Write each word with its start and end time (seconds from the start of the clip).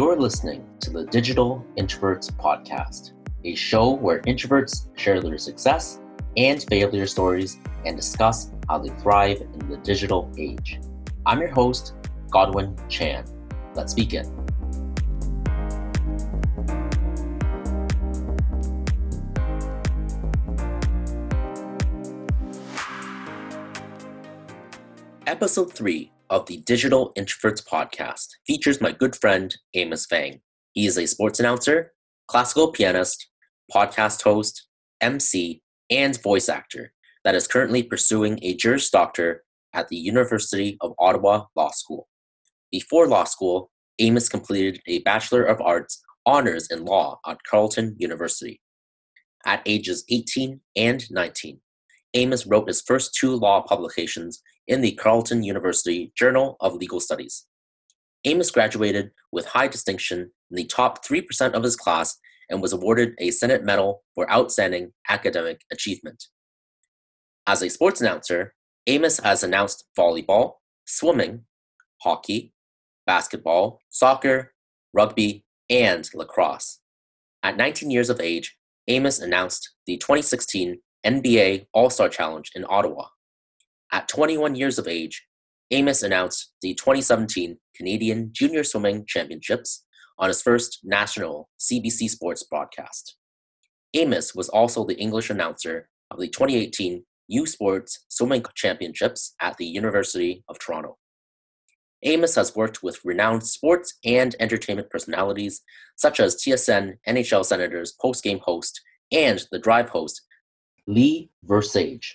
You're 0.00 0.16
listening 0.16 0.64
to 0.80 0.88
the 0.88 1.04
Digital 1.04 1.62
Introverts 1.76 2.32
Podcast, 2.32 3.12
a 3.44 3.54
show 3.54 3.90
where 3.90 4.20
introverts 4.20 4.88
share 4.98 5.20
their 5.20 5.36
success 5.36 6.00
and 6.38 6.62
failure 6.70 7.06
stories 7.06 7.58
and 7.84 7.98
discuss 7.98 8.50
how 8.66 8.78
they 8.78 8.88
thrive 9.02 9.42
in 9.42 9.68
the 9.68 9.76
digital 9.76 10.32
age. 10.38 10.80
I'm 11.26 11.38
your 11.38 11.50
host, 11.50 11.92
Godwin 12.30 12.76
Chan. 12.88 13.26
Let's 13.74 13.92
begin. 13.92 14.24
Episode 25.26 25.70
3 25.74 26.10
of 26.30 26.46
the 26.46 26.58
Digital 26.58 27.12
Introverts 27.18 27.66
podcast 27.66 28.28
features 28.46 28.80
my 28.80 28.92
good 28.92 29.16
friend 29.16 29.54
Amos 29.74 30.06
Fang. 30.06 30.40
He 30.72 30.86
is 30.86 30.96
a 30.96 31.06
sports 31.06 31.40
announcer, 31.40 31.92
classical 32.28 32.70
pianist, 32.70 33.28
podcast 33.74 34.22
host, 34.22 34.68
MC, 35.00 35.60
and 35.90 36.20
voice 36.22 36.48
actor 36.48 36.92
that 37.24 37.34
is 37.34 37.48
currently 37.48 37.82
pursuing 37.82 38.38
a 38.42 38.54
Juris 38.54 38.90
Doctor 38.90 39.42
at 39.74 39.88
the 39.88 39.96
University 39.96 40.78
of 40.80 40.94
Ottawa 41.00 41.46
Law 41.56 41.72
School. 41.72 42.06
Before 42.70 43.08
law 43.08 43.24
school, 43.24 43.70
Amos 43.98 44.28
completed 44.28 44.80
a 44.86 45.00
Bachelor 45.00 45.42
of 45.42 45.60
Arts 45.60 46.00
honors 46.24 46.68
in 46.70 46.84
law 46.84 47.18
at 47.26 47.42
Carleton 47.42 47.96
University. 47.98 48.60
At 49.44 49.62
ages 49.66 50.04
18 50.08 50.60
and 50.76 51.10
19, 51.10 51.60
Amos 52.14 52.46
wrote 52.46 52.68
his 52.68 52.82
first 52.82 53.14
two 53.14 53.36
law 53.36 53.62
publications 53.62 54.42
in 54.66 54.80
the 54.80 54.92
Carleton 54.92 55.42
University 55.42 56.12
Journal 56.16 56.56
of 56.60 56.74
Legal 56.74 57.00
Studies. 57.00 57.46
Amos 58.24 58.50
graduated 58.50 59.10
with 59.32 59.46
high 59.46 59.68
distinction 59.68 60.30
in 60.50 60.56
the 60.56 60.64
top 60.64 61.04
3% 61.04 61.52
of 61.52 61.62
his 61.62 61.76
class 61.76 62.16
and 62.50 62.60
was 62.60 62.72
awarded 62.72 63.14
a 63.18 63.30
Senate 63.30 63.64
Medal 63.64 64.02
for 64.14 64.30
Outstanding 64.30 64.92
Academic 65.08 65.60
Achievement. 65.72 66.24
As 67.46 67.62
a 67.62 67.70
sports 67.70 68.00
announcer, 68.00 68.54
Amos 68.86 69.20
has 69.20 69.42
announced 69.42 69.84
volleyball, 69.98 70.54
swimming, 70.86 71.44
hockey, 72.02 72.52
basketball, 73.06 73.80
soccer, 73.88 74.52
rugby, 74.92 75.44
and 75.68 76.08
lacrosse. 76.14 76.80
At 77.42 77.56
19 77.56 77.90
years 77.90 78.10
of 78.10 78.20
age, 78.20 78.56
Amos 78.88 79.20
announced 79.20 79.70
the 79.86 79.96
2016 79.96 80.78
NBA 81.04 81.66
All 81.72 81.90
Star 81.90 82.08
Challenge 82.08 82.50
in 82.54 82.64
Ottawa. 82.68 83.06
At 83.92 84.08
21 84.08 84.54
years 84.54 84.78
of 84.78 84.86
age, 84.86 85.26
Amos 85.70 86.02
announced 86.02 86.52
the 86.62 86.74
2017 86.74 87.56
Canadian 87.76 88.30
Junior 88.32 88.64
Swimming 88.64 89.04
Championships 89.06 89.84
on 90.18 90.28
his 90.28 90.42
first 90.42 90.80
national 90.84 91.48
CBC 91.58 92.10
Sports 92.10 92.44
broadcast. 92.44 93.16
Amos 93.94 94.34
was 94.34 94.48
also 94.48 94.84
the 94.84 94.98
English 94.98 95.30
announcer 95.30 95.88
of 96.10 96.18
the 96.18 96.28
2018 96.28 97.04
U 97.28 97.46
Sports 97.46 98.04
Swimming 98.08 98.44
Championships 98.54 99.34
at 99.40 99.56
the 99.56 99.66
University 99.66 100.44
of 100.48 100.58
Toronto. 100.58 100.98
Amos 102.02 102.34
has 102.34 102.56
worked 102.56 102.82
with 102.82 103.04
renowned 103.04 103.46
sports 103.46 103.98
and 104.04 104.34
entertainment 104.40 104.90
personalities 104.90 105.60
such 105.96 106.18
as 106.18 106.36
TSN 106.36 106.94
NHL 107.06 107.44
Senators 107.44 107.94
post-game 108.00 108.40
host 108.42 108.80
and 109.12 109.44
the 109.52 109.58
Drive 109.58 109.90
host 109.90 110.22
Lee 110.86 111.30
Versage 111.46 112.14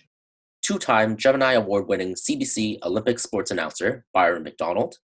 two 0.66 0.80
time 0.80 1.16
Gemini 1.16 1.53
Award 1.53 1.88
winning 1.88 2.16
CBC 2.16 2.80
Olympic 2.83 3.19
sports 3.19 3.52
announcer 3.52 4.03
Byron 4.16 4.41
MacDonald, 4.41 4.97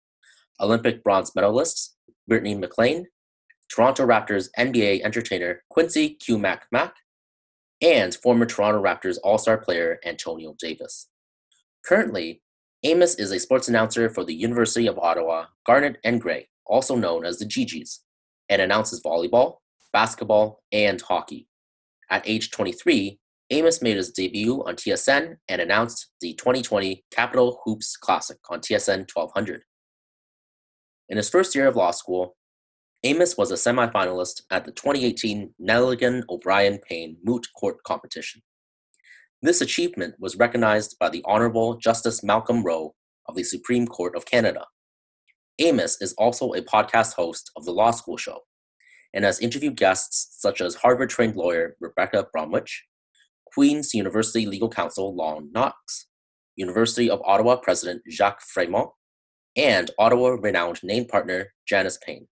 Olympic 0.60 1.04
bronze 1.04 1.36
medalist 1.36 1.96
Brittany 2.28 2.56
MacLean, 2.56 3.06
Toronto 3.70 4.08
Raptors 4.08 4.50
NBA 4.58 5.02
entertainer 5.04 5.64
Quincy 5.70 6.16
Q 6.16 6.40
Mac 6.40 6.66
Mac, 6.72 6.96
and 7.80 8.16
former 8.16 8.48
Toronto 8.48 8.82
Raptors 8.82 9.20
All 9.24 9.38
Star 9.38 9.60
player 9.60 10.00
Antonio 10.04 10.56
Davis. 10.60 11.10
Currently, 11.86 12.42
Amos 12.84 13.14
is 13.16 13.32
a 13.32 13.40
sports 13.40 13.68
announcer 13.68 14.10
for 14.10 14.26
the 14.26 14.34
University 14.34 14.88
of 14.88 14.98
Ottawa 14.98 15.46
Garnet 15.68 16.00
and 16.04 16.20
Gray, 16.20 16.50
also 16.66 16.96
known 16.96 17.24
as 17.24 17.38
the 17.38 17.46
GGs, 17.46 18.00
and 18.50 18.64
announces 18.64 19.04
volleyball, 19.04 19.58
basketball, 19.94 20.64
and 20.72 21.00
hockey. 21.00 21.48
At 22.10 22.28
age 22.28 22.50
23, 22.50 23.20
Amos 23.52 23.82
made 23.82 23.98
his 23.98 24.12
debut 24.12 24.64
on 24.66 24.76
TSN 24.76 25.36
and 25.50 25.62
announced 25.62 26.08
the 26.22 26.34
2020 26.36 27.04
Capital 27.12 27.60
Hoops 27.66 27.98
Classic 27.98 28.38
on 28.50 28.62
TSN 28.62 29.14
1200. 29.14 29.64
In 31.10 31.18
his 31.18 31.30
first 31.30 31.54
year 31.54 31.68
of 31.68 31.76
law 31.76 31.92
school, 31.92 32.38
Amos 33.04 33.38
was 33.38 33.52
a 33.52 33.56
semifinalist 33.56 34.44
at 34.52 34.64
the 34.64 34.72
2018 34.72 35.54
Nelligan 35.62 36.24
O'Brien 36.30 36.80
Payne 36.88 37.18
Moot 37.26 37.46
Court 37.60 37.84
competition. 37.84 38.42
This 39.42 39.60
achievement 39.60 40.16
was 40.18 40.38
recognized 40.38 40.96
by 40.98 41.10
the 41.10 41.24
Honorable 41.26 41.76
Justice 41.76 42.24
Malcolm 42.24 42.64
Rowe 42.64 42.96
of 43.28 43.36
the 43.36 43.44
Supreme 43.44 43.86
Court 43.86 44.16
of 44.16 44.26
Canada. 44.26 44.66
Amos 45.60 46.02
is 46.02 46.14
also 46.14 46.54
a 46.54 46.62
podcast 46.62 47.16
host 47.16 47.52
of 47.58 47.66
The 47.66 47.74
Law 47.74 47.92
School 47.92 48.16
Show 48.16 48.40
and 49.14 49.26
has 49.26 49.42
interviewed 49.42 49.76
guests 49.76 50.38
such 50.40 50.62
as 50.62 50.76
Harvard 50.76 51.10
trained 51.10 51.36
lawyer 51.36 51.76
Rebecca 51.82 52.28
Bromwich, 52.32 52.86
Queen's 53.54 53.94
University 53.94 54.46
Legal 54.46 54.70
Counsel 54.70 55.16
Lon 55.16 55.50
Knox, 55.52 56.08
University 56.56 57.10
of 57.10 57.22
Ottawa 57.26 57.58
President 57.58 58.02
Jacques 58.10 58.42
Fremont, 58.42 58.90
and 59.56 59.92
Ottawa 60.00 60.38
renowned 60.42 60.82
name 60.84 61.06
partner 61.06 61.54
Janice 61.68 62.00
Payne. 62.06 62.28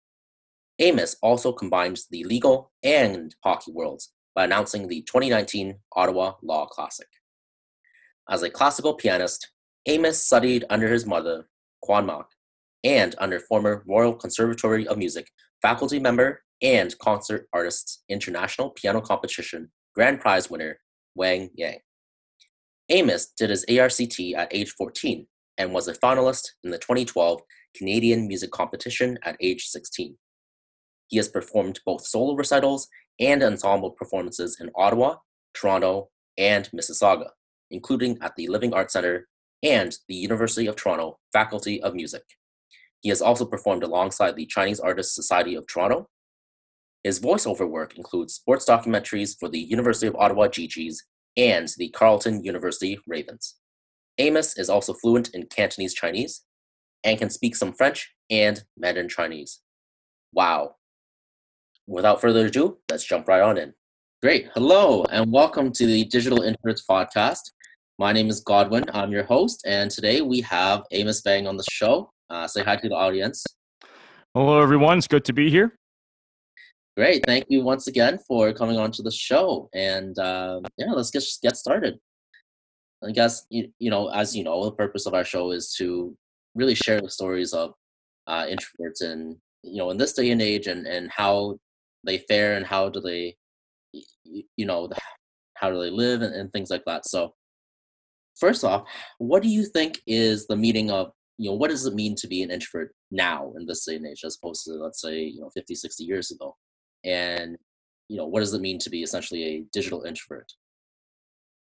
Amos 0.79 1.15
also 1.21 1.53
combines 1.53 2.07
the 2.11 2.23
legal 2.25 2.71
and 2.83 3.33
hockey 3.43 3.71
worlds 3.71 4.11
by 4.35 4.43
announcing 4.43 4.87
the 4.87 5.01
2019 5.03 5.79
Ottawa 5.95 6.33
Law 6.43 6.65
Classic. 6.65 7.07
As 8.29 8.43
a 8.43 8.49
classical 8.49 8.95
pianist, 8.95 9.51
Amos 9.85 10.21
studied 10.21 10.65
under 10.69 10.87
his 10.87 11.05
mother, 11.05 11.47
Kwan 11.81 12.05
Mak, 12.05 12.25
and 12.83 13.15
under 13.19 13.39
former 13.39 13.83
Royal 13.87 14.13
Conservatory 14.13 14.87
of 14.87 14.97
Music 14.97 15.27
faculty 15.61 15.99
member 15.99 16.41
and 16.61 16.97
concert 16.99 17.47
artists 17.53 18.03
international 18.09 18.69
piano 18.69 19.01
competition 19.01 19.71
grand 19.95 20.19
prize 20.19 20.49
winner 20.49 20.77
Wang 21.15 21.49
Yang. 21.55 21.79
Amos 22.89 23.27
did 23.37 23.49
his 23.49 23.65
ARCT 23.65 24.35
at 24.35 24.53
age 24.53 24.71
14 24.77 25.25
and 25.57 25.73
was 25.73 25.87
a 25.87 25.93
finalist 25.93 26.49
in 26.63 26.71
the 26.71 26.77
2012 26.77 27.41
Canadian 27.75 28.27
Music 28.27 28.51
Competition 28.51 29.17
at 29.23 29.37
age 29.41 29.65
16. 29.67 30.15
He 31.07 31.17
has 31.17 31.27
performed 31.27 31.79
both 31.85 32.05
solo 32.05 32.35
recitals 32.35 32.87
and 33.19 33.41
ensemble 33.43 33.91
performances 33.91 34.57
in 34.59 34.69
Ottawa, 34.75 35.15
Toronto, 35.53 36.09
and 36.37 36.69
Mississauga, 36.75 37.29
including 37.71 38.17
at 38.21 38.35
the 38.35 38.47
Living 38.47 38.73
Arts 38.73 38.93
Centre 38.93 39.27
and 39.63 39.97
the 40.07 40.15
University 40.15 40.67
of 40.67 40.75
Toronto 40.75 41.17
Faculty 41.31 41.81
of 41.81 41.95
Music. 41.95 42.23
He 43.01 43.09
has 43.09 43.21
also 43.21 43.45
performed 43.45 43.83
alongside 43.83 44.35
the 44.35 44.45
Chinese 44.45 44.79
Artists 44.79 45.15
Society 45.15 45.55
of 45.55 45.65
Toronto 45.67 46.09
his 47.05 47.19
voiceover 47.19 47.69
work 47.69 47.99
includes 47.99 48.33
sports 48.33 48.67
documentaries 48.67 49.37
for 49.39 49.47
the 49.47 49.59
University 49.59 50.07
of 50.07 50.15
Ottawa 50.15 50.47
GGs 50.47 50.95
and 51.37 51.71
the 51.77 51.89
Carleton 51.89 52.43
University 52.43 52.97
Ravens. 53.05 53.57
Amos 54.17 54.57
is 54.57 54.71
also 54.71 54.91
fluent 54.91 55.29
in 55.35 55.45
Cantonese 55.45 55.93
Chinese 55.93 56.41
and 57.03 57.19
can 57.19 57.29
speak 57.29 57.55
some 57.55 57.73
French 57.73 58.11
and 58.31 58.63
Mandarin 58.75 59.07
Chinese. 59.07 59.61
Wow. 60.33 60.77
Without 61.85 62.21
further 62.21 62.47
ado, 62.47 62.79
let's 62.89 63.03
jump 63.03 63.27
right 63.27 63.43
on 63.43 63.59
in. 63.59 63.71
Great. 64.23 64.49
Hello, 64.55 65.03
and 65.11 65.31
welcome 65.31 65.71
to 65.73 65.85
the 65.85 66.05
Digital 66.05 66.39
Introverts 66.39 66.81
podcast. 66.89 67.51
My 67.99 68.13
name 68.13 68.29
is 68.31 68.39
Godwin. 68.39 68.83
I'm 68.95 69.11
your 69.11 69.25
host, 69.25 69.61
and 69.67 69.91
today 69.91 70.21
we 70.21 70.41
have 70.41 70.81
Amos 70.89 71.21
Fang 71.21 71.45
on 71.45 71.55
the 71.55 71.65
show. 71.69 72.09
Uh, 72.31 72.47
say 72.47 72.63
hi 72.63 72.77
to 72.77 72.89
the 72.89 72.95
audience. 72.95 73.45
Hello, 74.33 74.59
everyone. 74.59 74.97
It's 74.97 75.07
good 75.07 75.23
to 75.25 75.33
be 75.33 75.51
here. 75.51 75.77
Great. 76.97 77.25
Thank 77.25 77.45
you 77.49 77.61
once 77.61 77.87
again 77.87 78.17
for 78.25 78.53
coming 78.53 78.77
on 78.77 78.89
to 78.91 79.01
the 79.01 79.11
show. 79.11 79.69
And 79.73 80.17
uh, 80.17 80.61
yeah, 80.77 80.91
let's 80.91 81.11
get 81.11 81.23
get 81.41 81.57
started. 81.57 81.99
I 83.03 83.11
guess 83.11 83.45
you, 83.49 83.69
you 83.79 83.89
know, 83.89 84.07
as 84.09 84.35
you 84.35 84.43
know, 84.43 84.63
the 84.63 84.71
purpose 84.71 85.05
of 85.05 85.13
our 85.13 85.25
show 85.25 85.51
is 85.51 85.73
to 85.77 86.15
really 86.55 86.73
share 86.73 87.01
the 87.01 87.09
stories 87.09 87.53
of 87.53 87.73
uh, 88.27 88.45
introverts 88.45 89.01
and 89.01 89.35
you 89.63 89.77
know 89.77 89.89
in 89.89 89.97
this 89.97 90.13
day 90.13 90.31
and 90.31 90.41
age 90.41 90.67
and 90.67 90.87
and 90.87 91.11
how 91.11 91.57
they 92.03 92.19
fare 92.19 92.55
and 92.55 92.65
how 92.65 92.89
do 92.89 93.01
they 93.01 93.35
you 94.23 94.65
know 94.65 94.89
how 95.55 95.69
do 95.69 95.81
they 95.81 95.89
live 95.89 96.21
and, 96.21 96.33
and 96.35 96.51
things 96.51 96.69
like 96.69 96.83
that 96.85 97.05
so 97.05 97.33
first 98.39 98.63
off 98.63 98.87
what 99.17 99.41
do 99.41 99.49
you 99.49 99.65
think 99.65 99.99
is 100.07 100.47
the 100.47 100.55
meaning 100.55 100.91
of 100.91 101.11
you 101.37 101.49
know 101.49 101.55
what 101.55 101.69
does 101.69 101.85
it 101.85 101.93
mean 101.93 102.15
to 102.15 102.27
be 102.27 102.43
an 102.43 102.51
introvert 102.51 102.93
now 103.11 103.53
in 103.57 103.65
this 103.65 103.85
day 103.85 103.95
and 103.95 104.07
age 104.07 104.21
as 104.25 104.37
opposed 104.41 104.63
to 104.63 104.73
let's 104.73 105.01
say 105.01 105.19
you 105.21 105.41
know 105.41 105.49
50 105.55 105.75
60 105.75 106.03
years 106.03 106.31
ago 106.31 106.55
and 107.05 107.57
you 108.09 108.17
know 108.17 108.25
what 108.25 108.39
does 108.39 108.53
it 108.53 108.61
mean 108.61 108.79
to 108.79 108.89
be 108.89 109.03
essentially 109.03 109.43
a 109.43 109.61
digital 109.71 110.03
introvert 110.03 110.51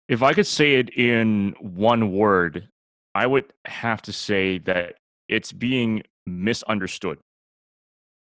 if 0.08 0.22
i 0.22 0.32
could 0.32 0.46
say 0.46 0.74
it 0.74 0.90
in 0.96 1.54
one 1.60 2.12
word 2.12 2.68
i 3.14 3.26
would 3.26 3.52
have 3.66 4.00
to 4.00 4.12
say 4.12 4.58
that 4.58 4.94
it's 5.28 5.52
being 5.52 6.02
misunderstood 6.26 7.18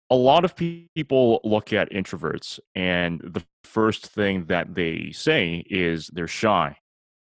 a 0.09 0.15
lot 0.15 0.43
of 0.43 0.57
people 0.57 1.39
look 1.45 1.71
at 1.71 1.89
introverts 1.91 2.59
and 2.75 3.21
the 3.21 3.43
first 3.63 4.07
thing 4.07 4.45
that 4.45 4.75
they 4.75 5.11
say 5.11 5.63
is 5.69 6.09
they're 6.13 6.27
shy. 6.27 6.75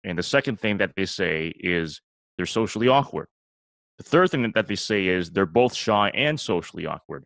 And 0.05 0.19
the 0.19 0.23
second 0.23 0.61
thing 0.61 0.77
that 0.79 0.93
they 0.97 1.07
say 1.07 1.55
is 1.59 2.01
they're 2.37 2.47
socially 2.47 2.89
awkward. 2.89 3.27
The 3.99 4.05
third 4.05 4.31
thing 4.31 4.53
that 4.55 4.67
they 4.67 4.77
say 4.77 5.07
is 5.07 5.31
they're 5.31 5.47
both 5.47 5.75
shy 5.75 6.11
and 6.15 6.39
socially 6.39 6.85
awkward. 6.85 7.25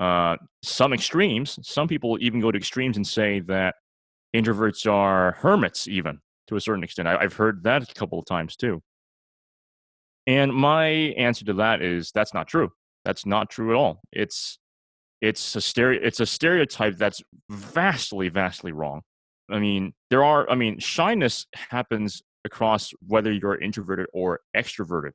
Uh, 0.00 0.34
some 0.62 0.94
extremes, 0.94 1.58
some 1.62 1.86
people 1.86 2.16
even 2.22 2.40
go 2.40 2.50
to 2.50 2.56
extremes 2.56 2.96
and 2.96 3.06
say 3.06 3.40
that 3.40 3.74
introverts 4.34 4.90
are 4.90 5.32
hermits, 5.32 5.86
even 5.88 6.18
to 6.46 6.56
a 6.56 6.60
certain 6.60 6.82
extent. 6.82 7.06
I, 7.06 7.20
have 7.20 7.34
heard 7.34 7.62
that 7.64 7.82
a 7.82 7.94
couple 7.94 8.18
of 8.18 8.24
times 8.24 8.56
too. 8.56 8.82
And 10.26 10.54
my 10.54 10.86
answer 10.86 11.44
to 11.44 11.52
that 11.54 11.82
is 11.82 12.12
that's 12.12 12.32
not 12.32 12.48
true. 12.48 12.70
That's 13.04 13.26
not 13.26 13.50
true 13.50 13.70
at 13.70 13.76
all. 13.76 14.00
It's 14.10 14.58
it's 15.20 15.54
a 15.54 15.60
stereo 15.60 16.00
it's 16.02 16.20
a 16.20 16.26
stereotype 16.26 16.96
that's 16.96 17.22
vastly 17.50 18.30
vastly 18.30 18.72
wrong. 18.72 19.02
I 19.50 19.58
mean, 19.58 19.92
there 20.08 20.24
are 20.24 20.48
I 20.48 20.54
mean, 20.54 20.78
shyness 20.78 21.46
happens 21.54 22.22
across 22.46 22.92
whether 23.06 23.30
you're 23.30 23.60
introverted 23.60 24.06
or 24.14 24.40
extroverted, 24.56 25.12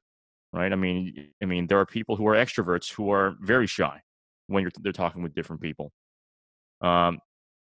right? 0.53 0.71
I 0.71 0.75
mean, 0.75 1.31
I 1.41 1.45
mean, 1.45 1.65
there 1.65 1.79
are 1.79 1.87
people 1.87 2.15
who 2.15 2.27
are 2.27 2.35
extroverts 2.35 2.93
who 2.93 3.09
are 3.09 3.35
very 3.41 3.65
shy 3.65 4.01
when 4.47 4.63
you're 4.63 4.71
they're 4.81 4.91
talking 4.91 5.23
with 5.23 5.33
different 5.33 5.61
people. 5.61 5.91
Um, 6.81 7.19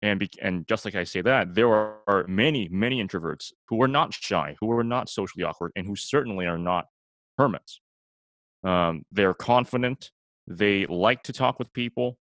and 0.02 0.20
be, 0.20 0.28
and 0.42 0.66
just 0.68 0.84
like 0.84 0.94
I 0.94 1.04
say 1.04 1.22
that, 1.22 1.54
there 1.54 1.68
are, 1.68 2.26
many 2.28 2.68
many 2.70 3.02
introverts 3.02 3.52
who 3.68 3.80
are 3.82 3.88
not 3.88 4.12
shy, 4.12 4.56
who 4.60 4.70
are 4.72 4.84
not 4.84 5.08
socially 5.08 5.44
awkward, 5.44 5.72
and 5.76 5.86
who 5.86 5.96
certainly 5.96 6.46
are 6.46 6.58
not 6.58 6.86
hermits. 7.38 7.80
Um, 8.62 9.04
they're 9.10 9.34
confident. 9.34 10.10
They 10.46 10.86
like 10.86 11.22
to 11.24 11.32
talk 11.32 11.58
with 11.58 11.72
people. 11.72 12.18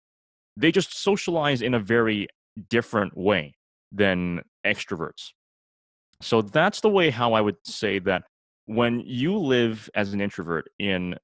They 0.58 0.72
just 0.72 1.02
socialize 1.02 1.62
in 1.62 1.74
a 1.74 1.80
very 1.80 2.28
different 2.70 3.18
way 3.18 3.56
than 3.92 4.42
extroverts. 4.66 5.30
So 6.22 6.42
that's 6.42 6.82
the 6.82 6.90
way 6.90 7.10
how 7.10 7.34
I 7.34 7.42
would 7.42 7.58
say 7.66 8.00
that 8.00 8.24
when 8.66 9.02
you 9.02 9.38
live 9.38 9.90
as 9.96 10.14
an 10.14 10.22
introvert 10.22 10.70
in 10.78 11.16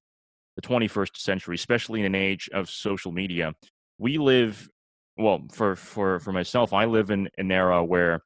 the 0.58 0.62
21st 0.62 1.16
century, 1.16 1.56
especially 1.56 2.02
in 2.02 2.06
an 2.06 2.16
age 2.16 2.50
of 2.54 2.70
social 2.70 3.14
media, 3.14 3.54
we 3.98 4.18
live 4.18 4.70
well 5.18 5.42
for 5.52 5.76
for 5.76 6.20
for 6.20 6.32
myself 6.32 6.74
i 6.74 6.86
live 6.86 7.10
in 7.10 7.28
an 7.40 7.52
era 7.52 7.84
where 7.84 8.22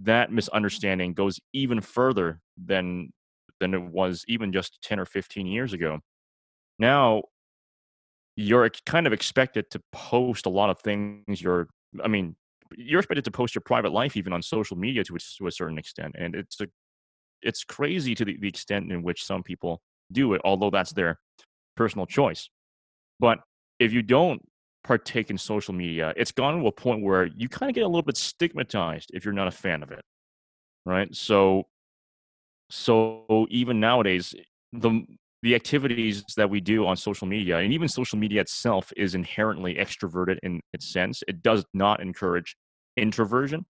that 0.00 0.32
misunderstanding 0.32 1.14
goes 1.14 1.38
even 1.52 1.80
further 1.80 2.40
than 2.56 3.12
than 3.60 3.74
it 3.74 3.82
was 3.82 4.24
even 4.28 4.52
just 4.52 4.80
10 4.82 4.98
or 4.98 5.04
15 5.04 5.46
years 5.46 5.72
ago. 5.72 6.00
Now 6.78 7.22
you're 8.36 8.68
kind 8.84 9.06
of 9.06 9.12
expected 9.12 9.70
to 9.70 9.80
post 9.92 10.46
a 10.46 10.48
lot 10.48 10.68
of 10.68 10.80
things 10.80 11.40
you're 11.40 11.68
i 12.02 12.08
mean 12.08 12.34
you're 12.76 12.98
expected 12.98 13.24
to 13.24 13.30
post 13.30 13.54
your 13.54 13.62
private 13.62 13.92
life 13.92 14.16
even 14.16 14.32
on 14.32 14.42
social 14.42 14.76
media 14.76 15.04
to 15.04 15.14
a, 15.14 15.18
to 15.38 15.46
a 15.46 15.52
certain 15.52 15.78
extent 15.78 16.12
and 16.18 16.34
it's 16.34 16.60
a 16.60 16.66
it's 17.42 17.62
crazy 17.62 18.12
to 18.12 18.24
the, 18.24 18.36
the 18.40 18.48
extent 18.48 18.90
in 18.90 19.04
which 19.04 19.24
some 19.24 19.40
people 19.44 19.80
do 20.10 20.34
it 20.34 20.40
although 20.44 20.68
that's 20.68 20.92
their 20.92 21.20
personal 21.76 22.06
choice 22.06 22.48
but 23.20 23.40
if 23.78 23.92
you 23.92 24.02
don't 24.02 24.42
partake 24.84 25.30
in 25.30 25.38
social 25.38 25.74
media, 25.74 26.12
it's 26.16 26.32
gone 26.32 26.60
to 26.60 26.66
a 26.66 26.72
point 26.72 27.02
where 27.02 27.26
you 27.26 27.48
kind 27.48 27.70
of 27.70 27.74
get 27.74 27.82
a 27.82 27.88
little 27.88 28.02
bit 28.02 28.16
stigmatized 28.16 29.10
if 29.14 29.24
you're 29.24 29.34
not 29.34 29.48
a 29.48 29.52
fan 29.52 29.82
of 29.82 29.90
it. 29.90 30.02
Right? 30.86 31.14
So 31.14 31.64
so 32.70 33.46
even 33.50 33.80
nowadays 33.80 34.34
the 34.72 35.02
the 35.42 35.54
activities 35.54 36.24
that 36.36 36.48
we 36.48 36.60
do 36.60 36.86
on 36.86 36.96
social 36.96 37.26
media 37.26 37.58
and 37.58 37.72
even 37.72 37.86
social 37.86 38.18
media 38.18 38.40
itself 38.40 38.92
is 38.96 39.14
inherently 39.14 39.74
extroverted 39.74 40.38
in 40.42 40.60
its 40.72 40.90
sense. 40.90 41.22
It 41.28 41.42
does 41.42 41.64
not 41.74 42.00
encourage 42.00 42.56
introversion. 42.96 43.66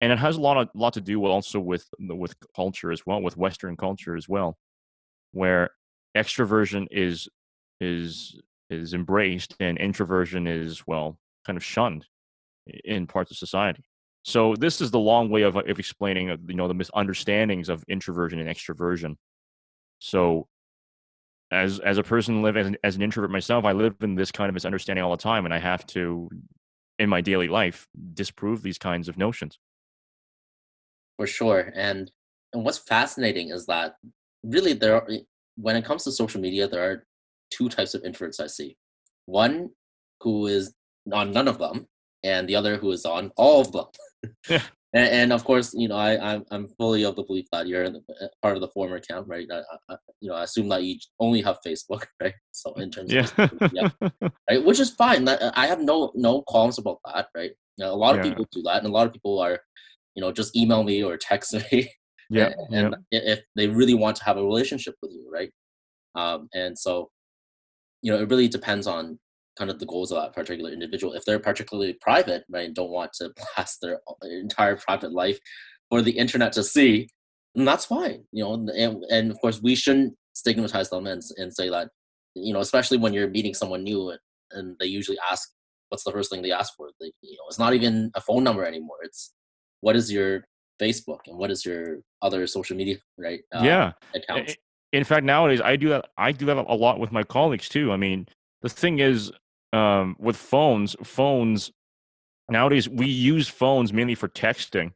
And 0.00 0.10
it 0.10 0.18
has 0.18 0.36
a 0.36 0.40
lot 0.40 0.56
of 0.56 0.68
lot 0.74 0.94
to 0.94 1.00
do 1.00 1.20
with 1.20 1.30
also 1.30 1.60
with 1.60 1.86
with 2.00 2.34
culture 2.56 2.90
as 2.90 3.06
well, 3.06 3.22
with 3.22 3.36
Western 3.36 3.76
culture 3.76 4.16
as 4.16 4.28
well, 4.28 4.56
where 5.32 5.70
extroversion 6.16 6.86
is 6.90 7.28
is 7.80 8.40
is 8.70 8.94
embraced 8.94 9.54
and 9.60 9.78
introversion 9.78 10.46
is 10.46 10.86
well 10.86 11.18
kind 11.46 11.56
of 11.56 11.64
shunned 11.64 12.06
in 12.84 13.06
parts 13.06 13.30
of 13.30 13.36
society. 13.36 13.84
So 14.24 14.54
this 14.54 14.80
is 14.80 14.92
the 14.92 15.00
long 15.00 15.30
way 15.30 15.42
of, 15.42 15.56
of 15.56 15.78
explaining 15.78 16.30
uh, 16.30 16.36
you 16.46 16.54
know 16.54 16.68
the 16.68 16.74
misunderstandings 16.74 17.68
of 17.68 17.84
introversion 17.88 18.38
and 18.38 18.48
extroversion. 18.48 19.16
So 19.98 20.48
as 21.50 21.80
as 21.80 21.98
a 21.98 22.02
person 22.02 22.42
living 22.42 22.60
as 22.60 22.66
an, 22.66 22.76
as 22.82 22.96
an 22.96 23.02
introvert 23.02 23.30
myself 23.30 23.66
i 23.66 23.72
live 23.72 23.94
in 24.00 24.14
this 24.14 24.32
kind 24.32 24.48
of 24.48 24.54
misunderstanding 24.54 25.04
all 25.04 25.10
the 25.10 25.22
time 25.22 25.44
and 25.44 25.52
i 25.52 25.58
have 25.58 25.86
to 25.86 26.30
in 26.98 27.08
my 27.08 27.20
daily 27.20 27.48
life 27.48 27.88
disprove 28.14 28.62
these 28.62 28.78
kinds 28.78 29.08
of 29.08 29.18
notions. 29.18 29.58
For 31.16 31.26
sure 31.26 31.72
and 31.74 32.10
and 32.52 32.64
what's 32.64 32.78
fascinating 32.78 33.50
is 33.50 33.66
that 33.66 33.96
really 34.42 34.72
there 34.72 34.94
are 34.96 35.08
when 35.56 35.76
it 35.76 35.84
comes 35.84 36.04
to 36.04 36.12
social 36.12 36.40
media 36.40 36.66
there 36.66 36.82
are 36.82 37.06
two 37.50 37.68
types 37.68 37.94
of 37.94 38.02
introverts 38.02 38.40
I 38.40 38.46
see. 38.46 38.76
One 39.26 39.70
who 40.20 40.46
is 40.46 40.74
on 41.12 41.32
none 41.32 41.48
of 41.48 41.58
them, 41.58 41.86
and 42.24 42.48
the 42.48 42.56
other 42.56 42.76
who 42.76 42.92
is 42.92 43.04
on 43.04 43.32
all 43.36 43.60
of 43.60 43.72
them. 43.72 43.86
yeah. 44.48 44.62
And, 44.94 45.08
and, 45.08 45.32
of 45.32 45.42
course, 45.44 45.72
you 45.72 45.88
know, 45.88 45.96
I, 45.96 46.20
I'm, 46.20 46.44
I'm 46.50 46.68
fully 46.76 47.04
of 47.06 47.16
the 47.16 47.22
belief 47.22 47.46
that 47.50 47.66
you're 47.66 47.88
the, 47.88 48.02
uh, 48.20 48.26
part 48.42 48.56
of 48.56 48.60
the 48.60 48.68
former 48.68 49.00
camp, 49.00 49.26
right? 49.26 49.48
I, 49.50 49.62
I, 49.88 49.96
you 50.20 50.28
know, 50.28 50.34
I 50.34 50.42
assume 50.42 50.68
that 50.68 50.82
you 50.82 50.98
only 51.18 51.40
have 51.40 51.60
Facebook, 51.66 52.04
right? 52.22 52.34
So 52.50 52.74
in 52.74 52.90
terms 52.90 53.10
yeah. 53.10 53.26
of, 53.38 53.72
yeah, 53.72 53.88
right, 54.50 54.62
which 54.62 54.80
is 54.80 54.90
fine. 54.90 55.26
I 55.26 55.66
have 55.66 55.80
no 55.80 56.12
no 56.14 56.42
qualms 56.42 56.78
about 56.78 56.98
that, 57.06 57.28
right? 57.34 57.52
You 57.78 57.86
know, 57.86 57.94
a 57.94 57.96
lot 57.96 58.18
of 58.18 58.24
yeah. 58.24 58.32
people 58.32 58.46
do 58.52 58.62
that, 58.64 58.78
and 58.78 58.86
a 58.86 58.90
lot 58.90 59.06
of 59.06 59.14
people 59.14 59.38
are, 59.38 59.58
you 60.14 60.20
know, 60.20 60.30
just 60.30 60.54
email 60.54 60.82
me 60.82 61.02
or 61.02 61.16
text 61.16 61.54
me. 61.72 61.90
Yeah, 62.32 62.52
and, 62.70 62.96
if 63.10 63.40
they 63.56 63.68
really 63.68 63.94
want 63.94 64.16
to 64.16 64.24
have 64.24 64.36
a 64.36 64.44
relationship 64.44 64.94
with 65.02 65.12
you, 65.12 65.30
right? 65.32 65.50
Um, 66.14 66.48
and 66.54 66.78
so 66.78 67.10
you 68.02 68.12
know, 68.12 68.18
it 68.18 68.28
really 68.28 68.48
depends 68.48 68.86
on 68.86 69.18
kind 69.56 69.70
of 69.70 69.78
the 69.78 69.86
goals 69.86 70.10
of 70.10 70.20
that 70.20 70.34
particular 70.34 70.70
individual. 70.70 71.14
If 71.14 71.24
they're 71.24 71.38
particularly 71.38 71.94
private, 72.00 72.44
right, 72.50 72.66
and 72.66 72.74
don't 72.74 72.90
want 72.90 73.12
to 73.14 73.32
blast 73.56 73.78
their 73.80 74.00
entire 74.22 74.76
private 74.76 75.12
life 75.12 75.38
for 75.88 76.02
the 76.02 76.10
internet 76.10 76.52
to 76.54 76.62
see, 76.62 77.08
then 77.54 77.64
that's 77.64 77.84
fine. 77.84 78.24
You 78.32 78.44
know, 78.44 78.54
and, 78.54 79.04
and 79.10 79.30
of 79.30 79.40
course 79.40 79.62
we 79.62 79.74
shouldn't 79.74 80.14
stigmatize 80.34 80.90
them 80.90 81.06
and, 81.06 81.22
and 81.36 81.54
say 81.54 81.70
that, 81.70 81.88
you 82.34 82.52
know, 82.52 82.60
especially 82.60 82.98
when 82.98 83.12
you're 83.12 83.28
meeting 83.28 83.54
someone 83.54 83.84
new 83.84 84.10
and, 84.10 84.18
and 84.52 84.76
they 84.80 84.86
usually 84.86 85.18
ask, 85.30 85.48
what's 85.88 86.04
the 86.04 86.12
first 86.12 86.30
thing 86.30 86.42
they 86.42 86.52
ask 86.52 86.74
for? 86.76 86.88
They, 87.00 87.12
you 87.20 87.36
know, 87.36 87.44
it's 87.48 87.58
not 87.58 87.74
even 87.74 88.10
a 88.14 88.20
phone 88.20 88.42
number 88.42 88.64
anymore. 88.64 88.96
It's 89.02 89.34
what 89.80 89.96
is 89.96 90.10
your 90.10 90.44
Facebook 90.82 91.20
and 91.26 91.38
what 91.38 91.50
is 91.50 91.64
your 91.64 91.98
other 92.20 92.46
social 92.46 92.76
media, 92.76 92.96
right? 93.16 93.40
Uh, 93.54 93.62
yeah. 93.62 93.92
Accounts 94.14 94.56
in 94.92 95.04
fact 95.04 95.24
nowadays 95.24 95.60
i 95.60 95.74
do 95.74 95.88
that 95.88 96.10
i 96.16 96.30
do 96.30 96.46
that 96.46 96.56
a 96.56 96.74
lot 96.74 97.00
with 97.00 97.10
my 97.10 97.22
colleagues 97.22 97.68
too 97.68 97.90
i 97.92 97.96
mean 97.96 98.26
the 98.62 98.68
thing 98.68 98.98
is 98.98 99.32
um, 99.72 100.16
with 100.18 100.36
phones 100.36 100.94
phones 101.02 101.72
nowadays 102.50 102.88
we 102.88 103.06
use 103.06 103.48
phones 103.48 103.92
mainly 103.92 104.14
for 104.14 104.28
texting 104.28 104.92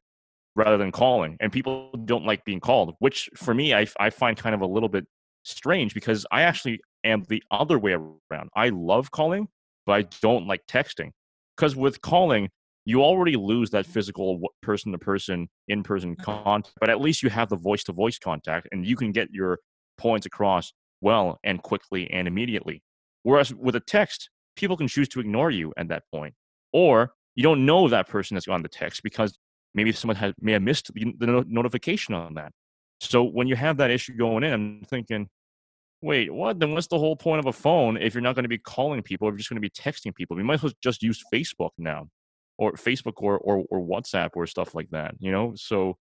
rather 0.54 0.76
than 0.76 0.92
calling 0.92 1.36
and 1.40 1.50
people 1.50 1.90
don't 2.04 2.26
like 2.26 2.44
being 2.44 2.60
called 2.60 2.94
which 2.98 3.30
for 3.34 3.54
me 3.54 3.74
I, 3.74 3.86
I 3.98 4.10
find 4.10 4.36
kind 4.36 4.54
of 4.54 4.60
a 4.60 4.66
little 4.66 4.90
bit 4.90 5.06
strange 5.44 5.94
because 5.94 6.26
i 6.30 6.42
actually 6.42 6.80
am 7.04 7.24
the 7.28 7.42
other 7.50 7.78
way 7.78 7.92
around 7.92 8.50
i 8.54 8.68
love 8.68 9.10
calling 9.10 9.48
but 9.86 9.92
i 9.92 10.02
don't 10.20 10.46
like 10.46 10.66
texting 10.66 11.12
because 11.56 11.74
with 11.74 12.02
calling 12.02 12.50
you 12.86 13.02
already 13.02 13.36
lose 13.36 13.68
that 13.70 13.84
physical 13.84 14.40
person 14.62 14.92
to 14.92 14.98
person 14.98 15.48
in 15.68 15.82
person 15.82 16.16
mm-hmm. 16.16 16.22
contact 16.22 16.74
but 16.80 16.88
at 16.88 17.00
least 17.00 17.22
you 17.22 17.28
have 17.28 17.48
the 17.48 17.56
voice 17.56 17.84
to 17.84 17.92
voice 17.92 18.18
contact 18.18 18.68
and 18.72 18.86
you 18.86 18.96
can 18.96 19.12
get 19.12 19.28
your 19.30 19.58
points 19.98 20.26
across 20.26 20.72
well 21.00 21.38
and 21.44 21.62
quickly 21.62 22.10
and 22.10 22.28
immediately. 22.28 22.82
Whereas 23.22 23.52
with 23.54 23.76
a 23.76 23.80
text, 23.80 24.30
people 24.56 24.76
can 24.76 24.88
choose 24.88 25.08
to 25.10 25.20
ignore 25.20 25.50
you 25.50 25.72
at 25.76 25.88
that 25.88 26.04
point, 26.12 26.34
or 26.72 27.12
you 27.34 27.42
don't 27.42 27.66
know 27.66 27.88
that 27.88 28.08
person 28.08 28.34
that's 28.34 28.48
on 28.48 28.62
the 28.62 28.68
text 28.68 29.02
because 29.02 29.36
maybe 29.74 29.92
someone 29.92 30.16
has, 30.16 30.32
may 30.40 30.52
have 30.52 30.62
missed 30.62 30.92
the, 30.94 31.12
the 31.18 31.44
notification 31.46 32.14
on 32.14 32.34
that. 32.34 32.52
So 33.00 33.24
when 33.24 33.46
you 33.46 33.56
have 33.56 33.76
that 33.76 33.90
issue 33.90 34.16
going 34.16 34.42
in, 34.42 34.52
I'm 34.52 34.82
thinking, 34.88 35.28
wait, 36.00 36.32
what? 36.32 36.58
Then 36.58 36.72
what's 36.72 36.86
the 36.86 36.98
whole 36.98 37.16
point 37.16 37.40
of 37.40 37.46
a 37.46 37.52
phone 37.52 37.98
if 37.98 38.14
you're 38.14 38.22
not 38.22 38.34
going 38.34 38.44
to 38.44 38.48
be 38.48 38.58
calling 38.58 39.02
people, 39.02 39.28
if 39.28 39.32
you're 39.32 39.38
just 39.38 39.50
going 39.50 39.60
to 39.60 39.68
be 39.68 39.70
texting 39.70 40.14
people? 40.14 40.36
We 40.36 40.42
might 40.42 40.54
as 40.54 40.62
well 40.62 40.72
just 40.82 41.02
use 41.02 41.22
Facebook 41.32 41.70
now, 41.76 42.08
or 42.58 42.72
Facebook, 42.72 43.14
or, 43.16 43.38
or 43.38 43.64
or 43.70 43.80
WhatsApp, 43.80 44.30
or 44.34 44.46
stuff 44.46 44.74
like 44.74 44.90
that. 44.90 45.14
You 45.18 45.32
know, 45.32 45.54
so 45.56 45.96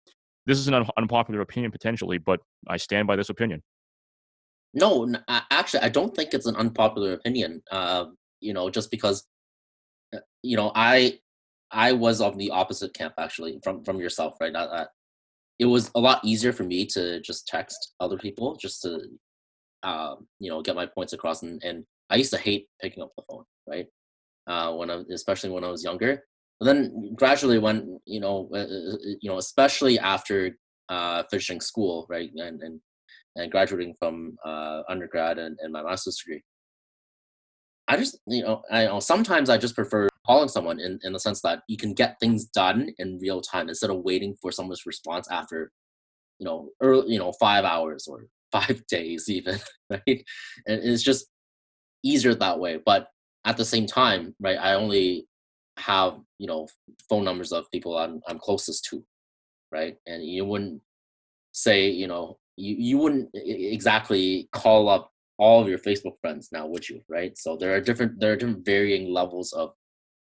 this 0.46 0.60
is 0.60 0.68
an 0.68 0.74
un- 0.74 0.90
unpopular 0.98 1.42
opinion 1.42 1.72
potentially, 1.72 2.18
but 2.18 2.40
I 2.68 2.78
stand 2.78 3.08
by 3.08 3.16
this 3.16 3.30
opinion. 3.30 3.64
No, 4.74 5.12
actually, 5.28 5.84
I 5.84 5.90
don't 5.90 6.16
think 6.16 6.34
it's 6.34 6.46
an 6.46 6.56
unpopular 6.56 7.14
opinion. 7.14 7.62
Uh, 7.72 8.06
you 8.42 8.54
know, 8.54 8.70
just 8.70 8.92
because, 8.92 9.26
uh, 10.14 10.20
you 10.44 10.58
know, 10.58 10.72
I 10.76 11.20
I 11.72 11.94
was 11.94 12.22
of 12.22 12.38
the 12.38 12.52
opposite 12.52 12.94
camp 12.94 13.14
actually 13.18 13.60
from 13.64 13.84
from 13.84 14.00
yourself, 14.00 14.36
right? 14.42 14.56
I, 14.56 14.86
it 15.60 15.66
was 15.66 15.90
a 15.96 16.00
lot 16.00 16.20
easier 16.24 16.52
for 16.52 16.64
me 16.64 16.86
to 16.88 17.22
just 17.22 17.48
text 17.48 17.94
other 18.02 18.18
people, 18.18 18.58
just 18.58 18.82
to, 18.82 19.00
um, 19.84 20.28
you 20.40 20.50
know, 20.50 20.62
get 20.62 20.76
my 20.76 20.86
points 20.86 21.14
across. 21.14 21.44
And, 21.44 21.64
and 21.64 21.86
I 22.10 22.18
used 22.18 22.34
to 22.34 22.38
hate 22.38 22.68
picking 22.82 23.02
up 23.02 23.14
the 23.16 23.24
phone, 23.30 23.46
right? 23.66 23.88
uh, 24.48 24.74
when 24.74 24.92
I, 24.92 25.02
especially 25.12 25.50
when 25.50 25.64
I 25.64 25.70
was 25.70 25.84
younger. 25.84 26.24
But 26.60 26.68
then 26.68 27.14
gradually, 27.16 27.60
when 27.60 28.00
you 28.06 28.20
know, 28.20 28.50
uh, 28.54 28.60
uh, 28.60 28.98
you 29.22 29.30
know, 29.30 29.38
especially 29.38 30.00
after 30.00 30.58
uh, 30.90 31.24
finishing 31.30 31.62
school, 31.62 32.06
right, 32.10 32.30
and 32.36 32.62
and, 32.62 32.80
and 33.36 33.52
graduating 33.52 33.96
from 34.00 34.38
uh, 34.46 34.82
undergrad 34.90 35.38
and, 35.38 35.58
and 35.62 35.74
my 35.74 35.84
master's 35.84 36.18
degree, 36.18 36.42
I 37.88 37.98
just 37.98 38.20
you 38.28 38.44
know, 38.44 38.62
I 38.72 38.86
know 38.86 39.00
sometimes 39.00 39.50
I 39.50 39.58
just 39.58 39.76
prefer 39.76 40.08
calling 40.26 40.48
someone 40.48 40.80
in 40.80 41.00
in 41.04 41.14
the 41.14 41.20
sense 41.20 41.42
that 41.42 41.62
you 41.68 41.78
can 41.78 41.94
get 41.94 42.20
things 42.20 42.46
done 42.46 42.90
in 43.00 43.20
real 43.22 43.42
time 43.42 43.70
instead 43.70 43.90
of 43.90 44.04
waiting 44.04 44.36
for 44.42 44.52
someone's 44.52 44.86
response 44.86 45.28
after 45.30 45.72
you 46.40 46.46
know 46.46 46.70
early 46.82 47.14
you 47.14 47.20
know 47.20 47.34
five 47.34 47.66
hours 47.66 48.08
or 48.08 48.26
five 48.52 48.82
days 48.88 49.28
even 49.28 49.60
right? 49.90 50.24
And 50.68 50.82
it's 50.84 51.04
just 51.04 51.26
easier 52.04 52.34
that 52.36 52.60
way. 52.60 52.80
But 52.86 53.08
at 53.46 53.58
the 53.58 53.66
same 53.66 53.86
time 53.86 54.36
right 54.40 54.58
i 54.58 54.74
only 54.74 55.28
have 55.77 56.20
you 56.38 56.48
know 56.48 56.67
phone 57.10 57.24
numbers 57.24 57.51
of 57.51 57.70
people 57.72 57.98
I'm 57.98 58.22
I'm 58.27 58.39
closest 58.39 58.86
to, 58.86 59.03
right? 59.72 59.98
And 60.08 60.24
you 60.24 60.46
wouldn't 60.46 60.82
say 61.51 61.89
you 61.89 62.08
know 62.08 62.38
you 62.58 62.75
you 62.77 62.98
wouldn't 62.98 63.29
exactly 63.34 64.50
call 64.51 64.89
up 64.89 65.12
all 65.38 65.62
of 65.62 65.67
your 65.67 65.79
Facebook 65.79 66.13
friends 66.22 66.50
now, 66.51 66.65
would 66.65 66.88
you? 66.88 67.01
Right? 67.10 67.38
So 67.38 67.58
there 67.58 67.75
are 67.75 67.82
different 67.82 68.20
there 68.20 68.34
are 68.34 68.38
different 68.38 68.65
varying 68.65 69.13
levels 69.13 69.53
of 69.53 69.74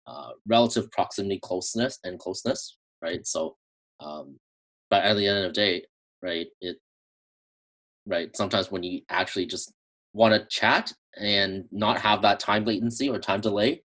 uh, 0.07 0.31
relative 0.47 0.91
proximity, 0.91 1.39
closeness, 1.39 1.99
and 2.03 2.19
closeness, 2.19 2.77
right? 3.01 3.25
So, 3.25 3.55
um, 3.99 4.39
but 4.89 5.03
at 5.03 5.15
the 5.15 5.27
end 5.27 5.45
of 5.45 5.53
the 5.53 5.61
day, 5.61 5.85
right? 6.21 6.47
It 6.61 6.77
right 8.07 8.35
sometimes 8.35 8.71
when 8.71 8.83
you 8.83 9.01
actually 9.09 9.45
just 9.45 9.71
want 10.13 10.33
to 10.33 10.47
chat 10.49 10.91
and 11.17 11.65
not 11.71 11.99
have 11.99 12.21
that 12.21 12.39
time 12.39 12.65
latency 12.65 13.09
or 13.09 13.19
time 13.19 13.41
delay 13.41 13.83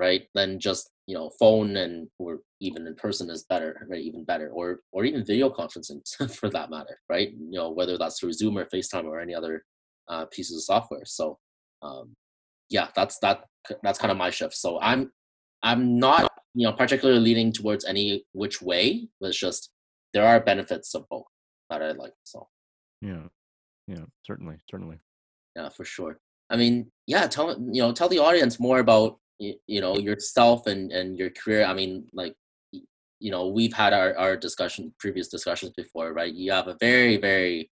right? 0.00 0.22
Then 0.34 0.58
just 0.58 0.90
you 1.06 1.14
know 1.14 1.30
phone 1.38 1.76
and 1.76 2.08
or 2.18 2.40
even 2.60 2.86
in 2.86 2.94
person 2.96 3.30
is 3.30 3.44
better 3.48 3.86
right? 3.90 4.00
Even 4.00 4.24
better. 4.24 4.48
Or 4.50 4.80
or 4.92 5.04
even 5.04 5.24
video 5.24 5.50
conferencing 5.50 6.00
for 6.34 6.48
that 6.50 6.70
matter 6.70 6.98
right? 7.08 7.30
You 7.32 7.58
know 7.58 7.70
whether 7.70 7.98
that's 7.98 8.18
through 8.18 8.32
zoom 8.32 8.58
or 8.58 8.66
facetime 8.66 9.04
or 9.04 9.20
any 9.20 9.34
other 9.34 9.64
uh, 10.08 10.26
pieces 10.32 10.56
of 10.56 10.62
software. 10.64 11.04
So 11.04 11.38
um, 11.82 12.14
yeah 12.70 12.88
that's 12.96 13.18
that 13.18 13.44
that's 13.82 13.98
kind 13.98 14.10
of 14.10 14.16
my 14.16 14.30
shift. 14.30 14.54
So 14.54 14.80
i'm 14.80 15.12
i'm 15.62 15.98
not 15.98 16.32
you 16.54 16.66
know 16.66 16.72
particularly 16.72 17.20
leaning 17.20 17.52
towards 17.52 17.84
any 17.84 18.24
which 18.32 18.62
way 18.62 19.08
but 19.20 19.28
it's 19.28 19.38
just 19.38 19.70
there 20.14 20.26
are 20.26 20.40
benefits 20.40 20.94
of 20.94 21.06
both 21.10 21.26
that 21.68 21.82
i 21.82 21.92
like 21.92 22.14
so. 22.24 22.48
Yeah. 23.02 23.26
Yeah 23.86 24.04
certainly 24.24 24.56
certainly. 24.70 24.98
Yeah 25.56 25.68
for 25.68 25.84
sure. 25.84 26.18
I 26.48 26.56
mean 26.56 26.90
yeah 27.06 27.26
tell 27.26 27.50
you 27.72 27.82
know 27.82 27.92
tell 27.92 28.08
the 28.08 28.18
audience 28.18 28.58
more 28.58 28.78
about 28.78 29.18
you, 29.40 29.54
you 29.66 29.80
know 29.80 29.96
yourself 29.98 30.66
and 30.66 30.92
and 30.92 31.18
your 31.18 31.30
career 31.30 31.64
i 31.64 31.74
mean 31.74 32.06
like 32.12 32.34
you 33.20 33.30
know 33.30 33.48
we've 33.48 33.72
had 33.72 33.92
our 33.92 34.16
our 34.18 34.36
discussion 34.36 34.92
previous 34.98 35.28
discussions 35.28 35.72
before 35.76 36.12
right? 36.12 36.34
You 36.34 36.50
have 36.52 36.68
a 36.68 36.76
very 36.80 37.16
very 37.18 37.70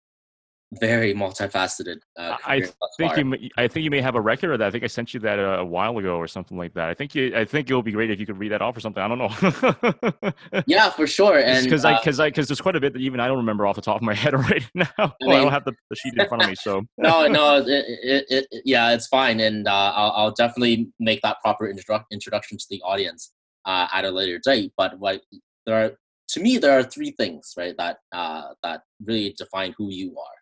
very 0.80 1.14
multifaceted. 1.14 1.98
Uh, 2.16 2.36
I 2.44 2.62
think 2.96 3.16
you. 3.16 3.24
May, 3.24 3.50
I 3.56 3.68
think 3.68 3.84
you 3.84 3.90
may 3.90 4.00
have 4.00 4.14
a 4.14 4.20
record 4.20 4.52
of 4.52 4.58
that. 4.58 4.66
I 4.66 4.70
think 4.70 4.84
I 4.84 4.88
sent 4.88 5.14
you 5.14 5.20
that 5.20 5.38
a, 5.38 5.60
a, 5.60 5.64
while 5.64 5.96
ago 5.98 6.16
or 6.16 6.26
something 6.26 6.56
like 6.56 6.74
that. 6.74 6.88
I 6.88 6.94
think 6.94 7.14
you. 7.14 7.36
I 7.36 7.44
think 7.44 7.70
it 7.70 7.74
would 7.74 7.84
be 7.84 7.92
great 7.92 8.10
if 8.10 8.20
you 8.20 8.26
could 8.26 8.38
read 8.38 8.52
that 8.52 8.62
off 8.62 8.76
or 8.76 8.80
something. 8.80 9.02
I 9.02 9.08
don't 9.08 9.18
know. 9.18 10.62
yeah, 10.66 10.90
for 10.90 11.06
sure. 11.06 11.38
And 11.38 11.64
because 11.64 11.84
uh, 11.84 11.88
I 11.88 11.98
because 11.98 12.20
I 12.20 12.28
because 12.28 12.48
there's 12.48 12.60
quite 12.60 12.76
a 12.76 12.80
bit 12.80 12.92
that 12.92 13.00
even 13.00 13.20
I 13.20 13.26
don't 13.26 13.38
remember 13.38 13.66
off 13.66 13.76
the 13.76 13.82
top 13.82 13.96
of 13.96 14.02
my 14.02 14.14
head 14.24 14.34
right 14.34 14.68
now. 14.74 14.86
I, 14.98 15.12
mean, 15.20 15.32
I 15.32 15.40
don't 15.40 15.52
have 15.52 15.64
the, 15.64 15.74
the, 15.90 15.96
sheet 15.96 16.14
in 16.16 16.26
front 16.28 16.42
of 16.42 16.48
me, 16.48 16.54
so 16.54 16.82
no, 16.98 17.26
no, 17.26 17.58
it, 17.58 17.68
it, 17.68 18.26
it, 18.28 18.62
yeah, 18.64 18.92
it's 18.92 19.06
fine, 19.06 19.40
and 19.40 19.66
uh, 19.68 19.92
I'll, 19.94 20.10
I'll, 20.12 20.34
definitely 20.34 20.88
make 20.98 21.22
that 21.22 21.36
proper 21.42 21.72
introdu- 21.72 22.04
introduction 22.10 22.58
to 22.58 22.66
the 22.70 22.82
audience 22.82 23.32
uh, 23.64 23.86
at 23.92 24.04
a 24.04 24.10
later 24.10 24.40
date. 24.42 24.72
But 24.76 24.98
what 24.98 25.22
there 25.66 25.84
are 25.84 25.92
to 26.28 26.40
me, 26.40 26.58
there 26.58 26.76
are 26.76 26.82
three 26.82 27.12
things, 27.12 27.54
right, 27.56 27.74
that 27.78 27.98
uh, 28.12 28.48
that 28.62 28.82
really 29.04 29.34
define 29.38 29.74
who 29.76 29.90
you 29.90 30.16
are 30.18 30.33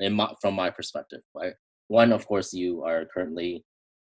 in 0.00 0.14
my, 0.14 0.32
from 0.40 0.54
my 0.54 0.70
perspective, 0.70 1.20
right? 1.34 1.54
One, 1.88 2.12
of 2.12 2.26
course, 2.26 2.52
you 2.52 2.84
are 2.84 3.04
currently 3.06 3.64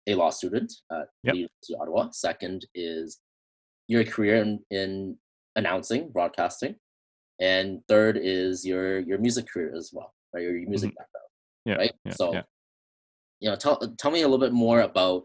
a 0.06 0.14
law 0.14 0.30
student 0.30 0.72
at 0.90 1.06
yep. 1.22 1.34
the 1.34 1.38
University 1.38 1.74
of 1.74 1.80
Ottawa. 1.80 2.10
Second 2.10 2.66
is 2.74 3.18
your 3.88 4.04
career 4.04 4.36
in, 4.36 4.60
in 4.70 5.16
announcing, 5.56 6.10
broadcasting, 6.10 6.76
and 7.40 7.80
third 7.88 8.18
is 8.20 8.64
your 8.64 9.00
your 9.00 9.18
music 9.18 9.46
career 9.52 9.74
as 9.76 9.90
well, 9.92 10.12
right? 10.34 10.42
Your, 10.42 10.56
your 10.56 10.68
music 10.68 10.90
mm-hmm. 10.90 10.96
background, 10.98 11.28
yeah, 11.64 11.74
right? 11.74 11.92
Yeah, 12.04 12.12
so, 12.12 12.32
yeah. 12.32 12.42
you 13.40 13.48
know, 13.48 13.56
tell 13.56 13.78
tell 13.98 14.10
me 14.10 14.22
a 14.22 14.28
little 14.28 14.38
bit 14.38 14.52
more 14.52 14.80
about 14.80 15.24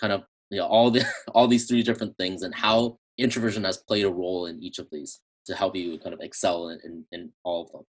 kind 0.00 0.12
of 0.12 0.24
you 0.50 0.58
know 0.58 0.66
all 0.66 0.90
the 0.90 1.04
all 1.34 1.46
these 1.46 1.66
three 1.66 1.82
different 1.82 2.16
things 2.18 2.42
and 2.42 2.54
how 2.54 2.98
introversion 3.18 3.64
has 3.64 3.78
played 3.78 4.04
a 4.04 4.10
role 4.10 4.46
in 4.46 4.62
each 4.62 4.78
of 4.78 4.88
these 4.90 5.20
to 5.46 5.54
help 5.54 5.76
you 5.76 5.98
kind 5.98 6.14
of 6.14 6.20
excel 6.20 6.68
in, 6.70 6.78
in, 6.84 7.04
in 7.12 7.32
all 7.44 7.64
of 7.64 7.72
them. 7.72 7.82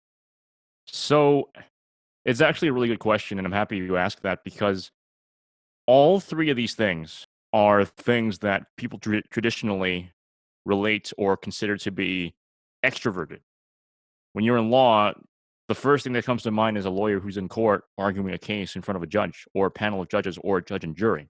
So 0.88 1.50
it's 2.25 2.42
actually 2.42 2.70
a 2.70 2.74
really 2.74 2.88
good 2.88 3.00
question, 3.00 3.38
and 3.38 3.46
I'm 3.46 3.53
happy 3.53 3.77
you 3.77 3.98
asked 3.98 4.24
that 4.24 4.44
because 4.44 4.92
all 5.86 6.20
three 6.20 6.50
of 6.50 6.58
these 6.58 6.75
things 6.75 7.27
are 7.51 7.86
things 7.86 8.39
that 8.39 8.65
people 8.77 9.00
tra- 9.00 9.22
traditionally 9.30 10.12
relate 10.65 11.12
or 11.18 11.36
consider 11.36 11.77
to 11.77 11.92
be 11.92 12.34
extroverted. 12.84 13.39
When 14.34 14.46
you're 14.46 14.58
in 14.58 14.70
law, 14.70 15.13
the 15.68 15.75
first 15.75 16.03
thing 16.03 16.13
that 16.13 16.25
comes 16.25 16.44
to 16.44 16.51
mind 16.51 16.77
is 16.77 16.86
a 16.86 16.89
lawyer 16.89 17.20
who's 17.20 17.38
in 17.38 17.48
court 17.48 17.84
arguing 17.98 18.34
a 18.34 18.38
case 18.38 18.75
in 18.75 18.82
front 18.82 18.96
of 18.96 19.03
a 19.03 19.08
judge 19.08 19.46
or 19.53 19.68
a 19.68 19.72
panel 19.72 20.01
of 20.01 20.10
judges 20.10 20.38
or 20.44 20.58
a 20.58 20.63
judge 20.63 20.84
and 20.84 20.96
jury. 20.96 21.30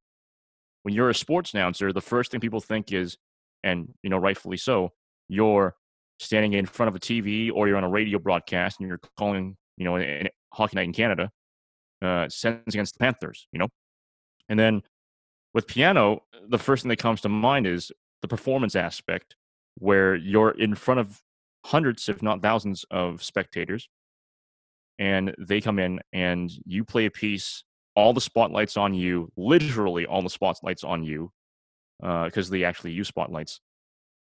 When 0.84 0.94
you're 0.94 1.10
a 1.10 1.16
sports 1.16 1.54
announcer, 1.54 1.92
the 1.92 2.02
first 2.02 2.32
thing 2.32 2.40
people 2.40 2.62
think 2.62 2.92
is, 2.92 3.18
and 3.64 3.90
you 4.04 4.10
know, 4.10 4.18
rightfully 4.18 4.58
so, 4.58 4.92
you're 5.30 5.76
standing 6.20 6.54
in 6.54 6.66
front 6.66 6.90
of 6.90 6.96
a 6.96 7.00
TV 7.00 7.52
or 7.54 7.68
you're 7.68 7.78
on 7.78 7.84
a 7.84 7.90
radio 7.90 8.20
broadcast 8.20 8.80
and 8.80 8.88
you're 8.88 9.00
calling, 9.18 9.56
you 9.78 9.86
know, 9.86 9.96
an, 9.96 10.28
Hockey 10.54 10.76
Night 10.76 10.86
in 10.86 10.94
Canada, 10.94 11.32
uh, 12.02 12.30
Sens 12.30 12.62
against 12.68 12.94
the 12.94 13.00
Panthers, 13.00 13.48
you 13.52 13.60
know? 13.60 13.68
And 14.50 14.60
then 14.60 14.82
with 15.54 15.68
piano, 15.68 16.24
the 16.48 16.60
first 16.60 16.84
thing 16.84 16.90
that 16.90 17.00
comes 17.00 17.22
to 17.22 17.30
mind 17.30 17.68
is 17.68 17.92
the 18.22 18.28
performance 18.28 18.76
aspect, 18.76 19.36
where 19.76 20.16
you're 20.16 20.52
in 20.52 20.76
front 20.76 21.00
of 21.00 21.22
hundreds, 21.66 22.10
if 22.10 22.22
not 22.22 22.42
thousands, 22.42 22.86
of 22.92 23.24
spectators, 23.24 23.90
and 25.00 25.34
they 25.38 25.60
come 25.60 25.80
in 25.80 26.00
and 26.12 26.52
you 26.66 26.84
play 26.84 27.06
a 27.06 27.12
piece, 27.12 27.64
all 27.96 28.14
the 28.14 28.22
spotlights 28.22 28.78
on 28.78 28.94
you, 28.94 29.32
literally 29.36 30.06
all 30.06 30.22
the 30.22 30.30
spotlights 30.30 30.84
on 30.84 31.04
you, 31.04 31.32
because 32.00 32.50
uh, 32.50 32.52
they 32.52 32.64
actually 32.64 32.92
use 32.92 33.08
spotlights 33.08 33.60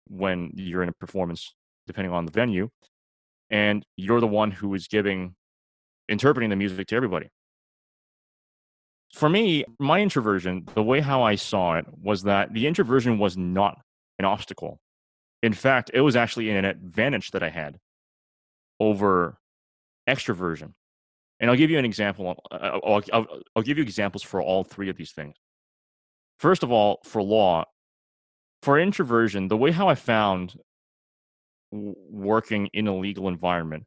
when 0.08 0.50
you're 0.54 0.82
in 0.82 0.88
a 0.88 0.92
performance, 0.92 1.54
depending 1.86 2.12
on 2.12 2.26
the 2.26 2.32
venue. 2.32 2.68
And 3.50 3.84
you're 3.96 4.20
the 4.20 4.26
one 4.26 4.50
who 4.50 4.74
is 4.74 4.88
giving 4.88 5.36
interpreting 6.08 6.50
the 6.50 6.56
music 6.56 6.86
to 6.88 6.96
everybody. 6.96 7.28
For 9.14 9.28
me, 9.28 9.64
my 9.78 10.00
introversion, 10.00 10.66
the 10.74 10.82
way 10.82 11.00
how 11.00 11.22
I 11.22 11.36
saw 11.36 11.74
it 11.74 11.86
was 12.02 12.24
that 12.24 12.52
the 12.52 12.66
introversion 12.66 13.18
was 13.18 13.36
not 13.36 13.80
an 14.18 14.24
obstacle. 14.24 14.78
In 15.42 15.52
fact, 15.52 15.90
it 15.94 16.00
was 16.00 16.16
actually 16.16 16.50
an 16.50 16.64
advantage 16.64 17.30
that 17.30 17.42
I 17.42 17.48
had 17.48 17.78
over 18.80 19.38
extroversion. 20.08 20.72
And 21.40 21.50
I'll 21.50 21.56
give 21.56 21.70
you 21.70 21.78
an 21.78 21.84
example. 21.84 22.42
Uh, 22.50 22.78
I'll, 22.84 23.02
I'll, 23.12 23.26
I'll 23.54 23.62
give 23.62 23.78
you 23.78 23.82
examples 23.82 24.22
for 24.22 24.42
all 24.42 24.64
three 24.64 24.88
of 24.88 24.96
these 24.96 25.12
things. 25.12 25.36
First 26.38 26.62
of 26.62 26.72
all, 26.72 27.00
for 27.04 27.22
law, 27.22 27.64
for 28.62 28.78
introversion, 28.78 29.48
the 29.48 29.56
way 29.56 29.70
how 29.70 29.88
I 29.88 29.94
found 29.94 30.54
working 31.70 32.68
in 32.72 32.86
a 32.86 32.96
legal 32.96 33.28
environment 33.28 33.84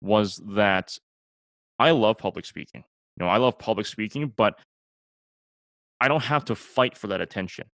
was 0.00 0.40
that 0.54 0.96
I 1.78 1.90
love 1.90 2.18
public 2.18 2.44
speaking. 2.44 2.84
You 3.16 3.24
know, 3.24 3.30
I 3.30 3.36
love 3.36 3.58
public 3.58 3.86
speaking, 3.86 4.32
but 4.36 4.58
I 6.00 6.08
don't 6.08 6.24
have 6.24 6.44
to 6.46 6.54
fight 6.54 6.96
for 6.96 7.08
that 7.08 7.20
attention 7.20 7.66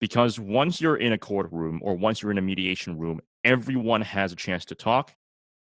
because 0.00 0.38
once 0.38 0.80
you're 0.80 0.96
in 0.96 1.12
a 1.12 1.18
courtroom 1.18 1.80
or 1.82 1.94
once 1.94 2.22
you're 2.22 2.30
in 2.30 2.38
a 2.38 2.42
mediation 2.42 2.98
room, 2.98 3.20
everyone 3.44 4.02
has 4.02 4.32
a 4.32 4.36
chance 4.36 4.64
to 4.66 4.74
talk. 4.74 5.14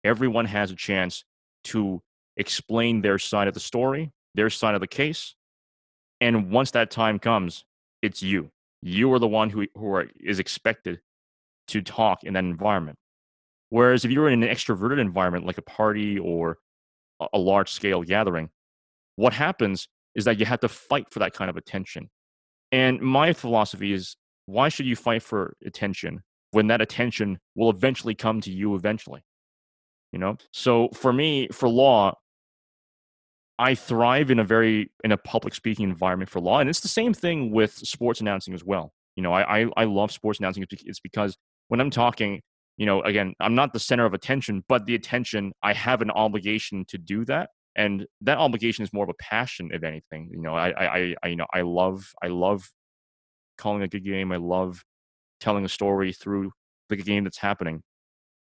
Everyone 0.05 0.45
has 0.47 0.71
a 0.71 0.77
chance 0.77 1.25
to 1.65 2.03
explain 2.37 3.03
their 3.03 3.19
side 3.19 3.49
of 3.49 3.55
the 3.55 3.61
story, 3.61 4.13
their 4.35 4.51
side 4.51 4.75
of 4.75 4.81
the 4.81 4.87
case. 4.87 5.35
And 6.21 6.51
once 6.51 6.73
that 6.73 6.91
time 6.91 7.19
comes, 7.19 7.65
it's 8.03 8.23
you. 8.23 8.51
You 8.83 9.13
are 9.13 9.19
the 9.19 9.29
one 9.29 9.51
who, 9.51 9.67
who 9.75 9.93
are, 9.95 10.09
is 10.21 10.39
expected 10.39 11.01
to 11.69 11.83
talk 11.83 12.25
in 12.25 12.35
that 12.35 12.45
environment. 12.45 12.97
Whereas 13.71 14.05
if 14.05 14.11
you're 14.11 14.29
in 14.29 14.43
an 14.43 14.49
extroverted 14.49 14.99
environment 14.99 15.47
like 15.47 15.59
a 15.59 15.63
party 15.63 16.19
or 16.19 16.59
a 17.33 17.39
large 17.39 17.71
scale 17.71 18.03
gathering, 18.03 18.51
what 19.17 19.33
happens 19.33 19.89
is 20.15 20.25
that 20.25 20.39
you 20.39 20.47
have 20.47 20.61
to 20.61 20.69
fight 20.69 21.07
for 21.11 21.19
that 21.21 21.33
kind 21.33 21.51
of 21.51 21.57
attention. 21.57 22.11
And 22.73 23.01
my 23.01 23.33
philosophy 23.33 23.93
is 23.93 24.17
why 24.47 24.69
should 24.69 24.87
you 24.87 24.97
fight 24.97 25.23
for 25.23 25.57
attention 25.65 26.23
when 26.53 26.69
that 26.69 26.81
attention 26.81 27.39
will 27.55 27.71
eventually 27.71 28.15
come 28.15 28.41
to 28.43 28.51
you 28.51 28.75
eventually? 28.75 29.23
You 30.13 30.19
know? 30.19 30.37
So 30.53 30.89
for 30.95 31.13
me, 31.13 31.49
for 31.53 31.69
law, 31.69 32.15
I 33.59 33.75
thrive 33.75 34.31
in 34.31 34.39
a 34.39 34.45
very 34.45 34.91
in 35.03 35.13
a 35.13 35.17
public 35.17 35.55
speaking 35.55 35.89
environment 35.89 36.31
for 36.31 36.41
law. 36.41 36.61
And 36.61 36.71
it's 36.71 36.81
the 36.81 36.89
same 36.89 37.13
thing 37.13 37.51
with 37.51 37.75
sports 37.75 38.21
announcing 38.21 38.55
as 38.55 38.65
well. 38.65 38.93
You 39.17 39.23
know, 39.23 39.33
I, 39.33 39.63
I, 39.63 39.67
I 39.77 39.85
love 39.85 40.13
sports 40.13 40.39
announcing. 40.39 40.65
It's 40.71 41.01
because 41.01 41.37
when 41.67 41.81
I'm 41.81 41.91
talking, 41.91 42.41
you 42.79 42.87
know, 42.87 43.03
again, 43.03 43.35
I'm 43.41 43.57
not 43.57 43.73
the 43.73 43.81
center 43.81 44.07
of 44.07 44.15
attention, 44.15 44.65
but 44.69 44.87
the 44.87 44.95
attention, 44.95 45.53
I 45.63 45.75
have 45.75 46.01
an 46.01 46.13
obligation 46.13 46.85
to 46.89 46.97
do 46.97 47.25
that. 47.27 47.51
And 47.75 48.07
that 48.23 48.39
obligation 48.39 48.85
is 48.85 48.93
more 48.93 49.05
of 49.05 49.11
a 49.11 49.23
passion, 49.23 49.71
if 49.73 49.83
anything. 49.83 50.31
You 50.33 50.41
know, 50.41 50.55
I, 50.55 50.71
I, 50.71 51.15
I 51.23 51.29
you 51.29 51.37
know, 51.37 51.47
I 51.53 51.63
love, 51.63 52.13
I 52.23 52.29
love 52.29 52.71
calling 53.59 53.83
a 53.83 53.89
good 53.89 54.05
game. 54.05 54.33
I 54.33 54.37
love 54.37 54.85
telling 55.41 55.65
a 55.65 55.69
story 55.69 56.13
through 56.13 56.53
the 56.89 56.97
game 56.97 57.25
that's 57.25 57.39
happening. 57.39 57.83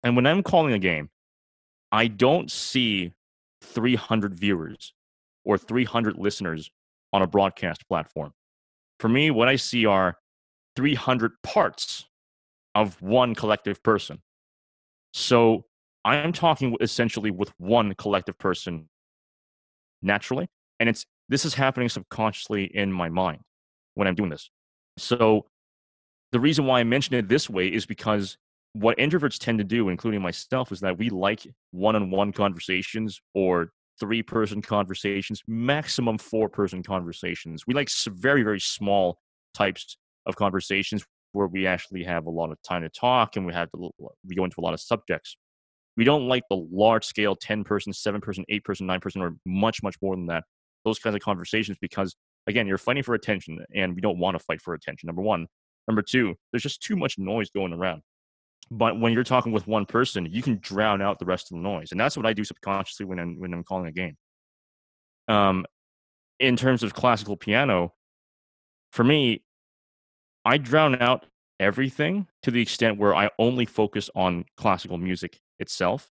And 0.03 0.15
when 0.15 0.25
I'm 0.25 0.43
calling 0.43 0.73
a 0.73 0.79
game, 0.79 1.09
I 1.91 2.07
don't 2.07 2.49
see 2.49 3.13
300 3.63 4.33
viewers 4.33 4.93
or 5.43 5.57
300 5.57 6.17
listeners 6.17 6.71
on 7.11 7.21
a 7.21 7.27
broadcast 7.27 7.85
platform. 7.87 8.31
For 8.99 9.09
me, 9.09 9.29
what 9.29 9.49
I 9.49 9.57
see 9.57 9.85
are 9.85 10.15
300 10.77 11.33
parts 11.43 12.05
of 12.75 13.01
one 13.01 13.35
collective 13.35 13.81
person. 13.83 14.21
So 15.13 15.65
I 16.03 16.17
am 16.17 16.33
talking 16.33 16.75
essentially 16.81 17.31
with 17.31 17.51
one 17.57 17.93
collective 17.95 18.37
person 18.37 18.89
naturally. 20.01 20.47
And 20.79 20.89
it's 20.89 21.05
this 21.29 21.45
is 21.45 21.53
happening 21.53 21.89
subconsciously 21.89 22.65
in 22.65 22.91
my 22.91 23.09
mind 23.09 23.39
when 23.93 24.07
I'm 24.07 24.15
doing 24.15 24.29
this. 24.29 24.49
So 24.97 25.45
the 26.31 26.39
reason 26.39 26.65
why 26.65 26.79
I 26.79 26.83
mention 26.83 27.15
it 27.15 27.27
this 27.27 27.49
way 27.49 27.67
is 27.67 27.85
because 27.85 28.37
what 28.73 28.97
introverts 28.97 29.37
tend 29.37 29.57
to 29.57 29.63
do, 29.63 29.89
including 29.89 30.21
myself, 30.21 30.71
is 30.71 30.79
that 30.79 30.97
we 30.97 31.09
like 31.09 31.45
one 31.71 31.95
on 31.95 32.09
one 32.09 32.31
conversations 32.31 33.21
or 33.33 33.71
three 33.99 34.23
person 34.23 34.61
conversations, 34.61 35.41
maximum 35.47 36.17
four 36.17 36.49
person 36.49 36.81
conversations. 36.81 37.67
We 37.67 37.73
like 37.73 37.89
very, 38.07 38.43
very 38.43 38.59
small 38.59 39.19
types 39.53 39.97
of 40.25 40.35
conversations 40.35 41.05
where 41.33 41.47
we 41.47 41.65
actually 41.67 42.03
have 42.03 42.25
a 42.25 42.29
lot 42.29 42.51
of 42.51 42.61
time 42.61 42.81
to 42.81 42.89
talk 42.89 43.35
and 43.35 43.45
we 43.45 43.53
have 43.53 43.69
to 43.71 43.91
we 44.27 44.35
go 44.35 44.43
into 44.43 44.59
a 44.59 44.63
lot 44.63 44.73
of 44.73 44.79
subjects. 44.79 45.37
We 45.97 46.03
don't 46.03 46.27
like 46.27 46.43
the 46.49 46.55
large 46.71 47.05
scale 47.05 47.35
10 47.35 47.63
person, 47.63 47.93
7 47.93 48.21
person, 48.21 48.45
8 48.49 48.63
person, 48.63 48.87
9 48.87 48.99
person, 48.99 49.21
or 49.21 49.35
much, 49.45 49.83
much 49.83 49.95
more 50.01 50.15
than 50.15 50.27
that. 50.27 50.43
Those 50.85 50.99
kinds 50.99 51.15
of 51.15 51.21
conversations 51.21 51.77
because, 51.81 52.15
again, 52.47 52.65
you're 52.65 52.77
fighting 52.77 53.03
for 53.03 53.13
attention 53.13 53.59
and 53.75 53.93
we 53.93 54.01
don't 54.01 54.17
want 54.17 54.37
to 54.37 54.43
fight 54.43 54.61
for 54.61 54.73
attention, 54.73 55.07
number 55.07 55.21
one. 55.21 55.47
Number 55.87 56.01
two, 56.01 56.35
there's 56.51 56.63
just 56.63 56.81
too 56.81 56.95
much 56.95 57.17
noise 57.17 57.49
going 57.49 57.73
around. 57.73 58.01
But 58.69 58.99
when 58.99 59.11
you're 59.11 59.23
talking 59.23 59.51
with 59.51 59.67
one 59.67 59.85
person, 59.85 60.27
you 60.31 60.41
can 60.41 60.59
drown 60.61 61.01
out 61.01 61.19
the 61.19 61.25
rest 61.25 61.51
of 61.51 61.57
the 61.57 61.63
noise. 61.63 61.91
And 61.91 61.99
that's 61.99 62.15
what 62.15 62.25
I 62.25 62.33
do 62.33 62.43
subconsciously 62.43 63.05
when 63.05 63.19
I'm, 63.19 63.39
when 63.39 63.53
I'm 63.53 63.63
calling 63.63 63.87
a 63.87 63.91
game. 63.91 64.15
Um, 65.27 65.65
in 66.39 66.55
terms 66.55 66.81
of 66.81 66.93
classical 66.93 67.35
piano, 67.35 67.93
for 68.91 69.03
me, 69.03 69.43
I 70.45 70.57
drown 70.57 71.01
out 71.01 71.25
everything 71.59 72.27
to 72.43 72.51
the 72.51 72.61
extent 72.61 72.97
where 72.97 73.15
I 73.15 73.29
only 73.37 73.65
focus 73.65 74.09
on 74.15 74.45
classical 74.57 74.97
music 74.97 75.39
itself. 75.59 76.09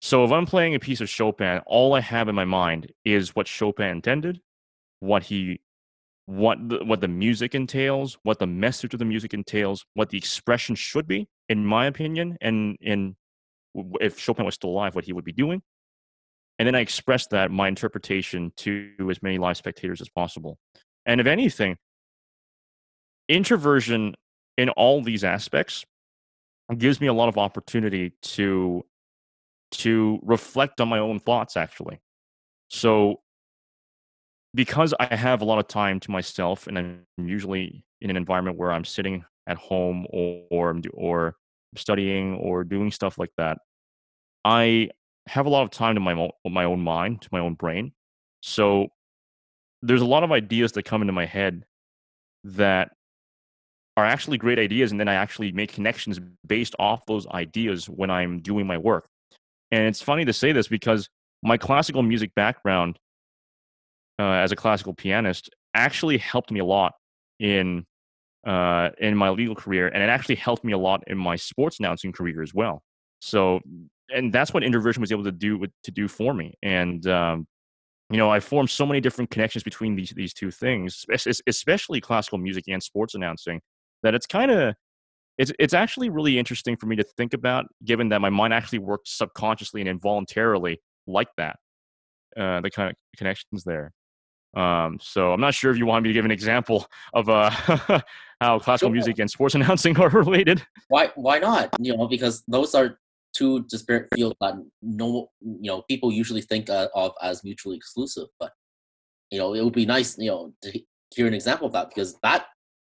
So 0.00 0.24
if 0.24 0.30
I'm 0.30 0.46
playing 0.46 0.74
a 0.74 0.78
piece 0.78 1.00
of 1.00 1.08
Chopin, 1.08 1.60
all 1.66 1.94
I 1.94 2.00
have 2.00 2.28
in 2.28 2.34
my 2.34 2.44
mind 2.44 2.92
is 3.04 3.34
what 3.34 3.46
Chopin 3.46 3.88
intended, 3.88 4.40
what 5.00 5.24
he 5.24 5.60
what 6.26 6.58
the, 6.68 6.84
what 6.84 7.00
the 7.00 7.08
music 7.08 7.54
entails, 7.54 8.18
what 8.22 8.38
the 8.38 8.46
message 8.46 8.92
of 8.92 8.98
the 8.98 9.04
music 9.06 9.32
entails, 9.32 9.86
what 9.94 10.10
the 10.10 10.18
expression 10.18 10.74
should 10.74 11.06
be, 11.06 11.26
in 11.48 11.64
my 11.64 11.86
opinion, 11.86 12.36
and 12.42 12.76
in 12.82 13.16
if 14.00 14.18
Chopin 14.18 14.44
was 14.44 14.54
still 14.54 14.70
alive, 14.70 14.94
what 14.94 15.04
he 15.04 15.12
would 15.12 15.24
be 15.24 15.32
doing. 15.32 15.62
And 16.58 16.66
then 16.66 16.74
I 16.74 16.80
express 16.80 17.26
that 17.28 17.50
my 17.50 17.68
interpretation 17.68 18.52
to 18.58 18.90
as 19.10 19.22
many 19.22 19.38
live 19.38 19.56
spectators 19.56 20.00
as 20.00 20.08
possible. 20.08 20.58
And 21.06 21.20
if 21.20 21.26
anything, 21.26 21.76
introversion 23.28 24.14
in 24.56 24.70
all 24.70 25.02
these 25.02 25.24
aspects 25.24 25.84
gives 26.76 27.00
me 27.00 27.06
a 27.06 27.12
lot 27.12 27.28
of 27.28 27.38
opportunity 27.38 28.12
to 28.22 28.84
to 29.70 30.18
reflect 30.22 30.80
on 30.80 30.88
my 30.88 30.98
own 30.98 31.18
thoughts 31.18 31.56
actually. 31.56 32.00
So 32.68 33.20
because 34.54 34.94
i 34.98 35.14
have 35.14 35.42
a 35.42 35.44
lot 35.44 35.58
of 35.58 35.68
time 35.68 36.00
to 36.00 36.10
myself 36.10 36.66
and 36.66 36.78
i'm 36.78 37.04
usually 37.18 37.84
in 38.00 38.08
an 38.08 38.16
environment 38.16 38.56
where 38.56 38.72
i'm 38.72 38.84
sitting 38.84 39.22
at 39.46 39.58
home 39.58 40.06
or 40.10 40.42
or, 40.50 40.74
or 40.94 41.36
studying 41.76 42.34
or 42.36 42.64
doing 42.64 42.90
stuff 42.90 43.18
like 43.18 43.30
that 43.36 43.58
i 44.46 44.88
have 45.28 45.46
a 45.46 45.50
lot 45.50 45.62
of 45.62 45.70
time 45.70 45.94
to 45.94 46.00
my 46.00 46.12
own, 46.14 46.30
my 46.46 46.64
own 46.64 46.80
mind 46.80 47.22
to 47.22 47.28
my 47.30 47.38
own 47.38 47.54
brain. 47.54 47.92
So 48.40 48.88
there's 49.82 50.00
a 50.00 50.06
lot 50.06 50.24
of 50.24 50.32
ideas 50.32 50.72
that 50.72 50.84
come 50.84 51.02
into 51.02 51.12
my 51.12 51.26
head 51.26 51.64
that 52.44 52.90
are 53.98 54.06
actually 54.06 54.38
great 54.38 54.60
ideas 54.60 54.92
and 54.92 55.00
then 55.00 55.08
i 55.08 55.14
actually 55.14 55.50
make 55.50 55.72
connections 55.72 56.20
based 56.46 56.76
off 56.78 57.04
those 57.06 57.26
ideas 57.28 57.86
when 57.86 58.10
i'm 58.10 58.38
doing 58.38 58.64
my 58.64 58.78
work. 58.78 59.06
And 59.72 59.86
it's 59.88 60.00
funny 60.00 60.24
to 60.24 60.32
say 60.32 60.52
this 60.52 60.68
because 60.68 61.08
my 61.42 61.58
classical 61.58 62.02
music 62.02 62.32
background 62.36 62.96
uh, 64.20 64.44
as 64.44 64.52
a 64.52 64.56
classical 64.56 64.94
pianist 64.94 65.50
actually 65.74 66.16
helped 66.16 66.52
me 66.52 66.60
a 66.60 66.64
lot 66.64 66.94
in 67.40 67.84
uh, 68.46 68.90
in 68.98 69.16
my 69.16 69.30
legal 69.30 69.56
career 69.56 69.88
and 69.88 70.00
it 70.00 70.08
actually 70.08 70.36
helped 70.36 70.62
me 70.64 70.72
a 70.72 70.78
lot 70.78 71.02
in 71.08 71.18
my 71.18 71.34
sports 71.34 71.80
announcing 71.80 72.12
career 72.12 72.40
as 72.40 72.54
well. 72.54 72.82
So 73.20 73.60
and 74.14 74.32
that's 74.32 74.54
what 74.54 74.62
introversion 74.62 75.00
was 75.00 75.10
able 75.10 75.24
to 75.24 75.32
do 75.32 75.66
to 75.82 75.90
do 75.90 76.06
for 76.06 76.32
me. 76.32 76.54
And 76.62 77.04
um, 77.08 77.48
you 78.10 78.16
know 78.16 78.30
i 78.30 78.40
formed 78.40 78.70
so 78.70 78.86
many 78.86 79.00
different 79.00 79.30
connections 79.30 79.62
between 79.62 79.94
these 79.94 80.10
these 80.16 80.32
two 80.32 80.50
things 80.50 81.04
especially 81.46 82.00
classical 82.00 82.38
music 82.38 82.64
and 82.68 82.82
sports 82.82 83.14
announcing 83.14 83.60
that 84.02 84.14
it's 84.14 84.26
kind 84.26 84.50
of 84.50 84.74
it's 85.38 85.52
it's 85.58 85.74
actually 85.74 86.10
really 86.10 86.38
interesting 86.38 86.76
for 86.76 86.86
me 86.86 86.96
to 86.96 87.04
think 87.04 87.32
about, 87.32 87.66
given 87.84 88.08
that 88.10 88.20
my 88.20 88.30
mind 88.30 88.52
actually 88.52 88.80
works 88.80 89.16
subconsciously 89.16 89.80
and 89.80 89.88
involuntarily 89.88 90.80
like 91.06 91.28
that. 91.36 91.56
Uh, 92.36 92.60
the 92.60 92.70
kind 92.70 92.90
of 92.90 92.96
connections 93.16 93.64
there. 93.64 93.92
Um, 94.54 94.98
so 95.00 95.32
I'm 95.32 95.40
not 95.40 95.54
sure 95.54 95.70
if 95.70 95.78
you 95.78 95.86
want 95.86 96.04
me 96.04 96.10
to 96.10 96.12
give 96.12 96.24
an 96.24 96.30
example 96.30 96.86
of 97.14 97.28
uh, 97.28 97.50
how 98.40 98.58
classical 98.58 98.88
sure. 98.88 98.92
music 98.92 99.18
and 99.18 99.30
sports 99.30 99.54
announcing 99.56 99.96
are 99.98 100.08
related. 100.08 100.62
Why 100.88 101.10
why 101.14 101.38
not? 101.38 101.70
You 101.80 101.96
know, 101.96 102.06
because 102.08 102.42
those 102.48 102.74
are 102.74 102.98
two 103.34 103.64
disparate 103.64 104.08
fields 104.14 104.36
that 104.40 104.54
no 104.82 105.30
you 105.40 105.70
know 105.70 105.82
people 105.82 106.12
usually 106.12 106.42
think 106.42 106.68
uh, 106.68 106.88
of 106.94 107.12
as 107.22 107.44
mutually 107.44 107.76
exclusive. 107.76 108.28
But 108.40 108.52
you 109.30 109.38
know, 109.38 109.54
it 109.54 109.62
would 109.62 109.74
be 109.74 109.86
nice 109.86 110.18
you 110.18 110.30
know 110.30 110.52
to 110.62 110.80
hear 111.14 111.26
an 111.26 111.34
example 111.34 111.66
of 111.66 111.72
that 111.72 111.88
because 111.88 112.16
that 112.22 112.46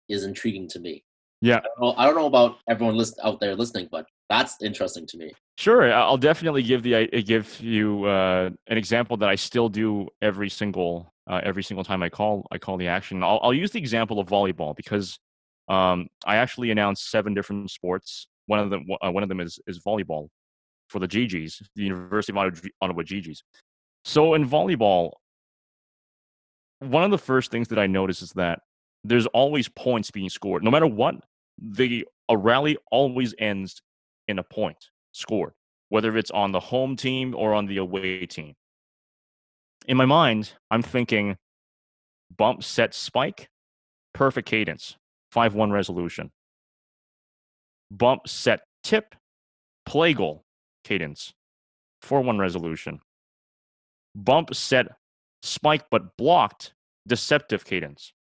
is 0.10 0.24
intriguing 0.24 0.68
to 0.70 0.80
me. 0.80 1.04
Yeah, 1.42 1.58
I 1.58 1.62
don't 1.62 1.82
know, 1.82 1.94
I 1.98 2.06
don't 2.06 2.16
know 2.16 2.26
about 2.28 2.58
everyone 2.70 2.96
list, 2.96 3.20
out 3.24 3.40
there 3.40 3.56
listening, 3.56 3.90
but 3.92 4.06
that's 4.30 4.62
interesting 4.62 5.06
to 5.08 5.18
me. 5.18 5.32
Sure, 5.58 5.92
I'll 5.94 6.18
definitely 6.18 6.64
give 6.64 6.84
the 6.84 7.08
give 7.22 7.60
you 7.60 8.06
uh, 8.06 8.50
an 8.68 8.78
example 8.78 9.18
that 9.18 9.30
I 9.30 9.36
still 9.36 9.70
do 9.70 10.08
every 10.22 10.50
single 10.50 11.14
uh, 11.28 11.42
every 11.44 11.64
single 11.64 11.84
time 11.84 12.02
I 12.04 12.10
call 12.10 12.46
I 12.52 12.58
call 12.58 12.78
the 12.78 12.88
action. 12.88 13.24
I'll, 13.24 13.40
I'll 13.42 13.54
use 13.54 13.72
the 13.72 13.80
example 13.80 14.20
of 14.20 14.28
volleyball 14.28 14.76
because 14.76 15.20
um, 15.68 16.08
I 16.26 16.38
actually 16.38 16.72
announced 16.72 17.10
seven 17.10 17.34
different 17.34 17.70
sports. 17.72 18.28
One 18.48 18.60
of 18.60 18.70
them 18.70 18.86
uh, 19.02 19.12
one 19.12 19.24
of 19.24 19.30
them 19.30 19.40
is 19.40 19.60
is 19.68 19.80
volleyball 19.80 20.30
for 20.88 21.00
the 21.00 21.08
GGs, 21.08 21.64
the 21.76 21.84
University 21.84 22.38
of 22.38 22.62
Ottawa 22.82 23.02
GGs. 23.02 23.40
So 24.04 24.36
in 24.36 24.48
volleyball, 24.48 25.12
one 26.80 27.04
of 27.04 27.12
the 27.12 27.18
first 27.18 27.50
things 27.50 27.68
that 27.70 27.80
I 27.80 27.88
notice 27.88 28.22
is 28.22 28.32
that 28.32 28.60
there's 29.08 29.28
always 29.28 29.70
points 29.70 30.10
being 30.12 30.30
scored. 30.30 30.64
No 30.64 30.72
matter 30.72 30.88
what, 30.88 31.16
the 31.62 32.06
a 32.28 32.38
rally 32.38 32.78
always 32.92 33.36
ends 33.38 33.82
in 34.28 34.40
a 34.40 34.44
point 34.44 34.90
scored, 35.12 35.54
whether 35.90 36.18
it's 36.18 36.32
on 36.32 36.52
the 36.52 36.60
home 36.60 36.96
team 36.96 37.36
or 37.36 37.54
on 37.54 37.68
the 37.68 37.78
away 37.78 38.26
team. 38.26 38.56
In 39.88 39.96
my 39.98 40.06
mind, 40.06 40.54
I'm 40.72 40.82
thinking 40.82 41.38
bump 42.36 42.64
set 42.64 42.96
spike, 42.96 43.48
perfect 44.14 44.50
cadence, 44.50 44.98
5 45.32 45.54
1 45.54 45.72
resolution. 45.72 46.32
Bump 47.92 48.28
set 48.28 48.62
tip, 48.84 49.14
plagal, 49.88 50.42
cadence, 50.84 51.34
4 52.02 52.22
1 52.22 52.40
resolution. 52.40 53.00
Bump 54.16 54.56
set 54.56 54.88
spike 55.44 55.84
but 55.92 56.18
blocked, 56.18 56.74
deceptive 57.08 57.64
cadence, 57.64 58.12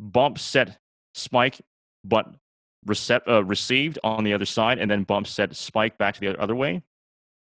bump 0.00 0.38
set 0.38 0.78
spike, 1.14 1.60
but 2.04 2.26
recept, 2.86 3.28
uh, 3.28 3.44
received 3.44 3.98
on 4.02 4.24
the 4.24 4.32
other 4.32 4.46
side, 4.46 4.78
and 4.78 4.90
then 4.90 5.04
bump 5.04 5.26
set 5.26 5.54
spike 5.54 5.98
back 5.98 6.14
to 6.14 6.20
the 6.20 6.40
other 6.40 6.56
way, 6.56 6.82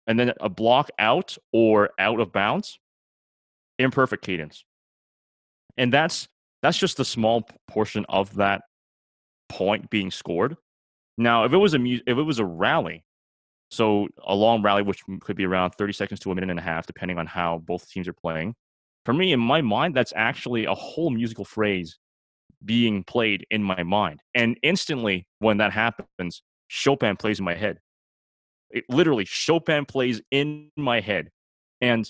and 0.07 0.19
then 0.19 0.33
a 0.41 0.49
block 0.49 0.89
out 0.99 1.37
or 1.53 1.91
out 1.97 2.19
of 2.19 2.31
bounds, 2.31 2.79
imperfect 3.79 4.23
cadence, 4.23 4.65
and 5.77 5.91
that's 5.91 6.27
that's 6.61 6.77
just 6.77 6.99
a 6.99 7.05
small 7.05 7.47
portion 7.67 8.05
of 8.09 8.35
that 8.35 8.61
point 9.49 9.89
being 9.89 10.11
scored. 10.11 10.57
Now, 11.17 11.45
if 11.45 11.53
it 11.53 11.57
was 11.57 11.73
a 11.73 11.79
if 11.81 12.17
it 12.17 12.23
was 12.23 12.39
a 12.39 12.45
rally, 12.45 13.03
so 13.69 14.09
a 14.25 14.35
long 14.35 14.61
rally, 14.61 14.83
which 14.83 15.01
could 15.21 15.37
be 15.37 15.45
around 15.45 15.71
30 15.71 15.93
seconds 15.93 16.19
to 16.21 16.31
a 16.31 16.35
minute 16.35 16.49
and 16.49 16.59
a 16.59 16.63
half, 16.63 16.85
depending 16.85 17.17
on 17.17 17.25
how 17.25 17.59
both 17.59 17.89
teams 17.89 18.07
are 18.07 18.13
playing. 18.13 18.53
For 19.05 19.13
me, 19.13 19.33
in 19.33 19.39
my 19.39 19.61
mind, 19.61 19.95
that's 19.95 20.13
actually 20.15 20.65
a 20.65 20.75
whole 20.75 21.09
musical 21.09 21.45
phrase 21.45 21.97
being 22.63 23.03
played 23.03 23.45
in 23.49 23.63
my 23.63 23.83
mind. 23.83 24.21
And 24.35 24.57
instantly, 24.63 25.25
when 25.39 25.57
that 25.57 25.71
happens, 25.71 26.41
Chopin 26.67 27.17
plays 27.17 27.39
in 27.39 27.45
my 27.45 27.55
head. 27.55 27.79
It, 28.69 28.85
literally, 28.89 29.25
Chopin 29.25 29.85
plays 29.85 30.21
in 30.31 30.71
my 30.77 30.99
head. 30.99 31.29
And 31.81 32.09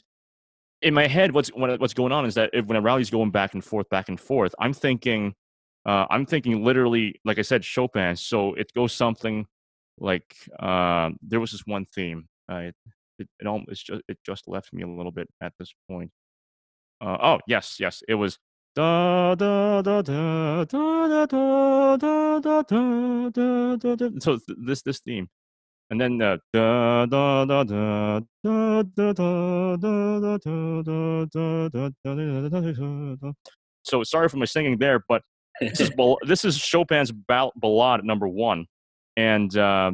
in 0.81 0.93
my 0.93 1.07
head, 1.07 1.31
what's 1.31 1.49
what's 1.49 1.93
going 1.93 2.11
on 2.11 2.25
is 2.25 2.35
that 2.35 2.49
if, 2.53 2.65
when 2.65 2.77
a 2.77 2.81
rally's 2.81 3.09
going 3.09 3.31
back 3.31 3.53
and 3.53 3.63
forth, 3.63 3.89
back 3.89 4.09
and 4.09 4.19
forth, 4.19 4.53
I'm 4.59 4.73
thinking, 4.73 5.33
uh, 5.85 6.05
I'm 6.09 6.25
thinking 6.25 6.63
literally, 6.63 7.19
like 7.23 7.39
I 7.39 7.43
said, 7.43 7.63
Chopin. 7.63 8.15
So 8.15 8.53
it 8.55 8.71
goes 8.75 8.93
something 8.93 9.45
like 9.97 10.35
uh, 10.59 11.11
there 11.21 11.39
was 11.39 11.51
this 11.51 11.65
one 11.65 11.85
theme. 11.95 12.27
Uh, 12.51 12.55
it, 12.57 12.75
it, 13.19 13.27
it 13.39 13.47
almost 13.47 13.85
just 13.85 14.01
it 14.07 14.17
just 14.25 14.47
left 14.47 14.73
me 14.73 14.83
a 14.83 14.87
little 14.87 15.11
bit 15.11 15.29
at 15.41 15.53
this 15.59 15.73
point. 15.89 16.11
Uh, 16.99 17.17
oh 17.21 17.39
yes, 17.47 17.77
yes, 17.79 18.03
it 18.07 18.15
was 18.15 18.37
da 18.75 19.35
da 19.35 19.81
da 19.81 20.01
da 20.01 20.63
da 20.63 21.07
da 21.07 21.25
da 21.25 22.39
da 22.39 22.61
da 22.63 23.29
da 23.29 23.75
da 23.75 23.95
da. 23.95 24.19
So 24.19 24.39
this 24.65 24.81
this 24.81 24.99
theme, 24.99 25.27
and 25.89 25.99
then 25.99 26.17
da 26.17 26.37
da 26.53 27.05
da 27.05 27.45
da 27.45 27.63
da 27.63 28.19
da 28.43 28.83
da 28.83 29.13
da 29.13 29.73
da 29.73 29.75
da 29.75 30.09
da 31.69 32.49
da 32.49 33.15
da. 33.15 33.31
So 33.83 34.03
sorry 34.03 34.29
for 34.29 34.37
my 34.37 34.45
singing 34.45 34.77
there, 34.77 35.03
but 35.07 35.21
this 35.59 35.79
is 35.81 35.91
this 36.25 36.45
is 36.45 36.57
Chopin's 36.57 37.11
ballade 37.11 38.03
number 38.03 38.27
one, 38.27 38.67
and 39.17 39.55
uh, 39.57 39.91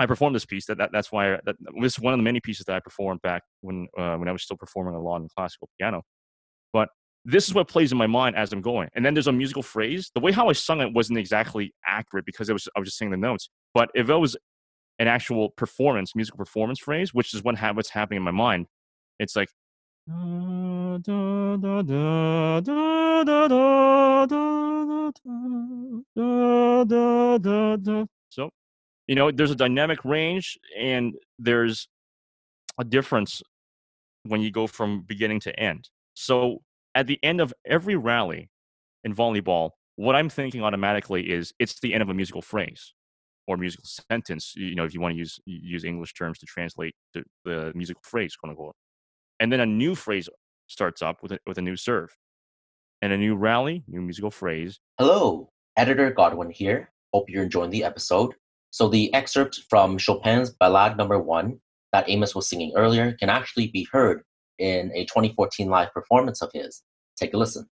I 0.00 0.06
performed 0.06 0.34
this 0.34 0.44
piece. 0.44 0.66
That, 0.66 0.78
that 0.78 0.90
that's 0.92 1.12
why 1.12 1.34
I, 1.34 1.38
that 1.44 1.54
this 1.80 1.92
is 1.92 2.00
one 2.00 2.14
of 2.14 2.18
the 2.18 2.24
many 2.24 2.40
pieces 2.40 2.64
that 2.66 2.74
I 2.74 2.80
performed 2.80 3.22
back 3.22 3.42
when 3.60 3.86
uh, 3.96 4.16
when 4.16 4.28
I 4.28 4.32
was 4.32 4.42
still 4.42 4.56
performing 4.56 4.94
a 4.94 5.00
lot 5.00 5.20
in 5.20 5.28
classical 5.36 5.68
piano. 5.78 6.02
But 6.72 6.88
this 7.24 7.46
is 7.48 7.54
what 7.54 7.68
plays 7.68 7.92
in 7.92 7.98
my 7.98 8.06
mind 8.06 8.36
as 8.36 8.52
I'm 8.52 8.60
going. 8.60 8.88
And 8.94 9.04
then 9.04 9.14
there's 9.14 9.28
a 9.28 9.32
musical 9.32 9.62
phrase. 9.62 10.10
The 10.14 10.20
way 10.20 10.32
how 10.32 10.48
I 10.48 10.52
sung 10.52 10.80
it 10.80 10.92
wasn't 10.92 11.18
exactly 11.18 11.72
accurate 11.86 12.24
because 12.24 12.48
it 12.48 12.52
was 12.52 12.68
I 12.76 12.80
was 12.80 12.88
just 12.88 12.98
singing 12.98 13.12
the 13.12 13.16
notes. 13.16 13.48
But 13.74 13.90
if 13.94 14.08
it 14.10 14.16
was 14.16 14.36
an 14.98 15.08
actual 15.08 15.50
performance, 15.50 16.14
musical 16.14 16.38
performance 16.38 16.78
phrase, 16.78 17.14
which 17.14 17.34
is 17.34 17.42
what 17.42 17.56
ha- 17.56 17.72
what's 17.72 17.90
happening 17.90 18.18
in 18.18 18.22
my 18.22 18.30
mind, 18.30 18.66
it's 19.18 19.36
like 19.36 19.48
so 28.30 28.50
you 29.06 29.14
know 29.14 29.30
there's 29.30 29.52
a 29.52 29.56
dynamic 29.56 30.04
range 30.04 30.58
and 30.76 31.14
there's 31.38 31.86
a 32.80 32.84
difference 32.84 33.42
when 34.24 34.40
you 34.40 34.50
go 34.50 34.66
from 34.66 35.02
beginning 35.02 35.38
to 35.38 35.56
end 35.58 35.88
so 36.14 36.60
at 36.94 37.06
the 37.06 37.18
end 37.22 37.40
of 37.40 37.52
every 37.66 37.96
rally 37.96 38.50
in 39.04 39.14
volleyball, 39.14 39.70
what 39.96 40.14
I'm 40.14 40.28
thinking 40.28 40.62
automatically 40.62 41.30
is 41.30 41.52
it's 41.58 41.80
the 41.80 41.94
end 41.94 42.02
of 42.02 42.08
a 42.08 42.14
musical 42.14 42.42
phrase 42.42 42.94
or 43.46 43.56
musical 43.56 43.84
sentence. 44.10 44.52
You 44.56 44.74
know, 44.74 44.84
if 44.84 44.94
you 44.94 45.00
want 45.00 45.12
to 45.12 45.18
use 45.18 45.38
use 45.44 45.84
English 45.84 46.14
terms 46.14 46.38
to 46.38 46.46
translate 46.46 46.94
the, 47.14 47.24
the 47.44 47.72
musical 47.74 48.02
phrase, 48.04 48.36
quote 48.36 48.50
unquote. 48.50 48.74
And 49.40 49.52
then 49.52 49.60
a 49.60 49.66
new 49.66 49.94
phrase 49.94 50.28
starts 50.68 51.02
up 51.02 51.22
with 51.22 51.32
a, 51.32 51.38
with 51.46 51.58
a 51.58 51.62
new 51.62 51.76
serve, 51.76 52.16
and 53.02 53.12
a 53.12 53.18
new 53.18 53.34
rally, 53.34 53.84
new 53.88 54.00
musical 54.00 54.30
phrase. 54.30 54.80
Hello, 54.98 55.48
editor 55.76 56.10
Godwin 56.10 56.50
here. 56.50 56.90
Hope 57.12 57.28
you're 57.28 57.42
enjoying 57.42 57.70
the 57.70 57.84
episode. 57.84 58.34
So 58.70 58.88
the 58.88 59.12
excerpt 59.12 59.60
from 59.68 59.98
Chopin's 59.98 60.50
Ballade 60.50 60.96
Number 60.96 61.18
One 61.18 61.60
that 61.92 62.08
Amos 62.08 62.34
was 62.34 62.48
singing 62.48 62.72
earlier 62.74 63.12
can 63.12 63.28
actually 63.28 63.66
be 63.68 63.86
heard 63.92 64.22
in 64.62 64.92
a 64.94 65.04
2014 65.06 65.68
live 65.68 65.92
performance 65.92 66.40
of 66.40 66.50
his. 66.54 66.82
Take 67.16 67.34
a 67.34 67.36
listen. 67.36 67.68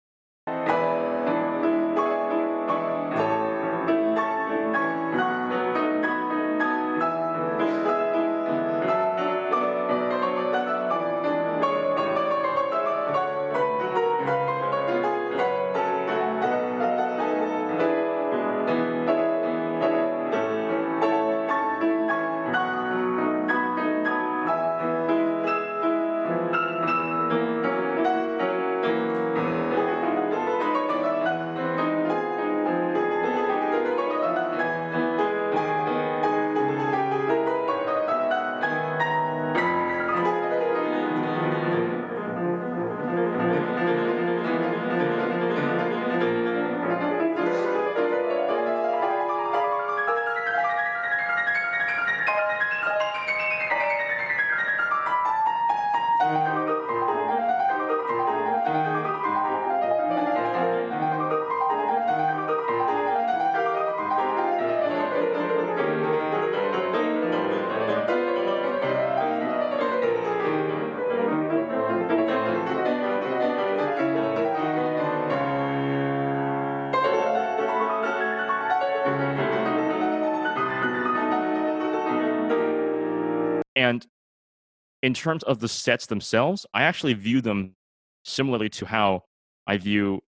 In 85.15 85.17
terms 85.17 85.45
of 85.45 85.61
the 85.61 85.69
sets 85.69 86.07
themselves, 86.07 86.67
I 86.75 86.83
actually 86.83 87.15
view 87.15 87.41
them 87.41 87.77
similarly 88.25 88.69
to 88.71 88.85
how 88.85 89.23
I 89.65 89.77
view 89.77 90.25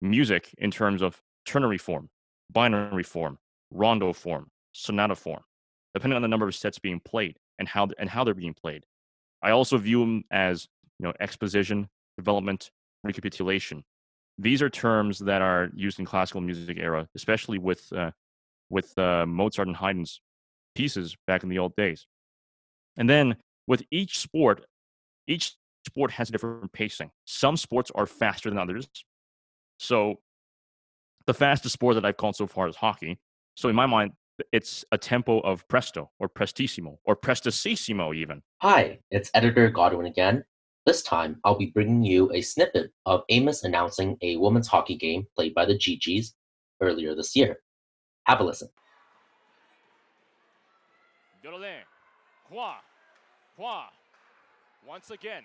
music 0.00 0.54
in 0.56 0.70
terms 0.70 1.02
of 1.02 1.20
ternary 1.44 1.76
form, 1.76 2.08
binary 2.50 3.02
form, 3.02 3.36
rondo 3.70 4.14
form, 4.14 4.50
sonata 4.72 5.14
form, 5.14 5.42
depending 5.92 6.16
on 6.16 6.22
the 6.22 6.28
number 6.28 6.48
of 6.48 6.54
sets 6.54 6.78
being 6.78 7.00
played 7.00 7.36
and 7.58 7.68
how 7.68 7.88
and 7.98 8.08
how 8.08 8.24
they're 8.24 8.32
being 8.32 8.54
played. 8.54 8.86
I 9.42 9.50
also 9.50 9.76
view 9.76 10.00
them 10.00 10.24
as 10.30 10.66
you 10.98 11.06
know 11.06 11.12
exposition, 11.20 11.90
development, 12.16 12.70
recapitulation. 13.04 13.84
These 14.38 14.62
are 14.62 14.70
terms 14.70 15.18
that 15.18 15.42
are 15.42 15.68
used 15.74 15.98
in 15.98 16.06
classical 16.06 16.40
music 16.40 16.78
era, 16.80 17.06
especially 17.14 17.58
with 17.58 17.92
uh, 17.92 18.12
with 18.70 18.98
uh, 18.98 19.26
Mozart 19.26 19.68
and 19.68 19.76
Haydn's 19.76 20.22
pieces 20.74 21.14
back 21.26 21.42
in 21.42 21.50
the 21.50 21.58
old 21.58 21.76
days. 21.76 22.06
And 22.96 23.06
then 23.08 23.36
with 23.70 23.84
each 23.92 24.18
sport, 24.18 24.66
each 25.28 25.54
sport 25.86 26.10
has 26.10 26.28
a 26.28 26.32
different 26.32 26.72
pacing. 26.72 27.08
Some 27.24 27.56
sports 27.56 27.92
are 27.94 28.04
faster 28.04 28.50
than 28.50 28.58
others. 28.58 28.88
So 29.78 30.16
the 31.28 31.34
fastest 31.34 31.74
sport 31.74 31.94
that 31.94 32.04
I've 32.04 32.16
called 32.16 32.34
so 32.34 32.48
far 32.48 32.66
is 32.66 32.74
hockey. 32.74 33.20
So 33.54 33.68
in 33.68 33.76
my 33.76 33.86
mind, 33.86 34.10
it's 34.50 34.84
a 34.90 34.98
tempo 34.98 35.38
of 35.40 35.68
presto 35.68 36.10
or 36.18 36.28
prestissimo 36.28 36.98
or 37.04 37.14
prestissimo 37.14 38.12
even. 38.12 38.42
Hi, 38.60 38.98
it's 39.12 39.30
editor 39.34 39.70
Godwin 39.70 40.06
again. 40.06 40.42
This 40.84 41.02
time, 41.02 41.38
I'll 41.44 41.56
be 41.56 41.66
bringing 41.66 42.02
you 42.02 42.28
a 42.32 42.40
snippet 42.40 42.90
of 43.06 43.22
Amos 43.28 43.62
announcing 43.62 44.16
a 44.20 44.36
women's 44.36 44.66
hockey 44.66 44.96
game 44.96 45.28
played 45.36 45.54
by 45.54 45.64
the 45.64 45.78
GGs 45.78 46.32
earlier 46.80 47.14
this 47.14 47.36
year. 47.36 47.60
Have 48.24 48.40
a 48.40 48.44
listen. 48.44 48.68
Hua. 52.50 52.74
Hua. 53.60 53.90
Once 54.88 55.10
again. 55.10 55.42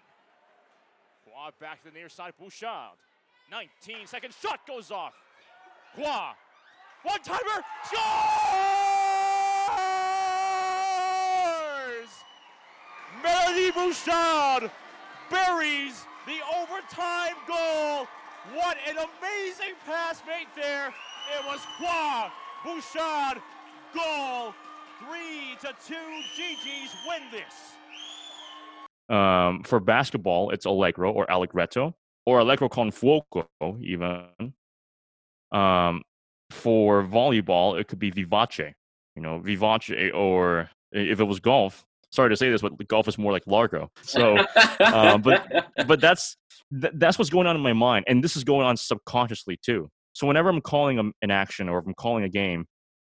Hua 1.25 1.51
back 1.59 1.83
to 1.83 1.89
the 1.89 1.93
near 1.93 2.07
side. 2.07 2.31
Bouchard. 2.39 2.95
19 3.51 4.07
second 4.07 4.33
shot 4.41 4.65
goes 4.65 4.89
off. 4.89 5.11
Hua. 5.95 6.33
One 7.03 7.19
timer. 7.21 7.61
Scores! 7.83 7.99
Melody 13.21 13.71
Bouchard 13.71 14.71
buries 15.29 16.05
the 16.25 16.39
overtime 16.57 17.35
goal. 17.45 18.07
What 18.53 18.77
an 18.87 18.95
amazing 18.95 19.75
pass 19.85 20.23
made 20.25 20.47
there. 20.55 20.87
It 21.37 21.45
was 21.45 21.59
Hua 21.79 22.31
Bouchard 22.63 23.41
goal 23.93 24.55
Three 24.99 25.57
to 25.59 25.75
two, 25.85 25.95
GG's 26.37 26.95
win 27.05 27.23
this. 27.29 27.75
Um, 29.09 29.63
for 29.63 29.79
basketball, 29.79 30.49
it's 30.49 30.65
Allegro 30.65 31.11
or 31.11 31.29
Allegretto 31.29 31.95
or 32.25 32.39
Allegro 32.39 32.69
con 32.69 32.91
fuoco, 32.91 33.45
even. 33.81 34.53
Um, 35.51 36.03
for 36.51 37.03
volleyball, 37.03 37.79
it 37.79 37.87
could 37.87 37.99
be 37.99 38.11
vivace, 38.11 38.73
you 39.15 39.21
know, 39.21 39.39
vivace, 39.39 40.13
or 40.13 40.69
if 40.91 41.19
it 41.19 41.23
was 41.23 41.39
golf. 41.39 41.85
Sorry 42.11 42.29
to 42.29 42.37
say 42.37 42.49
this, 42.49 42.61
but 42.61 42.87
golf 42.87 43.07
is 43.07 43.17
more 43.17 43.31
like 43.31 43.43
Largo. 43.45 43.91
So, 44.01 44.37
uh, 44.79 45.17
but 45.17 45.47
but 45.87 45.99
that's 46.07 46.37
th- 46.79 46.93
that's 46.95 47.19
what's 47.19 47.29
going 47.29 47.47
on 47.47 47.55
in 47.55 47.61
my 47.61 47.73
mind, 47.73 48.05
and 48.07 48.23
this 48.23 48.35
is 48.35 48.43
going 48.43 48.65
on 48.65 48.77
subconsciously 48.77 49.59
too. 49.63 49.89
So 50.13 50.25
whenever 50.27 50.49
I'm 50.49 50.61
calling 50.61 50.97
a, 50.97 51.03
an 51.21 51.31
action 51.31 51.67
or 51.67 51.79
if 51.79 51.85
I'm 51.85 51.93
calling 51.93 52.23
a 52.23 52.29
game, 52.29 52.65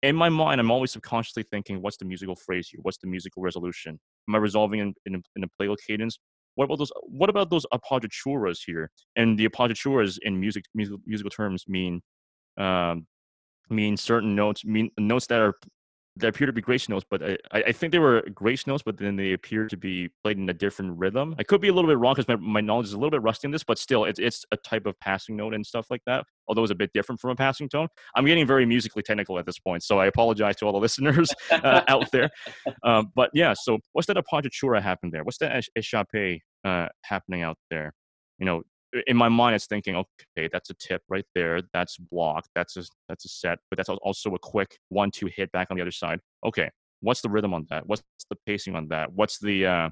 in 0.02 0.16
my 0.16 0.28
mind, 0.28 0.60
I'm 0.60 0.70
always 0.70 0.90
subconsciously 0.92 1.44
thinking, 1.50 1.80
what's 1.80 1.96
the 1.96 2.04
musical 2.04 2.36
phrase 2.36 2.68
here? 2.68 2.80
What's 2.82 2.98
the 2.98 3.06
musical 3.06 3.42
resolution? 3.42 3.98
Am 4.28 4.34
I 4.34 4.38
resolving 4.38 4.80
in, 4.80 4.94
in, 5.06 5.22
in 5.36 5.44
a 5.44 5.48
plagal 5.60 5.76
cadence? 5.86 6.18
What 6.54 6.64
about 6.64 6.78
those? 6.78 6.92
What 7.02 7.30
about 7.30 7.50
those 7.50 7.64
appoggiaturas 7.72 8.58
here? 8.66 8.90
And 9.16 9.38
the 9.38 9.48
appoggiaturas 9.48 10.18
in 10.22 10.38
music, 10.38 10.64
musical, 10.74 11.00
musical 11.06 11.30
terms 11.30 11.64
mean 11.68 12.02
um, 12.58 13.06
mean 13.70 13.96
certain 13.96 14.34
notes, 14.34 14.64
mean 14.64 14.90
notes 14.98 15.26
that 15.28 15.40
are 15.40 15.54
they 16.20 16.28
appear 16.28 16.46
to 16.46 16.52
be 16.52 16.60
grace 16.60 16.88
notes, 16.88 17.04
but 17.10 17.22
I, 17.22 17.38
I 17.52 17.72
think 17.72 17.92
they 17.92 17.98
were 17.98 18.22
grace 18.34 18.66
notes, 18.66 18.82
but 18.84 18.96
then 18.96 19.16
they 19.16 19.32
appear 19.32 19.66
to 19.66 19.76
be 19.76 20.10
played 20.22 20.38
in 20.38 20.48
a 20.48 20.54
different 20.54 20.98
rhythm. 20.98 21.34
I 21.38 21.42
could 21.42 21.60
be 21.60 21.68
a 21.68 21.72
little 21.72 21.90
bit 21.90 21.98
wrong 21.98 22.14
because 22.14 22.28
my, 22.28 22.36
my 22.36 22.60
knowledge 22.60 22.86
is 22.86 22.92
a 22.92 22.96
little 22.96 23.10
bit 23.10 23.22
rusty 23.22 23.46
in 23.46 23.52
this, 23.52 23.64
but 23.64 23.78
still, 23.78 24.04
it's, 24.04 24.18
it's 24.18 24.44
a 24.52 24.56
type 24.56 24.86
of 24.86 24.98
passing 25.00 25.36
note 25.36 25.54
and 25.54 25.64
stuff 25.66 25.86
like 25.90 26.02
that, 26.06 26.24
although 26.48 26.62
it's 26.62 26.72
a 26.72 26.76
bit 26.76 26.90
different 26.92 27.20
from 27.20 27.30
a 27.30 27.36
passing 27.36 27.68
tone. 27.68 27.88
I'm 28.14 28.24
getting 28.26 28.46
very 28.46 28.66
musically 28.66 29.02
technical 29.02 29.38
at 29.38 29.46
this 29.46 29.58
point, 29.58 29.82
so 29.82 29.98
I 29.98 30.06
apologize 30.06 30.56
to 30.56 30.66
all 30.66 30.72
the 30.72 30.78
listeners 30.78 31.32
uh, 31.50 31.82
out 31.88 32.10
there. 32.12 32.30
Um, 32.84 33.12
but 33.14 33.30
yeah, 33.34 33.54
so 33.54 33.78
what's 33.92 34.06
that 34.06 34.16
appoggiatura 34.16 34.82
happened 34.82 35.12
there? 35.12 35.24
What's 35.24 35.38
that 35.38 35.64
échappé 35.76 36.40
uh, 36.64 36.88
happening 37.04 37.42
out 37.42 37.56
there? 37.70 37.92
You 38.38 38.46
know, 38.46 38.62
in 39.06 39.16
my 39.16 39.28
mind 39.28 39.54
it's 39.54 39.66
thinking 39.66 39.94
okay 39.94 40.48
that's 40.52 40.70
a 40.70 40.74
tip 40.74 41.02
right 41.08 41.24
there 41.34 41.60
that's 41.72 41.96
block 41.96 42.44
that's 42.54 42.76
a 42.76 42.82
that's 43.08 43.24
a 43.24 43.28
set 43.28 43.58
but 43.70 43.76
that's 43.76 43.88
also 43.88 44.34
a 44.34 44.38
quick 44.38 44.78
one 44.88 45.10
two 45.10 45.26
hit 45.26 45.50
back 45.52 45.68
on 45.70 45.76
the 45.76 45.82
other 45.82 45.92
side. 45.92 46.20
Okay 46.44 46.70
what's 47.00 47.20
the 47.20 47.28
rhythm 47.28 47.54
on 47.54 47.66
that? 47.70 47.86
What's 47.86 48.02
the 48.28 48.36
pacing 48.46 48.76
on 48.76 48.88
that? 48.88 49.12
What's 49.12 49.38
the 49.38 49.66
uh 49.66 49.90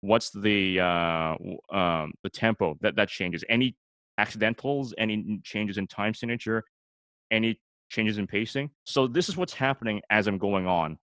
what's 0.00 0.30
the 0.30 0.80
uh 0.80 1.34
um 1.70 2.12
the 2.22 2.30
tempo 2.30 2.76
that 2.80 2.96
that 2.96 3.08
changes? 3.08 3.44
Any 3.48 3.76
accidentals? 4.18 4.94
Any 4.98 5.40
changes 5.44 5.78
in 5.78 5.86
time 5.86 6.14
signature? 6.14 6.64
Any 7.30 7.60
changes 7.90 8.18
in 8.18 8.26
pacing? 8.26 8.70
So 8.84 9.06
this 9.06 9.28
is 9.28 9.36
what's 9.36 9.54
happening 9.54 10.02
as 10.10 10.26
i'm 10.26 10.38
going 10.38 10.66
on 10.66 10.98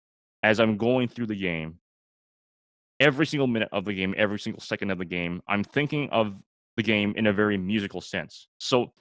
as 0.44 0.60
i'm 0.60 0.78
going 0.78 1.08
through 1.08 1.28
the 1.28 1.36
game. 1.36 1.78
Every 3.00 3.26
single 3.26 3.48
minute 3.48 3.70
of 3.72 3.86
the 3.86 3.94
game 3.94 4.14
every 4.18 4.40
single 4.40 4.62
second 4.62 4.92
of 4.92 4.98
the 5.00 5.06
game 5.06 5.42
i'm 5.48 5.64
thinking 5.64 6.10
of 6.12 6.36
the 6.78 6.84
game 6.84 7.14
in 7.16 7.28
a 7.28 7.34
very 7.34 7.58
musical 7.58 8.02
sense. 8.02 8.48
So, 8.60 8.94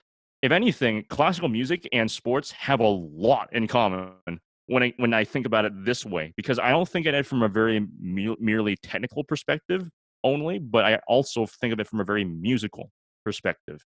if 0.42 0.52
anything, 0.52 1.04
classical 1.11 1.48
music 1.48 1.87
and 1.92 2.11
sports 2.11 2.50
have 2.52 2.80
a 2.80 2.88
lot 2.88 3.48
in 3.52 3.66
common 3.66 4.40
when 4.66 4.83
I 4.83 4.94
when 4.96 5.12
I 5.12 5.24
think 5.24 5.46
about 5.46 5.64
it 5.64 5.72
this 5.85 6.06
way, 6.06 6.33
because 6.37 6.59
I 6.59 6.70
don't 6.70 6.88
think 6.88 7.06
of 7.06 7.14
it 7.14 7.26
from 7.26 7.42
a 7.42 7.48
very 7.48 7.87
me- 8.00 8.37
merely 8.38 8.76
technical 8.76 9.24
perspective 9.24 9.88
only, 10.22 10.59
but 10.59 10.85
I 10.85 11.00
also 11.09 11.46
think 11.46 11.72
of 11.72 11.80
it 11.80 11.88
from 11.88 12.00
a 12.00 12.04
very 12.04 12.24
musical 12.24 12.90
perspective. 13.24 13.85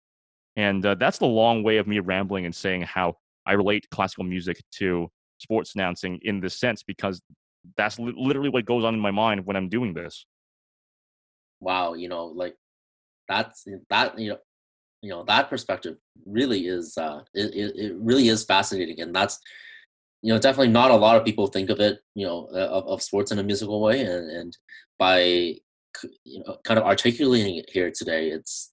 And 0.55 0.85
uh, 0.85 0.95
that's 0.95 1.19
the 1.19 1.27
long 1.27 1.63
way 1.63 1.77
of 1.77 1.87
me 1.87 1.99
rambling 1.99 2.45
and 2.45 2.55
saying 2.55 2.81
how 2.81 3.15
I 3.45 3.53
relate 3.53 3.87
classical 3.91 4.23
music 4.23 4.61
to 4.73 5.09
sports 5.37 5.75
announcing 5.75 6.19
in 6.23 6.39
this 6.39 6.59
sense, 6.59 6.83
because 6.83 7.21
that's 7.77 7.99
li- 7.99 8.13
literally 8.17 8.49
what 8.49 8.65
goes 8.65 8.83
on 8.83 8.93
in 8.93 8.99
my 8.99 9.11
mind 9.11 9.45
when 9.45 9.55
I'm 9.55 9.69
doing 9.69 9.93
this. 9.93 10.25
Wow, 11.59 11.93
you 11.93 12.09
know, 12.09 12.25
like 12.25 12.55
that's 13.31 13.65
that 13.89 14.19
you 14.19 14.29
know 14.29 14.37
you 15.01 15.09
know 15.09 15.23
that 15.23 15.49
perspective 15.49 15.95
really 16.25 16.67
is 16.67 16.97
uh 16.97 17.21
it, 17.33 17.71
it 17.75 17.93
really 17.97 18.27
is 18.27 18.43
fascinating 18.43 18.99
and 19.01 19.15
that's 19.15 19.39
you 20.21 20.31
know 20.31 20.39
definitely 20.39 20.71
not 20.71 20.91
a 20.91 20.95
lot 20.95 21.15
of 21.17 21.25
people 21.25 21.47
think 21.47 21.69
of 21.69 21.79
it 21.79 21.99
you 22.13 22.25
know 22.25 22.45
of, 22.47 22.85
of 22.87 23.01
sports 23.01 23.31
in 23.31 23.39
a 23.39 23.43
musical 23.43 23.81
way 23.81 24.01
and 24.01 24.29
and 24.29 24.57
by 24.99 25.19
you 26.23 26.43
know 26.45 26.57
kind 26.63 26.79
of 26.79 26.85
articulating 26.85 27.55
it 27.55 27.69
here 27.69 27.91
today 27.91 28.29
it's 28.29 28.71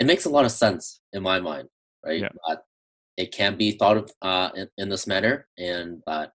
it 0.00 0.06
makes 0.06 0.24
a 0.24 0.30
lot 0.30 0.44
of 0.44 0.50
sense 0.50 1.00
in 1.12 1.22
my 1.22 1.38
mind 1.40 1.68
right 2.04 2.20
yeah. 2.20 2.28
that 2.48 2.62
it 3.16 3.32
can 3.32 3.56
be 3.56 3.72
thought 3.72 3.96
of 3.96 4.10
uh 4.22 4.50
in, 4.56 4.68
in 4.78 4.88
this 4.88 5.06
manner 5.06 5.46
and 5.58 6.02
that 6.06 6.32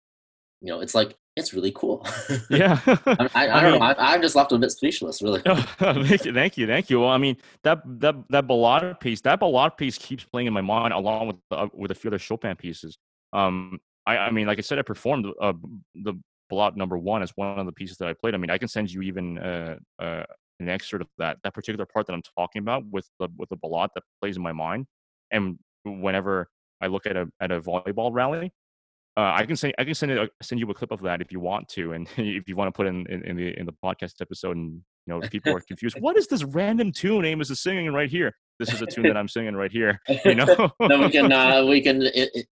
you 0.62 0.72
know 0.72 0.80
it's 0.80 0.96
like 0.96 1.18
it's 1.36 1.54
really 1.54 1.72
cool. 1.72 2.06
Yeah, 2.50 2.80
I, 2.86 3.30
I, 3.34 3.58
I, 3.58 3.62
don't 3.62 3.72
mean, 3.72 3.80
know. 3.80 3.86
I, 3.86 4.16
am 4.16 4.22
just 4.22 4.36
left 4.36 4.52
a 4.52 4.58
bit 4.58 4.72
speechless, 4.72 5.22
really. 5.22 5.42
thank 5.80 6.26
you, 6.26 6.34
thank 6.34 6.58
you, 6.58 6.68
thank 6.68 6.90
you. 6.90 7.00
Well, 7.00 7.10
I 7.10 7.18
mean 7.18 7.38
that 7.64 7.82
that 8.00 8.16
that 8.30 8.48
ballade 8.48 9.00
piece, 9.00 9.22
that 9.22 9.40
ballade 9.40 9.78
piece 9.78 9.98
keeps 9.98 10.24
playing 10.24 10.48
in 10.48 10.54
my 10.54 10.62
mind 10.62 10.94
along 10.94 11.28
with 11.28 11.38
uh, 11.52 11.68
with 11.74 11.92
a 11.92 11.96
few 11.96 12.10
other 12.10 12.20
Chopin 12.20 12.56
pieces. 12.56 12.98
Um, 13.34 13.80
I, 14.06 14.18
I 14.18 14.32
mean, 14.32 14.48
like 14.48 14.60
I 14.60 14.62
said, 14.62 14.78
I 14.80 14.84
performed 14.84 15.26
uh, 15.42 15.54
the 15.96 16.14
ballade 16.52 16.76
number 16.76 16.98
one 16.98 17.24
as 17.24 17.32
one 17.36 17.58
of 17.58 17.66
the 17.66 17.72
pieces 17.72 17.98
that 17.98 18.08
I 18.08 18.14
played. 18.14 18.36
I 18.36 18.38
mean, 18.38 18.52
I 18.52 18.58
can 18.58 18.68
send 18.68 18.92
you 18.92 19.02
even 19.02 19.40
uh, 19.40 19.78
uh, 20.00 20.24
an 20.60 20.70
excerpt 20.70 21.04
of 21.04 21.10
that 21.18 21.38
that 21.44 21.54
particular 21.54 21.86
part 21.86 22.06
that 22.08 22.14
I'm 22.14 22.22
talking 22.38 22.60
about 22.60 22.84
with 22.92 23.10
the 23.20 23.28
with 23.38 23.50
the 23.50 23.58
ballade 23.58 23.90
that 23.96 24.04
plays 24.22 24.38
in 24.38 24.44
my 24.44 24.54
mind, 24.54 24.86
and 25.32 25.58
whenever 25.84 26.48
I 26.82 26.88
look 26.88 27.06
at 27.06 27.18
a 27.18 27.28
at 27.42 27.52
a 27.52 27.60
volleyball 27.60 28.12
rally, 28.14 28.52
uh, 29.16 29.34
I 29.36 29.46
can 29.46 29.56
send 29.56 29.76
I 29.78 29.84
can 29.84 29.94
send 29.94 30.12
it 30.12 30.32
send 30.42 30.60
you 30.60 30.70
a 30.72 30.74
clip 30.74 30.92
of 30.92 31.02
that 31.02 31.22
if 31.22 31.32
you 31.32 31.40
want 31.40 31.68
to, 31.70 31.94
and 31.94 32.08
if 32.18 32.48
you 32.48 32.56
want 32.56 32.68
to 32.68 32.72
put 32.72 32.88
in, 32.88 33.06
in, 33.08 33.24
in 33.24 33.36
the 33.36 33.60
in 33.60 33.66
the 33.66 33.74
podcast 33.84 34.22
episode, 34.22 34.58
and 34.58 34.82
you 35.06 35.14
know 35.14 35.20
people 35.22 35.56
are 35.56 35.60
confused. 35.60 35.98
what 36.00 36.18
is 36.18 36.28
this 36.28 36.44
random 36.44 36.92
tune 36.92 37.24
Amos 37.24 37.52
is 37.52 37.62
singing 37.62 37.94
right 37.94 38.10
here? 38.10 38.36
This 38.60 38.74
is 38.74 38.82
a 38.82 38.86
tune 38.88 39.04
that 39.04 39.18
I'm 39.18 39.28
singing 39.38 39.56
right 39.56 39.72
here. 39.72 40.00
You 40.26 40.36
know, 40.36 40.72
then 40.80 41.02
we 41.02 41.10
can 41.10 41.32
uh, 41.32 41.66
we 41.66 41.82
can 41.82 42.08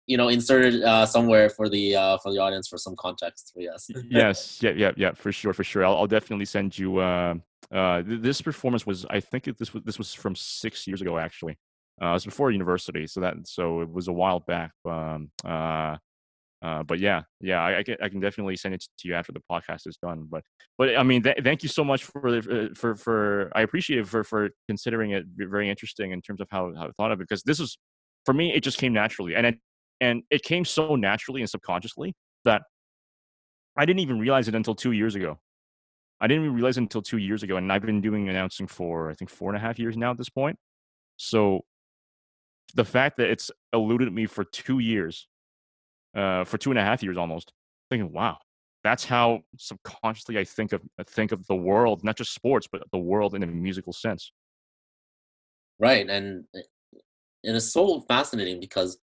you 0.06 0.16
know 0.16 0.28
insert 0.28 0.66
it 0.66 0.82
uh, 0.82 1.06
somewhere 1.06 1.48
for 1.48 1.68
the 1.68 1.96
uh, 1.96 2.18
for 2.18 2.32
the 2.32 2.38
audience 2.38 2.68
for 2.68 2.76
some 2.76 2.94
context. 2.96 3.52
Yes. 3.56 3.86
yes. 4.10 4.62
Yeah. 4.62 4.72
Yeah. 4.76 4.92
Yeah. 4.96 5.12
For 5.12 5.32
sure. 5.32 5.52
For 5.52 5.64
sure. 5.64 5.84
I'll, 5.84 5.96
I'll 5.96 6.06
definitely 6.06 6.46
send 6.46 6.78
you. 6.78 6.98
Uh, 6.98 7.34
uh, 7.72 8.02
this 8.04 8.42
performance 8.42 8.84
was 8.84 9.06
I 9.08 9.20
think 9.20 9.44
this 9.56 9.72
was 9.72 9.82
this 9.84 9.96
was 9.96 10.12
from 10.12 10.34
six 10.34 10.86
years 10.86 11.00
ago 11.00 11.18
actually. 11.18 11.56
Uh, 12.02 12.08
it 12.08 12.12
was 12.12 12.24
before 12.24 12.50
university, 12.50 13.06
so 13.06 13.20
that 13.20 13.34
so 13.44 13.80
it 13.82 13.90
was 13.90 14.08
a 14.08 14.12
while 14.12 14.40
back. 14.40 14.72
Um, 14.84 15.30
uh, 15.44 15.96
uh, 16.62 16.82
but 16.82 16.98
yeah, 16.98 17.22
yeah, 17.40 17.62
I, 17.62 17.78
I, 17.78 17.82
can 17.82 17.96
I 18.02 18.08
can 18.08 18.20
definitely 18.20 18.56
send 18.56 18.74
it 18.74 18.84
to 18.98 19.08
you 19.08 19.14
after 19.14 19.32
the 19.32 19.40
podcast 19.50 19.86
is 19.86 19.96
done. 19.96 20.26
But 20.30 20.44
but 20.76 20.96
I 20.96 21.02
mean, 21.02 21.22
th- 21.22 21.38
thank 21.42 21.62
you 21.62 21.70
so 21.70 21.82
much 21.82 22.04
for 22.04 22.42
for 22.74 22.94
for 22.96 23.50
I 23.54 23.62
appreciate 23.62 24.00
it 24.00 24.06
for 24.06 24.24
for 24.24 24.50
considering 24.68 25.12
it 25.12 25.24
very 25.36 25.70
interesting 25.70 26.12
in 26.12 26.20
terms 26.20 26.40
of 26.40 26.48
how 26.50 26.72
how 26.74 26.88
I 26.88 26.90
thought 26.98 27.12
of 27.12 27.20
it 27.20 27.28
because 27.28 27.42
this 27.44 27.60
is 27.60 27.78
for 28.26 28.34
me 28.34 28.52
it 28.54 28.62
just 28.62 28.76
came 28.76 28.92
naturally 28.92 29.34
and 29.34 29.46
it 29.46 29.58
and 30.02 30.22
it 30.30 30.42
came 30.42 30.66
so 30.66 30.96
naturally 30.96 31.40
and 31.40 31.48
subconsciously 31.48 32.14
that 32.44 32.62
I 33.76 33.86
didn't 33.86 34.00
even 34.00 34.18
realize 34.18 34.46
it 34.48 34.54
until 34.54 34.74
two 34.74 34.92
years 34.92 35.14
ago. 35.14 35.38
I 36.20 36.26
didn't 36.26 36.44
even 36.44 36.54
realize 36.54 36.76
until 36.76 37.00
two 37.00 37.16
years 37.16 37.42
ago, 37.42 37.56
and 37.56 37.72
I've 37.72 37.80
been 37.80 38.02
doing 38.02 38.28
announcing 38.28 38.66
for 38.66 39.10
I 39.10 39.14
think 39.14 39.30
four 39.30 39.48
and 39.48 39.56
a 39.56 39.60
half 39.60 39.78
years 39.78 39.96
now 39.96 40.10
at 40.10 40.18
this 40.18 40.28
point. 40.28 40.58
So 41.16 41.62
the 42.74 42.84
fact 42.84 43.16
that 43.16 43.30
it's 43.30 43.50
eluded 43.72 44.12
me 44.12 44.26
for 44.26 44.44
two 44.44 44.78
years 44.78 45.26
uh, 46.14 46.44
for 46.44 46.58
two 46.58 46.70
and 46.70 46.78
a 46.78 46.82
half 46.82 47.02
years 47.02 47.16
almost, 47.16 47.52
thinking, 47.90 48.12
wow, 48.12 48.38
that's 48.82 49.04
how 49.04 49.40
subconsciously 49.56 50.38
I 50.38 50.44
think 50.44 50.72
of 50.72 50.82
think 51.06 51.32
of 51.32 51.46
the 51.46 51.54
world, 51.54 52.02
not 52.02 52.16
just 52.16 52.34
sports, 52.34 52.66
but 52.70 52.82
the 52.92 52.98
world 52.98 53.34
in 53.34 53.42
a 53.42 53.46
musical 53.46 53.92
sense. 53.92 54.32
Right, 55.78 56.08
and 56.08 56.44
eh, 56.54 56.60
and 57.44 57.56
it's 57.56 57.72
so 57.72 58.00
fascinating 58.02 58.60
because 58.60 58.98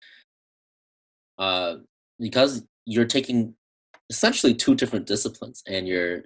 uh, 1.38 1.76
because 2.18 2.64
you're 2.84 3.04
taking 3.04 3.54
essentially 4.10 4.54
two 4.54 4.74
different 4.74 5.06
disciplines, 5.06 5.62
and 5.66 5.86
you're 5.86 6.24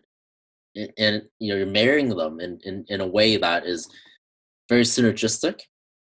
and 0.74 1.22
you 1.38 1.52
know 1.52 1.56
you're 1.56 1.66
marrying 1.66 2.08
them 2.10 2.40
in, 2.40 2.60
in, 2.64 2.84
in 2.88 3.00
a 3.00 3.06
way 3.06 3.36
that 3.36 3.66
is 3.66 3.88
very 4.68 4.82
synergistic 4.82 5.62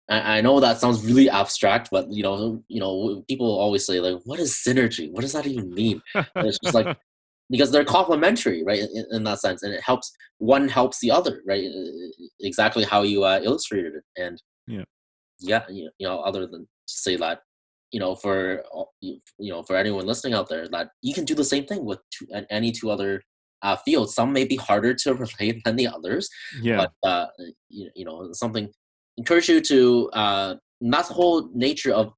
I, 0.10 0.38
I 0.38 0.42
know 0.42 0.60
that 0.60 0.80
sounds 0.80 1.06
really 1.06 1.30
abstract, 1.30 1.90
but 1.92 2.12
you 2.12 2.24
know, 2.24 2.64
you 2.68 2.80
know, 2.80 3.24
people 3.28 3.48
always 3.48 3.86
say 3.86 4.00
like, 4.00 4.22
"What 4.26 4.40
is 4.40 4.54
synergy? 4.54 5.12
What 5.12 5.22
does 5.22 5.34
that 5.34 5.48
even 5.48 5.74
mean?" 5.74 6.02
And 6.16 6.48
it's 6.48 6.60
just 6.64 6.76
like 6.76 6.98
because 7.50 7.72
they're 7.72 7.86
complementary, 7.86 8.64
right? 8.64 8.80
In, 8.80 9.06
in, 9.12 9.24
that 9.24 9.40
sense, 9.40 9.64
and 9.64 9.74
it 9.74 9.82
helps. 9.82 10.12
One 10.40 10.68
helps 10.68 11.00
the 11.00 11.12
other, 11.12 11.42
right? 11.48 11.66
Exactly 12.42 12.84
how 12.84 13.04
you 13.04 13.24
uh, 13.24 13.40
illustrated 13.44 13.94
it, 13.96 14.04
and 14.18 14.42
yeah, 14.68 14.84
yeah, 15.40 15.64
you 15.70 16.08
know, 16.08 16.20
other 16.20 16.48
than 16.48 16.62
to 16.62 16.68
say 16.88 17.16
that, 17.18 17.40
you 17.92 18.00
know, 18.00 18.16
for 18.16 18.64
you 19.02 19.20
know, 19.40 19.64
for 19.64 19.76
anyone 19.76 20.06
listening 20.06 20.34
out 20.34 20.50
there, 20.50 20.68
that 20.70 20.90
you 21.02 21.14
can 21.14 21.26
do 21.26 21.36
the 21.36 21.46
same 21.46 21.66
thing 21.66 21.86
with 21.86 22.00
two, 22.12 22.28
any 22.50 22.72
two 22.72 22.90
other 22.92 23.22
uh, 23.62 23.76
fields. 23.78 24.14
Some 24.14 24.34
may 24.34 24.46
be 24.46 24.56
harder 24.56 24.94
to 24.94 25.14
relate 25.40 25.62
than 25.64 25.76
the 25.76 25.88
others, 25.88 26.30
yeah. 26.62 26.86
but 27.04 27.10
uh, 27.10 27.28
you, 27.70 27.90
you 27.96 28.06
know, 28.06 28.30
something 28.34 28.70
encourage 29.18 29.50
you 29.50 29.62
to 29.62 30.10
uh, 30.12 30.56
not 30.82 31.08
the 31.08 31.14
whole 31.14 31.50
nature 31.54 31.94
of 31.94 32.14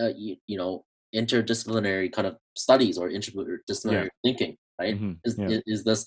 uh, 0.00 0.10
you, 0.16 0.36
you 0.46 0.56
know 0.56 0.84
interdisciplinary 1.14 2.12
kind 2.12 2.26
of 2.26 2.36
studies 2.56 2.96
or 2.96 3.08
interdisciplinary 3.08 4.04
yeah. 4.04 4.08
thinking 4.24 4.56
right 4.80 4.94
mm-hmm. 4.94 5.12
is, 5.24 5.36
yeah. 5.38 5.58
is 5.66 5.82
this 5.84 6.04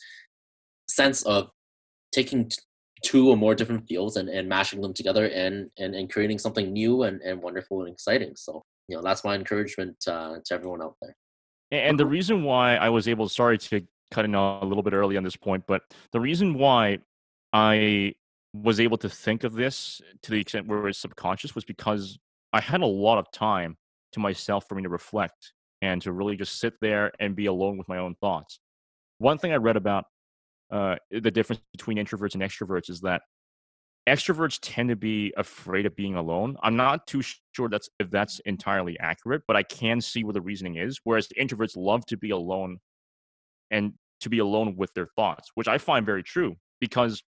sense 0.88 1.24
of 1.24 1.50
taking 2.14 2.48
t- 2.48 2.58
two 3.04 3.30
or 3.30 3.36
more 3.36 3.54
different 3.54 3.86
fields 3.88 4.16
and, 4.16 4.30
and 4.30 4.48
mashing 4.48 4.80
them 4.80 4.94
together 4.94 5.26
and, 5.28 5.70
and 5.78 5.94
and 5.94 6.12
creating 6.12 6.40
something 6.40 6.72
new 6.72 7.04
and, 7.04 7.22
and 7.22 7.42
wonderful 7.42 7.82
and 7.82 7.92
exciting 7.92 8.34
so 8.36 8.64
you 8.88 8.96
know 8.96 9.02
that's 9.02 9.24
my 9.24 9.36
encouragement 9.36 9.96
uh, 10.08 10.38
to 10.46 10.54
everyone 10.54 10.82
out 10.82 10.96
there. 11.02 11.16
And 11.72 12.00
the 12.00 12.06
reason 12.06 12.44
why 12.44 12.76
I 12.76 12.90
was 12.90 13.08
able, 13.08 13.28
sorry 13.28 13.58
to 13.58 13.82
cut 14.12 14.26
in 14.26 14.36
a 14.36 14.64
little 14.64 14.84
bit 14.84 14.94
early 14.94 15.18
on 15.18 15.24
this 15.24 15.36
point, 15.36 15.64
but 15.68 15.82
the 16.12 16.20
reason 16.20 16.54
why 16.54 17.00
I 17.52 18.14
was 18.54 18.80
able 18.80 18.98
to 18.98 19.10
think 19.10 19.44
of 19.44 19.54
this 19.54 20.02
to 20.22 20.32
the 20.32 20.40
extent 20.40 20.68
where 20.68 20.88
it's 20.88 21.00
subconscious 21.00 21.56
was 21.56 21.66
because 21.66 22.20
I 22.52 22.62
had 22.62 22.82
a 22.82 22.86
lot 22.88 23.18
of 23.18 23.32
time 23.32 23.78
to 24.12 24.20
myself 24.20 24.66
for 24.70 24.76
me 24.76 24.84
to 24.84 24.90
reflect 24.90 25.54
and 25.82 26.02
to 26.04 26.12
really 26.12 26.38
just 26.38 26.60
sit 26.60 26.74
there 26.80 27.12
and 27.20 27.36
be 27.36 27.48
alone 27.48 27.78
with 27.78 27.90
my 27.90 27.98
own 27.98 28.16
thoughts. 28.22 28.60
One 29.18 29.38
thing 29.38 29.52
I 29.52 29.58
read 29.58 29.76
about 29.76 30.06
uh, 30.72 30.96
the 31.12 31.32
difference 31.32 31.62
between 31.72 31.98
introverts 31.98 32.36
and 32.36 32.44
extroverts 32.44 32.90
is 32.90 33.02
that 33.02 33.22
extroverts 34.08 34.60
tend 34.62 34.90
to 34.90 34.96
be 34.96 35.34
afraid 35.36 35.86
of 35.86 35.96
being 35.96 36.16
alone. 36.16 36.58
I'm 36.62 36.76
not 36.76 37.08
too 37.08 37.22
sure 37.56 37.70
that's 37.70 37.90
if 38.00 38.12
that's 38.12 38.40
entirely 38.46 39.00
accurate, 39.00 39.44
but 39.48 39.56
I 39.56 39.64
can 39.64 40.00
see 40.02 40.24
where 40.24 40.34
the 40.34 40.42
reasoning 40.42 40.76
is. 40.76 41.00
Whereas 41.04 41.28
introverts 41.40 41.76
love 41.76 42.06
to 42.08 42.18
be 42.18 42.30
alone 42.32 42.80
and 43.72 43.94
to 44.22 44.30
be 44.30 44.40
alone 44.40 44.76
with 44.78 44.94
their 44.94 45.08
thoughts, 45.16 45.50
which 45.56 45.68
I 45.68 45.78
find 45.78 46.06
very 46.06 46.24
true 46.24 46.56
because 46.80 47.24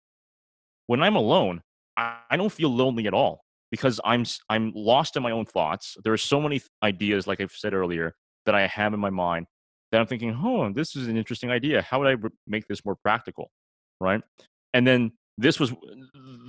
when 0.86 1.02
I'm 1.02 1.16
alone, 1.16 1.62
I, 1.96 2.36
don't 2.36 2.52
feel 2.52 2.74
lonely 2.74 3.06
at 3.06 3.14
all 3.14 3.44
because 3.70 4.00
I'm 4.04 4.24
I'm 4.48 4.72
lost 4.74 5.16
in 5.16 5.22
my 5.22 5.30
own 5.30 5.46
thoughts. 5.46 5.96
There 6.04 6.12
are 6.12 6.18
so 6.18 6.40
many 6.40 6.60
ideas, 6.82 7.26
like 7.26 7.40
I've 7.40 7.52
said 7.52 7.74
earlier, 7.74 8.14
that 8.46 8.54
I 8.54 8.66
have 8.66 8.94
in 8.94 9.00
my 9.00 9.10
mind 9.10 9.46
that 9.92 10.00
I'm 10.00 10.06
thinking, 10.06 10.36
oh, 10.42 10.72
this 10.72 10.96
is 10.96 11.06
an 11.06 11.16
interesting 11.16 11.50
idea. 11.50 11.82
How 11.82 11.98
would 12.00 12.08
I 12.08 12.12
re- 12.12 12.30
make 12.46 12.66
this 12.66 12.84
more 12.84 12.96
practical, 12.96 13.50
right? 14.00 14.20
And 14.72 14.86
then 14.86 15.12
this 15.38 15.60
was 15.60 15.72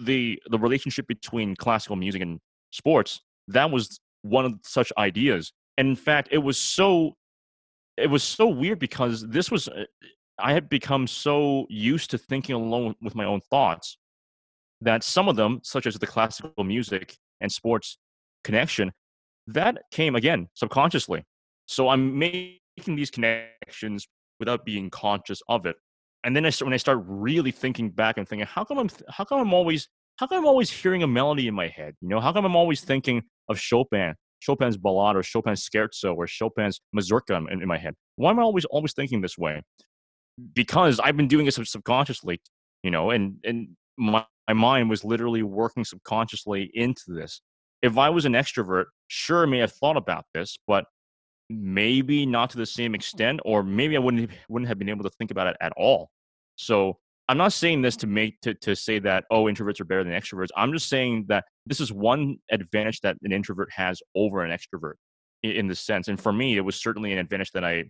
the 0.03 0.41
the 0.49 0.59
relationship 0.59 1.07
between 1.07 1.55
classical 1.55 1.95
music 1.95 2.21
and 2.21 2.39
sports. 2.71 3.21
That 3.47 3.69
was 3.71 3.99
one 4.23 4.45
of 4.45 4.53
such 4.63 4.91
ideas, 4.97 5.53
and 5.77 5.87
in 5.87 5.95
fact, 5.95 6.29
it 6.31 6.39
was 6.39 6.57
so 6.57 7.15
it 7.97 8.09
was 8.09 8.23
so 8.23 8.47
weird 8.47 8.79
because 8.79 9.27
this 9.27 9.51
was 9.51 9.67
uh, 9.67 9.85
I 10.39 10.53
had 10.53 10.67
become 10.67 11.07
so 11.07 11.65
used 11.69 12.11
to 12.11 12.17
thinking 12.17 12.55
alone 12.55 12.95
with 13.01 13.15
my 13.15 13.25
own 13.25 13.41
thoughts 13.49 13.97
that 14.81 15.03
some 15.03 15.27
of 15.27 15.35
them, 15.35 15.59
such 15.63 15.87
as 15.87 15.95
the 15.95 16.07
classical 16.07 16.63
music 16.63 17.17
and 17.41 17.51
sports 17.51 17.97
connection, 18.43 18.91
that 19.47 19.83
came 19.91 20.15
again 20.15 20.47
subconsciously. 20.53 21.23
So 21.67 21.89
I'm 21.89 22.17
making 22.17 22.59
these 22.95 23.09
connections 23.09 24.07
without 24.39 24.65
being 24.65 24.89
conscious 24.89 25.41
of 25.47 25.65
it. 25.65 25.75
And 26.23 26.35
then 26.35 26.45
I 26.45 26.49
start, 26.49 26.67
when 26.67 26.73
I 26.73 26.77
start 26.77 27.03
really 27.05 27.51
thinking 27.51 27.89
back 27.89 28.17
and 28.17 28.27
thinking, 28.27 28.47
how 28.47 28.63
come 28.63 28.79
I'm 28.79 28.89
how 29.09 29.23
come 29.23 29.39
I'm 29.39 29.53
always 29.53 29.87
how 30.17 30.27
come 30.27 30.39
I'm 30.39 30.47
always 30.47 30.71
hearing 30.71 31.03
a 31.03 31.07
melody 31.07 31.47
in 31.47 31.53
my 31.53 31.67
head? 31.67 31.93
You 32.01 32.09
know, 32.09 32.19
how 32.19 32.33
come 32.33 32.45
I'm 32.45 32.55
always 32.55 32.81
thinking 32.81 33.21
of 33.47 33.59
Chopin, 33.59 34.15
Chopin's 34.39 34.77
ballade, 34.77 35.15
or 35.15 35.23
Chopin's 35.23 35.67
scherzo, 35.69 36.15
or 36.15 36.25
Chopin's 36.25 36.81
mazurka 36.93 37.35
in, 37.35 37.61
in 37.61 37.67
my 37.67 37.77
head? 37.77 37.93
Why 38.15 38.31
am 38.31 38.39
I 38.39 38.43
always 38.43 38.65
always 38.65 38.93
thinking 38.93 39.21
this 39.21 39.37
way? 39.37 39.61
Because 40.53 40.99
I've 40.99 41.15
been 41.15 41.27
doing 41.27 41.45
it 41.45 41.53
subconsciously, 41.53 42.41
you 42.81 42.89
know, 42.91 43.11
and 43.11 43.35
and 43.43 43.69
my, 43.97 44.25
my 44.47 44.53
mind 44.53 44.89
was 44.89 45.03
literally 45.03 45.43
working 45.43 45.83
subconsciously 45.83 46.69
into 46.73 47.03
this. 47.07 47.41
If 47.81 47.97
I 47.97 48.09
was 48.09 48.25
an 48.25 48.33
extrovert, 48.33 48.85
sure, 49.07 49.43
I 49.43 49.45
may 49.45 49.59
have 49.59 49.73
thought 49.73 49.97
about 49.97 50.25
this, 50.33 50.57
but 50.67 50.85
maybe 51.49 52.25
not 52.25 52.49
to 52.51 52.57
the 52.57 52.65
same 52.65 52.93
mm. 52.93 52.95
extent, 52.95 53.39
or 53.45 53.63
maybe 53.63 53.95
I 53.95 53.99
wouldn't 53.99 54.31
wouldn't 54.49 54.67
have 54.67 54.79
been 54.79 54.89
able 54.89 55.03
to 55.03 55.11
think 55.11 55.31
about 55.31 55.47
it 55.47 55.57
at 55.61 55.73
all. 55.77 56.09
So 56.55 56.97
I'm 57.27 57.37
not 57.37 57.53
saying 57.53 57.81
this 57.81 57.97
to 57.97 58.07
make 58.07 58.39
to, 58.41 58.53
to 58.55 58.75
say 58.75 58.99
that 58.99 59.25
oh 59.31 59.45
introverts 59.45 59.79
are 59.79 59.85
better 59.85 60.03
than 60.03 60.13
extroverts. 60.13 60.49
I'm 60.55 60.71
just 60.71 60.89
saying 60.89 61.25
that 61.27 61.45
this 61.65 61.79
is 61.79 61.91
one 61.91 62.37
advantage 62.51 63.01
that 63.01 63.17
an 63.23 63.31
introvert 63.31 63.69
has 63.71 64.01
over 64.15 64.43
an 64.43 64.55
extrovert 64.57 64.93
in, 65.43 65.51
in 65.51 65.67
the 65.67 65.75
sense. 65.75 66.07
And 66.07 66.19
for 66.19 66.31
me, 66.31 66.57
it 66.57 66.61
was 66.61 66.81
certainly 66.81 67.11
an 67.11 67.19
advantage 67.19 67.51
that 67.51 67.65
I 67.65 67.85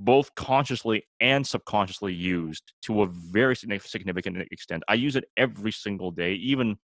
both 0.00 0.34
consciously 0.34 1.04
and 1.20 1.46
subconsciously 1.46 2.12
used 2.14 2.72
to 2.82 3.02
a 3.02 3.06
very 3.06 3.56
significant 3.56 4.38
extent. 4.50 4.82
I 4.88 4.94
use 4.94 5.16
it 5.16 5.24
every 5.36 5.72
single 5.72 6.10
day, 6.10 6.34
even 6.34 6.76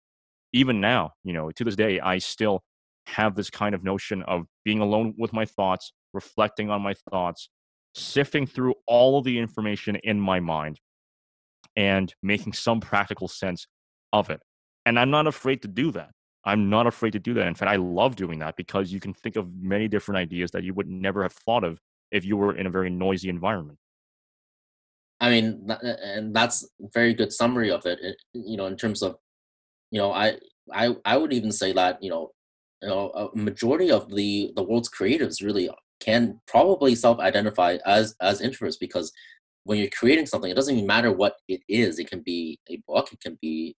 even 0.53 0.81
now. 0.81 1.13
You 1.25 1.33
know, 1.33 1.51
to 1.51 1.65
this 1.65 1.77
day, 1.77 2.01
I 2.01 2.19
still 2.19 2.63
have 3.07 3.35
this 3.35 3.51
kind 3.51 3.75
of 3.75 3.85
notion 3.85 4.23
of 4.23 4.47
being 4.65 4.81
alone 4.81 5.15
with 5.19 5.33
my 5.33 5.45
thoughts, 5.45 5.93
reflecting 6.13 6.71
on 6.71 6.83
my 6.83 6.95
thoughts, 7.11 7.51
sifting 7.95 8.47
through 8.47 8.75
all 8.87 9.19
of 9.19 9.25
the 9.25 9.39
information 9.39 9.97
in 9.97 10.21
my 10.21 10.41
mind, 10.41 10.81
and 11.77 12.15
making 12.23 12.53
some 12.53 12.81
practical 12.81 13.29
sense 13.29 13.67
of 14.13 14.31
it. 14.31 14.41
And 14.87 14.99
I'm 14.99 15.11
not 15.11 15.27
afraid 15.27 15.63
to 15.63 15.69
do 15.69 15.91
that. 15.93 16.11
I'm 16.45 16.69
not 16.69 16.87
afraid 16.87 17.13
to 17.13 17.19
do 17.19 17.35
that. 17.35 17.47
In 17.47 17.55
fact, 17.55 17.71
I 17.71 17.77
love 17.77 18.17
doing 18.17 18.41
that 18.41 18.57
because 18.57 18.93
you 18.93 19.01
can 19.01 19.15
think 19.15 19.37
of 19.37 19.49
many 19.55 19.89
different 19.89 20.19
ideas 20.19 20.51
that 20.51 20.63
you 20.63 20.75
would 20.75 20.89
never 20.89 21.23
have 21.23 21.33
thought 21.33 21.65
of 21.65 21.79
if 22.15 22.25
you 22.25 22.37
were 22.37 22.57
in 22.57 22.67
a 22.67 22.71
very 22.71 22.89
noisy 22.89 23.29
environment. 23.29 23.79
I 25.21 25.31
mean, 25.31 25.69
and 25.81 26.35
that's 26.35 26.67
very 26.93 27.13
good 27.15 27.33
summary 27.33 27.71
of 27.71 27.85
it. 27.87 27.99
You 28.33 28.57
know, 28.57 28.67
in 28.67 28.77
terms 28.77 29.03
of, 29.03 29.17
you 29.91 29.99
know, 29.99 30.13
I 30.13 30.39
I 30.73 30.95
I 31.05 31.17
would 31.17 31.33
even 31.33 31.53
say 31.53 31.73
that 31.73 32.03
you 32.03 32.11
know, 32.11 32.31
you 32.83 32.89
know, 32.89 33.11
a 33.11 33.37
majority 33.37 33.91
of 33.91 34.15
the 34.15 34.53
the 34.57 34.63
world's 34.63 34.91
creatives 34.91 35.43
really 35.43 35.69
can 36.01 36.41
probably 36.47 36.95
self-identify 36.95 37.79
as 37.87 38.15
as 38.21 38.41
introverts 38.41 38.79
because 38.79 39.13
when 39.65 39.79
you're 39.79 39.99
creating 39.99 40.27
something, 40.27 40.51
it 40.51 40.55
doesn't 40.55 40.75
even 40.75 40.87
matter 40.87 41.11
what 41.11 41.37
it 41.49 41.63
is. 41.69 41.99
It 41.99 42.09
can 42.11 42.21
be 42.21 42.59
a 42.69 42.77
book, 42.87 43.13
it 43.13 43.21
can 43.21 43.39
be, 43.41 43.75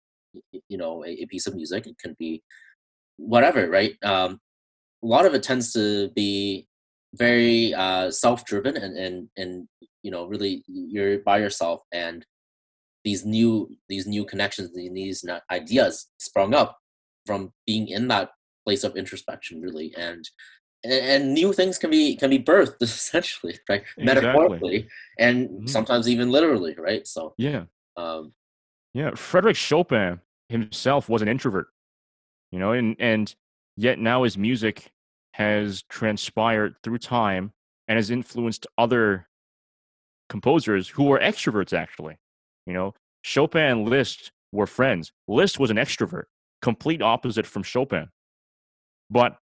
you 0.67 0.77
know, 0.77 1.05
a, 1.05 1.09
a 1.09 1.25
piece 1.27 1.47
of 1.47 1.55
music, 1.55 1.85
it 1.87 1.97
can 1.99 2.15
be 2.17 2.41
whatever, 3.17 3.69
right? 3.69 3.93
Um, 4.03 4.39
a 5.03 5.07
lot 5.07 5.25
of 5.25 5.35
it 5.35 5.43
tends 5.43 5.71
to 5.73 6.09
be 6.15 6.67
very 7.17 7.73
uh, 7.73 8.11
self-driven 8.11 8.77
and 8.77 8.97
and 8.97 9.29
and 9.37 9.67
you 10.03 10.11
know 10.11 10.25
really 10.25 10.63
you're 10.67 11.19
by 11.19 11.37
yourself 11.37 11.81
and 11.91 12.25
these 13.03 13.25
new 13.25 13.69
these 13.89 14.07
new 14.07 14.25
connections 14.25 14.73
these 14.73 15.25
ideas 15.51 16.07
sprung 16.17 16.53
up 16.53 16.77
from 17.25 17.51
being 17.65 17.87
in 17.87 18.07
that 18.07 18.29
place 18.65 18.83
of 18.83 18.95
introspection 18.97 19.61
really 19.61 19.93
and 19.97 20.27
and 20.83 21.33
new 21.33 21.53
things 21.53 21.77
can 21.77 21.89
be 21.89 22.15
can 22.15 22.29
be 22.29 22.39
birthed 22.39 22.75
essentially 22.81 23.57
right 23.69 23.83
exactly. 23.97 24.05
metaphorically 24.05 24.87
and 25.19 25.49
mm-hmm. 25.49 25.67
sometimes 25.67 26.09
even 26.09 26.31
literally 26.31 26.75
right 26.77 27.07
so 27.07 27.33
yeah 27.37 27.63
um 27.97 28.33
yeah 28.93 29.11
frederick 29.15 29.55
chopin 29.55 30.19
himself 30.49 31.09
was 31.09 31.21
an 31.21 31.27
introvert 31.27 31.67
you 32.51 32.59
know 32.59 32.71
and 32.71 32.95
and 32.99 33.35
yet 33.77 33.99
now 33.99 34.23
his 34.23 34.37
music 34.37 34.91
has 35.35 35.83
transpired 35.89 36.75
through 36.81 36.97
time 36.97 37.51
and 37.89 37.97
has 37.97 38.09
influenced 38.09 38.65
other 38.77 39.27
composers 40.29 40.87
who 40.87 41.03
were 41.03 41.19
extroverts 41.19 41.77
actually. 41.77 42.17
You 42.65 42.73
know 42.73 42.93
chopin 43.21 43.61
and 43.61 43.89
liszt 43.89 44.31
were 44.53 44.65
friends. 44.65 45.11
Liszt 45.27 45.59
was 45.59 45.69
an 45.71 45.77
extrovert 45.77 46.23
complete 46.61 47.01
opposite 47.01 47.45
from 47.45 47.63
chopin. 47.63 48.07
But 49.09 49.37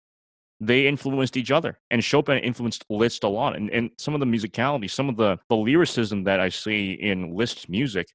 they 0.60 0.86
influenced 0.86 1.36
each 1.36 1.50
other 1.50 1.78
and 1.90 2.04
chopin 2.04 2.38
influenced 2.38 2.84
liszt 2.88 3.24
a 3.24 3.28
lot. 3.28 3.56
And, 3.56 3.68
and 3.70 3.90
some 3.98 4.14
of 4.14 4.20
the 4.20 4.26
musicality 4.26 4.88
some 4.88 5.08
of 5.08 5.16
the, 5.16 5.38
the 5.48 5.56
lyricism 5.56 6.22
that 6.24 6.38
i 6.38 6.48
see 6.48 6.92
in 6.92 7.34
liszt's 7.34 7.68
music 7.68 8.06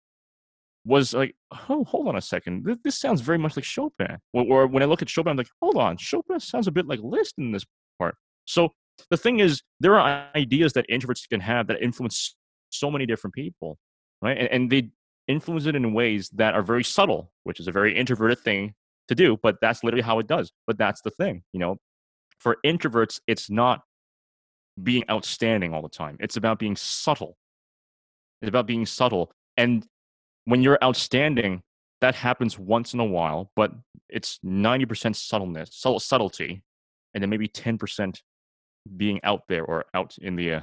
was 0.86 1.14
like, 1.14 1.36
oh, 1.70 1.84
hold 1.84 2.08
on 2.08 2.16
a 2.16 2.22
second. 2.22 2.64
This, 2.64 2.78
this 2.84 3.00
sounds 3.00 3.22
very 3.22 3.38
much 3.38 3.56
like 3.56 3.66
Chopin. 3.66 4.18
Or, 4.34 4.46
or, 4.46 4.68
when 4.68 4.84
I 4.84 4.86
look 4.86 5.02
at 5.02 5.10
Chopin, 5.10 5.32
I'm 5.32 5.38
like, 5.38 5.50
hold 5.62 5.78
on, 5.78 5.98
Chopin 5.98 6.40
sounds 6.40 6.68
a 6.68 6.72
bit 6.72 6.88
like 6.88 7.00
Liszt 7.02 7.34
in 7.38 7.52
this 7.52 7.66
part. 8.00 8.16
So 8.46 8.70
the 9.10 9.18
thing 9.18 9.40
is, 9.40 9.62
there 9.80 10.00
are 10.00 10.28
ideas 10.36 10.74
that 10.74 10.86
introverts 10.90 11.28
can 11.28 11.40
have 11.40 11.68
that 11.68 11.82
influence 11.82 12.36
so 12.70 12.92
many 12.92 13.06
different 13.06 13.34
people, 13.34 13.78
right? 14.22 14.38
And, 14.38 14.48
and 14.50 14.72
they 14.72 14.92
influence 15.28 15.66
it 15.66 15.76
in 15.76 15.94
ways 15.94 16.30
that 16.36 16.54
are 16.54 16.62
very 16.62 16.84
subtle, 16.84 17.32
which 17.44 17.60
is 17.60 17.68
a 17.68 17.72
very 17.72 17.98
introverted 17.98 18.40
thing 18.40 18.74
to 19.08 19.16
do, 19.16 19.38
but 19.42 19.56
that's 19.62 19.84
literally 19.84 20.04
how 20.04 20.20
it 20.20 20.28
does. 20.28 20.52
But 20.68 20.78
that's 20.78 21.02
the 21.02 21.12
thing, 21.12 21.44
you 21.52 21.60
know. 21.60 21.78
For 22.40 22.58
introverts, 22.66 23.20
it's 23.28 23.50
not 23.50 23.82
being 24.82 25.04
outstanding 25.10 25.74
all 25.74 25.82
the 25.82 25.90
time. 25.90 26.18
It's 26.20 26.38
about 26.38 26.60
being 26.60 26.76
subtle. 26.76 27.38
It's 28.42 28.50
about 28.50 28.68
being 28.68 28.86
subtle. 28.86 29.32
And 29.58 29.88
when 30.46 30.62
you're 30.62 30.80
outstanding, 30.84 31.62
that 32.02 32.16
happens 32.16 32.58
once 32.58 32.94
in 32.94 33.00
a 33.00 33.06
while, 33.06 33.52
but 33.56 33.72
it's 34.10 34.40
90% 34.46 35.16
subtleness, 35.16 35.70
subtle, 35.74 36.00
subtlety, 36.00 36.64
and 37.14 37.22
then 37.22 37.30
maybe 37.30 37.48
10% 37.48 38.16
being 38.98 39.20
out 39.24 39.42
there 39.50 39.66
or 39.66 39.86
out 39.94 40.16
in 40.22 40.36
the 40.36 40.54
uh, 40.54 40.62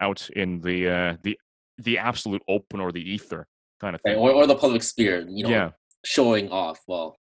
out 0.00 0.28
in 0.30 0.60
the 0.60 0.88
uh, 0.88 1.16
the 1.22 1.38
the 1.78 1.98
absolute 1.98 2.42
open 2.48 2.80
or 2.80 2.90
the 2.90 3.00
ether 3.00 3.46
kind 3.80 3.94
of 3.94 4.00
thing, 4.00 4.16
or, 4.16 4.32
or 4.32 4.46
the 4.46 4.54
public 4.54 4.82
sphere, 4.82 5.26
you 5.28 5.44
know, 5.44 5.50
yeah. 5.50 5.70
showing 6.04 6.48
off. 6.50 6.80
Well, 6.86 7.18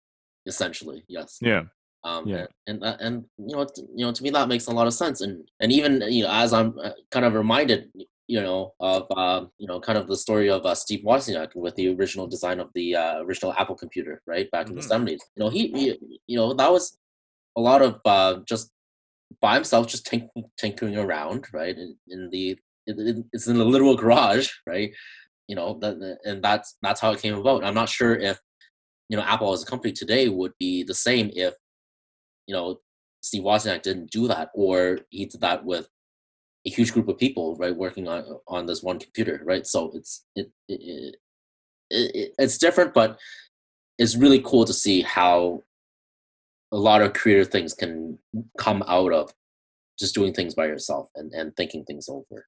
essentially, 0.48 1.04
yes. 1.08 1.38
Yeah. 1.42 1.64
Um, 2.04 2.28
yeah. 2.28 2.48
And, 2.66 2.84
and, 2.84 2.84
uh, 2.84 2.98
and 3.00 3.26
you 3.38 3.56
know, 3.56 3.68
you 3.96 4.06
know, 4.06 4.12
to 4.12 4.24
me 4.24 4.32
that 4.32 4.48
makes 4.48 4.66
a 4.66 4.72
lot 4.72 4.88
of 4.88 4.94
sense. 4.94 5.22
And 5.22 5.48
and 5.60 5.72
even 5.72 6.02
you 6.10 6.24
know, 6.24 6.32
as 6.32 6.54
I'm 6.54 6.78
uh, 6.80 6.92
kind 7.12 7.26
of 7.26 7.36
reminded, 7.36 7.92
you 8.32 8.42
know, 8.42 8.74
of 8.80 9.08
uh, 9.18 9.46
you 9.58 9.68
know, 9.68 9.82
kind 9.82 9.98
of 9.98 10.08
the 10.08 10.16
story 10.16 10.50
of 10.50 10.66
uh, 10.66 10.74
Steve 10.74 11.04
Wozniak 11.06 11.50
with 11.54 11.76
the 11.76 11.94
original 11.94 12.28
design 12.28 12.62
of 12.62 12.70
the 12.74 12.96
uh, 12.96 13.22
original 13.24 13.52
Apple 13.58 13.76
computer, 13.76 14.22
right 14.26 14.50
back 14.52 14.68
mm-hmm. 14.68 14.80
in 14.80 14.88
the 14.88 14.96
'70s. 14.96 15.16
Mm-hmm. 15.16 15.36
You 15.36 15.44
know, 15.44 15.50
he, 15.50 15.68
he, 15.74 16.20
you 16.28 16.38
know, 16.38 16.54
that 16.54 16.72
was 16.72 16.98
a 17.58 17.62
lot 17.62 17.82
of 17.82 18.00
uh, 18.06 18.40
just 18.48 18.72
by 19.42 19.56
himself, 19.56 19.88
just 19.88 20.10
tink- 20.10 20.30
tinkering 20.58 20.96
around, 20.96 21.46
right? 21.52 21.78
In, 21.78 21.98
in 22.08 22.30
the 22.32 22.58
it, 22.88 23.26
it's 23.34 23.48
in 23.48 23.58
the 23.58 23.66
literal 23.66 23.98
garage, 23.98 24.50
right? 24.66 24.94
You 25.50 25.58
know, 25.58 25.78
that, 25.82 26.18
and 26.24 26.42
that's 26.42 26.78
that's 26.82 27.02
how 27.02 27.12
it 27.12 27.22
came 27.22 27.36
about. 27.36 27.66
I'm 27.66 27.74
not 27.74 27.90
sure 27.90 28.16
if 28.16 28.40
you 29.10 29.18
know 29.18 29.24
Apple 29.24 29.52
as 29.52 29.64
a 29.64 29.66
company 29.66 29.92
today 29.92 30.30
would 30.30 30.54
be 30.58 30.84
the 30.84 30.96
same 30.96 31.32
if 31.34 31.54
you 32.48 32.56
know 32.56 32.80
Steve 33.20 33.44
Wozniak 33.44 33.82
didn't 33.82 34.10
do 34.10 34.30
that, 34.30 34.52
or 34.56 35.00
he 35.10 35.26
did 35.26 35.42
that 35.42 35.66
with 35.66 35.90
a 36.66 36.70
huge 36.70 36.94
group 36.94 37.08
of 37.08 37.18
people, 37.18 37.56
right, 37.56 37.76
working 37.76 38.08
on 38.08 38.24
on 38.48 38.66
this 38.66 38.84
one 38.84 39.00
computer, 39.00 39.42
right? 39.44 39.66
So 39.66 39.92
it's 39.96 40.26
it, 40.36 40.52
it, 40.68 41.16
it, 41.90 42.34
it's 42.38 42.58
different, 42.58 42.94
but 42.94 43.20
it's 43.98 44.16
really 44.16 44.42
cool 44.44 44.66
to 44.66 44.74
see 44.74 45.02
how 45.02 45.64
a 46.72 46.78
lot 46.78 47.02
of 47.02 47.14
creative 47.14 47.50
things 47.50 47.74
can 47.74 48.18
come 48.58 48.84
out 48.88 49.12
of 49.12 49.34
just 50.00 50.16
doing 50.16 50.34
things 50.34 50.56
by 50.56 50.66
yourself 50.66 51.10
and, 51.16 51.32
and 51.34 51.56
thinking 51.56 51.84
things 51.84 52.08
over. 52.10 52.48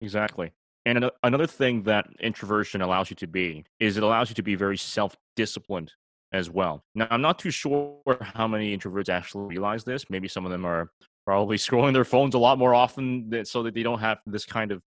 Exactly. 0.00 0.52
And 0.86 1.10
another 1.22 1.46
thing 1.46 1.82
that 1.84 2.06
introversion 2.20 2.82
allows 2.82 3.10
you 3.10 3.16
to 3.16 3.26
be 3.26 3.64
is 3.78 3.96
it 3.96 4.02
allows 4.02 4.30
you 4.30 4.34
to 4.34 4.42
be 4.42 4.54
very 4.54 4.76
self 4.76 5.16
disciplined 5.36 5.92
as 6.32 6.50
well. 6.50 6.82
Now, 6.94 7.06
I'm 7.10 7.20
not 7.20 7.38
too 7.38 7.50
sure 7.50 7.98
how 8.20 8.48
many 8.48 8.76
introverts 8.76 9.08
actually 9.08 9.44
realize 9.44 9.84
this. 9.84 10.08
Maybe 10.10 10.28
some 10.28 10.44
of 10.44 10.50
them 10.50 10.64
are 10.64 10.90
probably 11.26 11.56
scrolling 11.66 11.92
their 11.92 12.04
phones 12.04 12.34
a 12.34 12.38
lot 12.38 12.58
more 12.58 12.74
often 12.74 13.44
so 13.44 13.62
that 13.62 13.74
they 13.74 13.82
don't 13.82 14.00
have 14.00 14.18
this 14.26 14.44
kind 14.44 14.72
of 14.72 14.82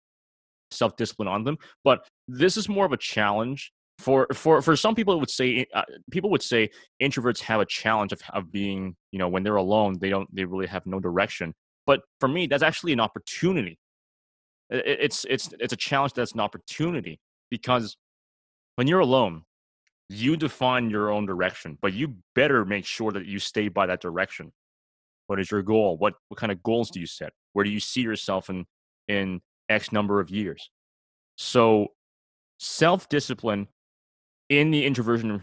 self 0.70 0.97
discipline 0.97 1.28
on 1.28 1.45
them. 1.45 1.59
But 1.85 2.07
this 2.28 2.57
is 2.57 2.68
more 2.68 2.87
of 2.87 2.93
a 2.93 2.97
challenge 2.97 3.72
for 3.99 4.26
for 4.35 4.62
for 4.62 4.76
some 4.76 4.95
people. 4.95 5.14
It 5.14 5.20
would 5.20 5.30
say 5.30 5.66
uh, 5.74 5.83
people 6.11 6.30
would 6.30 6.43
say 6.43 6.70
introverts 7.03 7.41
have 7.41 7.61
a 7.61 7.66
challenge 7.66 8.12
of 8.12 8.20
of 8.33 8.51
being 8.51 8.97
you 9.11 9.18
know 9.18 9.28
when 9.28 9.43
they're 9.43 9.57
alone 9.57 9.99
they 10.01 10.11
don't 10.11 10.35
they 10.35 10.45
really 10.45 10.66
have 10.66 10.87
no 10.87 11.01
direction. 11.01 11.55
But 11.87 12.03
for 12.20 12.28
me, 12.28 12.47
that's 12.47 12.62
actually 12.62 12.93
an 12.93 13.01
opportunity 13.01 13.78
it's 14.72 15.26
it's 15.28 15.51
it's 15.61 15.72
a 15.72 15.76
challenge 15.76 16.14
that's 16.14 16.33
an 16.33 16.41
opportunity 16.41 17.20
because 17.51 17.97
when 18.76 18.87
you're 18.87 19.01
alone 19.01 19.43
you 20.09 20.37
define 20.37 20.91
your 20.91 21.11
own 21.11 21.26
direction 21.26 21.76
but 21.83 21.93
you 21.93 22.16
better 22.35 22.64
make 22.64 22.87
sure 22.87 23.12
that 23.12 23.26
you 23.26 23.39
stay 23.39 23.68
by 23.68 23.87
that 23.87 24.01
direction 24.01 24.51
what 25.27 25.41
is 25.41 25.51
your 25.51 25.62
goal 25.62 25.97
what 25.99 26.14
what 26.29 26.39
kind 26.39 26.53
of 26.53 26.62
goals 26.62 26.91
do 26.91 27.01
you 27.01 27.07
set 27.07 27.33
where 27.53 27.64
do 27.64 27.70
you 27.70 27.81
see 27.81 28.01
yourself 28.01 28.51
in 28.51 28.64
in 29.09 29.41
x 29.68 29.93
number 29.93 30.20
of 30.20 30.31
years 30.31 30.70
so 31.37 31.89
self 32.59 33.09
discipline 33.09 33.68
in 34.49 34.70
the 34.70 34.85
introversion 34.85 35.43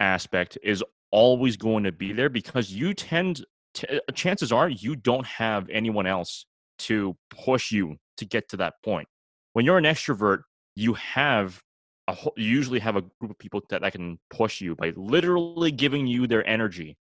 aspect 0.00 0.58
is 0.62 0.82
always 1.12 1.56
going 1.56 1.84
to 1.84 1.92
be 1.92 2.12
there 2.12 2.28
because 2.28 2.72
you 2.72 2.92
tend 2.94 3.44
to, 3.74 3.96
uh, 3.96 4.12
chances 4.14 4.50
are 4.52 4.68
you 4.68 4.96
don't 4.96 5.26
have 5.26 5.68
anyone 5.70 6.06
else 6.06 6.46
to 6.78 7.16
push 7.30 7.70
you 7.70 7.96
to 8.16 8.24
get 8.24 8.48
to 8.48 8.56
that 8.56 8.74
point. 8.84 9.06
When 9.52 9.64
you're 9.64 9.78
an 9.78 9.84
extrovert, 9.84 10.42
you 10.74 10.94
have 10.94 11.60
a 12.08 12.16
usually 12.36 12.80
have 12.80 12.96
a 12.96 13.02
group 13.20 13.30
of 13.30 13.38
people 13.38 13.62
that, 13.70 13.82
that 13.82 13.92
can 13.92 14.18
push 14.30 14.60
you 14.60 14.74
by 14.74 14.92
literally 14.96 15.70
giving 15.70 16.06
you 16.06 16.26
their 16.26 16.46
energy. 16.48 16.96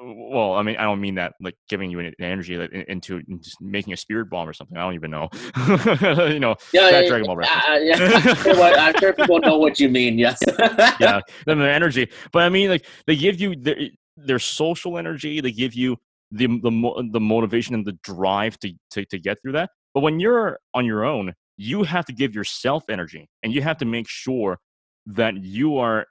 Well, 0.00 0.54
I 0.54 0.62
mean, 0.62 0.76
I 0.76 0.82
don't 0.82 1.00
mean 1.00 1.16
that 1.16 1.34
like 1.40 1.56
giving 1.68 1.90
you 1.90 1.98
an 1.98 2.12
energy 2.20 2.56
like, 2.56 2.70
into 2.72 3.20
just 3.40 3.60
making 3.60 3.92
a 3.92 3.96
spirit 3.96 4.30
bomb 4.30 4.48
or 4.48 4.52
something. 4.52 4.76
I 4.76 4.82
don't 4.82 4.94
even 4.94 5.10
know. 5.10 5.28
you 6.28 6.38
know, 6.38 6.54
yeah, 6.72 6.90
yeah, 6.90 7.08
Dragon 7.08 7.26
Ball 7.26 7.36
reference. 7.36 7.64
Uh, 7.66 7.78
yeah. 7.82 8.74
I'm 8.78 8.94
sure 8.98 9.12
people 9.12 9.40
know 9.40 9.58
what 9.58 9.80
you 9.80 9.88
mean. 9.88 10.18
Yes. 10.18 10.38
yeah, 11.00 11.20
the 11.46 11.52
energy, 11.52 12.08
but 12.32 12.42
I 12.42 12.48
mean, 12.48 12.70
like 12.70 12.86
they 13.06 13.16
give 13.16 13.40
you 13.40 13.56
their, 13.56 13.76
their 14.16 14.38
social 14.38 14.98
energy. 14.98 15.40
They 15.40 15.52
give 15.52 15.74
you 15.74 15.96
the 16.30 16.46
the 16.46 17.08
the 17.12 17.20
motivation 17.20 17.74
and 17.74 17.84
the 17.84 17.98
drive 18.04 18.58
to, 18.60 18.72
to 18.92 19.04
to 19.06 19.18
get 19.18 19.38
through 19.42 19.52
that. 19.52 19.70
But 19.94 20.02
when 20.02 20.20
you're 20.20 20.58
on 20.74 20.84
your 20.84 21.04
own, 21.04 21.32
you 21.56 21.82
have 21.82 22.04
to 22.06 22.12
give 22.12 22.34
yourself 22.34 22.84
energy, 22.88 23.28
and 23.42 23.52
you 23.52 23.62
have 23.62 23.78
to 23.78 23.84
make 23.84 24.08
sure 24.08 24.58
that 25.06 25.42
you 25.42 25.78
are 25.78 26.06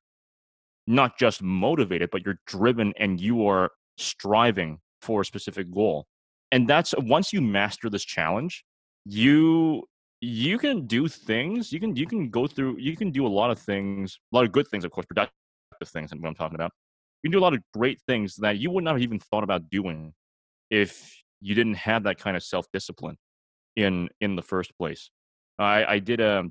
not 0.88 1.18
just 1.20 1.42
motivated, 1.42 2.10
but 2.12 2.26
you're 2.26 2.40
driven 2.48 2.94
and 2.98 3.20
you 3.20 3.46
are 3.46 3.70
striving 3.98 4.80
for 5.02 5.22
a 5.22 5.26
specific 5.26 5.72
goal. 5.72 6.06
And 6.52 6.68
that's 6.68 6.94
once 6.98 7.34
you 7.34 7.42
master 7.42 7.90
this 7.90 8.06
challenge, 8.06 8.64
you 9.06 9.84
you 10.22 10.58
can 10.58 10.88
do 10.88 11.08
things. 11.08 11.72
You 11.72 11.80
can 11.80 11.96
you 11.96 12.08
can 12.08 12.30
go 12.30 12.48
through. 12.48 12.78
You 12.80 12.96
can 12.96 13.12
do 13.12 13.28
a 13.28 13.30
lot 13.30 13.52
of 13.52 13.60
things, 13.60 14.18
a 14.32 14.36
lot 14.36 14.46
of 14.46 14.52
good 14.52 14.68
things, 14.68 14.86
of 14.86 14.92
course, 14.92 15.06
productive 15.06 15.32
things. 15.86 16.12
And 16.12 16.22
what 16.22 16.30
I'm 16.30 16.36
talking 16.36 16.56
about 16.56 16.72
you 17.24 17.30
can 17.30 17.32
do 17.32 17.40
a 17.40 17.46
lot 17.46 17.54
of 17.54 17.62
great 17.74 18.00
things 18.08 18.36
that 18.38 18.58
you 18.58 18.72
would 18.72 18.84
not 18.84 18.94
have 18.94 19.02
even 19.02 19.20
thought 19.20 19.44
about 19.44 19.70
doing 19.70 20.14
if 20.70 21.24
you 21.42 21.56
didn't 21.56 21.76
have 21.76 22.04
that 22.04 22.18
kind 22.18 22.36
of 22.38 22.44
self-discipline 22.44 23.18
in 23.76 24.10
in 24.22 24.36
the 24.36 24.42
first 24.42 24.76
place 24.78 25.10
i 25.60 25.86
i 25.86 26.00
did 26.00 26.20
a 26.20 26.46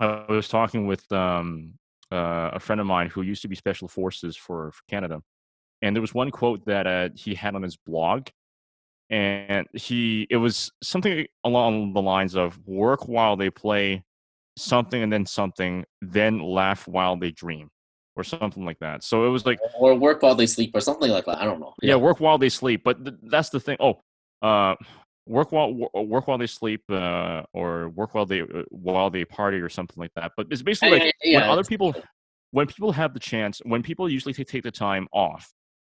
um, 0.00 0.26
was 0.28 0.48
talking 0.48 0.86
with 0.86 1.10
um 1.12 1.74
uh, 2.12 2.50
a 2.52 2.60
friend 2.60 2.80
of 2.80 2.86
mine 2.86 3.08
who 3.08 3.22
used 3.22 3.42
to 3.42 3.48
be 3.48 3.56
special 3.56 3.88
forces 3.88 4.36
for, 4.36 4.70
for 4.72 4.82
canada 4.88 5.20
and 5.84 5.94
there 5.94 6.00
was 6.00 6.14
one 6.14 6.30
quote 6.30 6.64
that 6.64 6.86
uh, 6.86 7.08
he 7.14 7.34
had 7.34 7.54
on 7.54 7.62
his 7.62 7.76
blog 7.76 8.28
and 9.10 9.66
he 9.74 10.26
it 10.30 10.36
was 10.36 10.72
something 10.82 11.26
along 11.44 11.92
the 11.92 12.00
lines 12.00 12.34
of 12.34 12.58
work 12.66 13.06
while 13.06 13.36
they 13.36 13.50
play 13.50 14.02
something 14.56 15.02
and 15.02 15.12
then 15.12 15.26
something 15.26 15.84
then 16.00 16.40
laugh 16.40 16.88
while 16.88 17.16
they 17.16 17.30
dream 17.30 17.68
or 18.16 18.24
something 18.24 18.64
like 18.64 18.78
that. 18.78 19.04
So 19.04 19.26
it 19.26 19.28
was 19.28 19.44
like 19.44 19.58
or 19.78 19.94
work 19.94 20.22
while 20.22 20.34
they 20.34 20.46
sleep 20.46 20.70
or 20.74 20.80
something 20.80 21.10
like 21.10 21.26
that. 21.26 21.38
I 21.38 21.44
don't 21.44 21.60
know. 21.60 21.74
Yeah, 21.82 21.90
yeah 21.90 21.96
work 21.96 22.18
while 22.18 22.38
they 22.38 22.48
sleep. 22.48 22.82
But 22.82 23.04
th- 23.04 23.16
that's 23.24 23.50
the 23.50 23.60
thing. 23.60 23.76
Oh, 23.78 24.00
uh, 24.40 24.76
work 25.26 25.52
while 25.52 25.74
work 25.92 26.26
while 26.26 26.38
they 26.38 26.46
sleep, 26.46 26.82
uh, 26.90 27.42
or 27.52 27.90
work 27.90 28.14
while 28.14 28.26
they 28.26 28.40
uh, 28.40 28.62
while 28.70 29.10
they 29.10 29.24
party 29.26 29.58
or 29.58 29.68
something 29.68 30.00
like 30.00 30.12
that. 30.16 30.32
But 30.36 30.46
it's 30.50 30.62
basically 30.62 30.98
like 30.98 31.14
yeah, 31.22 31.40
when 31.40 31.50
other 31.50 31.64
people, 31.64 31.94
when 32.52 32.66
people 32.66 32.92
have 32.92 33.12
the 33.12 33.20
chance, 33.20 33.60
when 33.64 33.82
people 33.82 34.08
usually 34.08 34.32
take, 34.32 34.48
take 34.48 34.62
the 34.62 34.70
time 34.70 35.08
off 35.12 35.52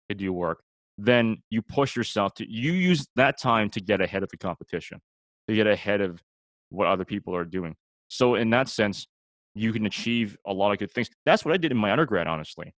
to 0.09 0.15
do 0.15 0.33
work, 0.33 0.63
then 0.99 1.43
you 1.51 1.63
push 1.63 1.97
yourself 1.97 2.35
to 2.35 2.51
you 2.51 2.73
use 2.73 3.07
that 3.17 3.39
time 3.39 3.69
to 3.71 3.81
get 3.81 4.01
ahead 4.01 4.23
of 4.23 4.31
the 4.31 4.37
competition, 4.37 5.01
to 5.49 5.55
get 5.55 5.67
ahead 5.67 6.01
of 6.01 6.23
what 6.71 6.87
other 6.87 7.05
people 7.05 7.35
are 7.35 7.45
doing. 7.45 7.75
So 8.09 8.35
in 8.35 8.51
that 8.51 8.69
sense, 8.69 9.07
you 9.55 9.73
can 9.73 9.87
achieve 9.87 10.37
a 10.47 10.53
lot 10.53 10.73
of 10.73 10.79
good 10.79 10.91
things. 10.91 11.09
That's 11.25 11.45
what 11.45 11.55
I 11.55 11.57
did 11.57 11.73
in 11.73 11.79
my 11.79 11.91
undergrad, 11.91 12.27
honestly. 12.27 12.75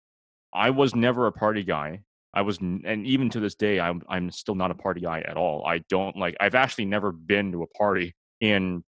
I 0.53 0.69
was 0.69 0.95
never 0.95 1.27
a 1.27 1.31
party 1.31 1.63
guy. 1.63 2.01
I 2.33 2.41
was, 2.41 2.59
and 2.59 3.05
even 3.05 3.29
to 3.31 3.39
this 3.39 3.55
day, 3.55 3.79
I'm 3.79 4.01
I'm 4.07 4.29
still 4.31 4.55
not 4.55 4.71
a 4.71 4.75
party 4.75 5.01
guy 5.01 5.21
at 5.21 5.37
all. 5.37 5.65
I 5.65 5.79
don't 5.89 6.15
like. 6.15 6.35
I've 6.39 6.55
actually 6.55 6.85
never 6.85 7.11
been 7.11 7.51
to 7.51 7.63
a 7.63 7.67
party 7.67 8.13
in 8.41 8.83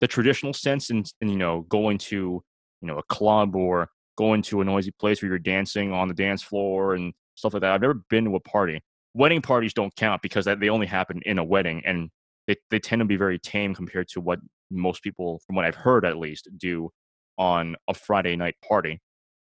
the 0.00 0.08
traditional 0.08 0.52
sense, 0.52 0.90
and, 0.90 1.08
in 1.20 1.28
you 1.28 1.36
know 1.36 1.60
going 1.68 1.98
to 1.98 2.42
you 2.82 2.88
know 2.88 2.98
a 2.98 3.02
club 3.04 3.54
or 3.54 3.88
going 4.16 4.42
to 4.42 4.60
a 4.62 4.64
noisy 4.64 4.90
place 4.98 5.22
where 5.22 5.28
you're 5.28 5.38
dancing 5.38 5.92
on 5.92 6.08
the 6.08 6.14
dance 6.14 6.42
floor 6.42 6.94
and 6.94 7.12
stuff 7.36 7.54
like 7.54 7.60
that. 7.62 7.72
I've 7.72 7.80
never 7.80 8.02
been 8.10 8.24
to 8.24 8.34
a 8.34 8.40
party. 8.40 8.82
Wedding 9.14 9.40
parties 9.40 9.72
don't 9.72 9.94
count 9.96 10.20
because 10.22 10.44
they 10.44 10.68
only 10.68 10.86
happen 10.86 11.20
in 11.24 11.38
a 11.38 11.44
wedding, 11.44 11.82
and 11.86 12.10
they 12.46 12.56
they 12.70 12.78
tend 12.78 13.00
to 13.00 13.06
be 13.06 13.16
very 13.16 13.38
tame 13.38 13.74
compared 13.74 14.08
to 14.08 14.20
what 14.20 14.40
most 14.70 15.02
people, 15.02 15.40
from 15.46 15.56
what 15.56 15.64
I've 15.64 15.74
heard 15.74 16.04
at 16.04 16.18
least, 16.18 16.48
do 16.58 16.90
on 17.38 17.76
a 17.88 17.94
Friday 17.94 18.36
night 18.36 18.56
party. 18.66 19.00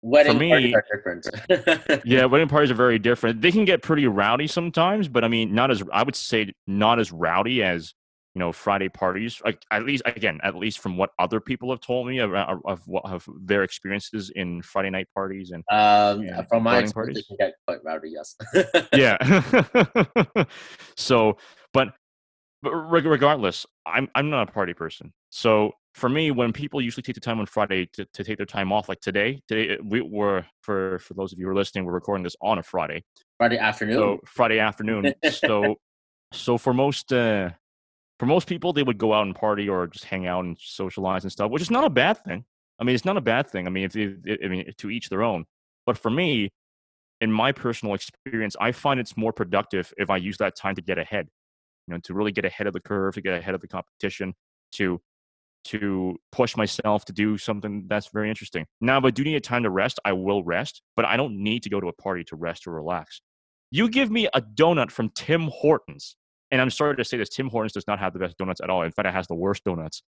Wedding 0.04 0.40
me, 0.40 0.50
parties 0.50 0.74
are 0.74 0.86
different. 0.96 2.06
yeah, 2.06 2.26
wedding 2.26 2.48
parties 2.48 2.72
are 2.72 2.76
very 2.76 2.98
different. 2.98 3.42
They 3.42 3.52
can 3.52 3.66
get 3.66 3.84
pretty 3.84 4.08
rowdy 4.08 4.48
sometimes, 4.48 5.08
but 5.08 5.24
I 5.24 5.28
mean, 5.28 5.54
not 5.54 5.70
as 5.70 5.84
I 5.94 6.02
would 6.02 6.16
say, 6.16 6.52
not 6.66 7.00
as 7.00 7.12
rowdy 7.12 7.62
as 7.62 7.94
you 8.36 8.40
know 8.40 8.52
Friday 8.52 8.90
parties. 8.90 9.42
Like, 9.44 9.62
at 9.72 9.86
least 9.86 10.04
again, 10.06 10.40
at 10.44 10.56
least 10.56 10.80
from 10.80 10.98
what 10.98 11.12
other 11.20 11.40
people 11.40 11.70
have 11.72 11.82
told 11.82 12.08
me 12.08 12.20
of, 12.20 12.34
of, 12.34 12.62
of, 12.66 12.82
of 13.04 13.28
their 13.42 13.64
experiences 13.64 14.32
in 14.36 14.62
Friday 14.62 14.90
night 14.90 15.08
parties 15.14 15.52
and, 15.52 15.64
um, 15.72 16.22
and 16.22 16.48
from 16.48 16.64
my 16.64 16.80
experience, 16.80 17.22
parties. 17.22 17.26
can 17.28 17.38
get 17.38 17.54
quite 17.68 17.84
rowdy. 17.84 18.14
Yes. 18.14 18.36
yeah. 18.94 19.18
so, 20.96 21.38
but 21.74 21.94
but 22.62 22.72
regardless, 22.74 23.66
I'm 23.86 24.08
I'm 24.16 24.30
not 24.30 24.50
a 24.50 24.52
party 24.52 24.74
person. 24.74 25.12
So 25.30 25.72
for 25.94 26.10
me, 26.10 26.32
when 26.32 26.54
people 26.54 26.82
usually 26.82 27.04
take 27.04 27.16
the 27.16 27.22
time 27.22 27.40
on 27.40 27.46
Friday 27.46 27.88
to, 27.94 28.06
to 28.14 28.24
take 28.24 28.38
their 28.38 28.46
time 28.46 28.72
off, 28.72 28.88
like 28.88 29.02
today, 29.02 29.42
today 29.48 29.78
we 29.84 30.02
were 30.02 30.46
for 30.62 31.00
for 31.00 31.14
those 31.16 31.34
of 31.34 31.40
you 31.40 31.46
who 31.46 31.52
are 31.52 31.56
listening, 31.56 31.86
we're 31.86 31.94
recording 31.94 32.24
this 32.24 32.36
on 32.42 32.60
a 32.60 32.64
Friday. 32.64 33.04
Friday 33.38 33.58
afternoon. 33.58 33.96
So 33.96 34.20
Friday 34.26 34.60
afternoon. 34.60 35.14
so 35.30 35.76
so 36.34 36.58
for 36.58 36.74
most 36.74 37.12
uh 37.12 37.50
for 38.22 38.28
most 38.28 38.48
people, 38.48 38.72
they 38.72 38.84
would 38.84 39.00
go 39.00 39.14
out 39.14 39.26
and 39.26 39.36
party 39.36 39.68
or 39.68 39.88
just 39.88 40.06
hang 40.06 40.28
out 40.28 40.46
and 40.46 40.56
socialize 40.62 41.24
and 41.24 41.32
stuff, 41.32 41.50
which 41.50 41.64
is 41.64 41.72
not 41.72 41.86
a 41.86 41.90
bad 41.90 42.24
thing. 42.24 42.46
I 42.80 42.84
mean, 42.84 42.94
it's 42.94 43.04
not 43.04 43.18
a 43.18 43.22
bad 43.22 43.50
thing. 43.50 43.66
I 43.66 43.72
mean, 43.72 43.86
if, 43.86 43.96
if 43.96 44.40
I 44.46 44.48
mean, 44.48 44.72
to 44.78 44.92
each 44.92 45.10
their 45.10 45.24
own. 45.24 45.46
But 45.88 45.98
for 45.98 46.12
me, 46.12 46.52
in 47.20 47.32
my 47.32 47.52
personal 47.52 47.96
experience, 47.96 48.56
I 48.62 48.74
find 48.74 49.00
it's 49.00 49.18
more 49.18 49.34
productive 49.34 49.92
if 49.98 50.12
I 50.12 50.18
use 50.18 50.38
that 50.38 50.56
time 50.56 50.76
to 50.76 50.84
get 50.84 51.00
ahead 51.00 51.30
you 51.88 51.96
know, 51.96 52.00
to 52.04 52.14
really 52.14 52.32
get 52.32 52.46
ahead 52.46 52.68
of 52.68 52.74
the 52.74 52.80
curve, 52.80 53.16
to 53.16 53.22
get 53.22 53.34
ahead 53.34 53.56
of 53.56 53.62
the 53.62 53.68
competition, 53.68 54.36
to 54.74 55.02
to 55.64 56.16
push 56.32 56.56
myself 56.56 57.06
to 57.06 57.14
do 57.14 57.40
something 57.40 57.86
that's 57.88 58.10
very 58.10 58.30
interesting. 58.30 58.68
Now, 58.82 59.00
if 59.00 59.04
I 59.04 59.10
do 59.10 59.24
need 59.24 59.36
a 59.36 59.40
time 59.40 59.64
to 59.64 59.72
rest, 59.72 60.00
I 60.06 60.14
will 60.14 60.44
rest, 60.44 60.84
but 60.96 61.06
I 61.06 61.18
don't 61.18 61.42
need 61.44 61.64
to 61.64 61.72
go 61.72 61.80
to 61.80 61.88
a 61.88 61.94
party 61.94 62.24
to 62.26 62.36
rest 62.36 62.68
or 62.68 62.72
relax. 62.72 63.20
You 63.72 63.90
give 63.90 64.12
me 64.12 64.28
a 64.32 64.42
donut 64.42 64.92
from 64.92 65.10
Tim 65.16 65.50
Hortons, 65.52 66.18
and 66.52 66.62
I'm 66.62 66.70
sorry 66.70 66.96
to 66.98 67.04
say 67.04 67.18
this, 67.18 67.30
Tim 67.30 67.50
Hortons 67.50 67.74
does 67.74 67.88
not 67.88 68.00
have 68.00 68.14
the 68.14 68.20
best 68.20 68.38
donuts 68.38 68.62
at 68.62 68.70
all. 68.70 68.84
In 68.84 68.92
fact, 68.92 69.08
it 69.08 69.14
has 69.14 69.28
the 69.28 69.36
worst 69.36 69.64
donuts. 69.64 70.04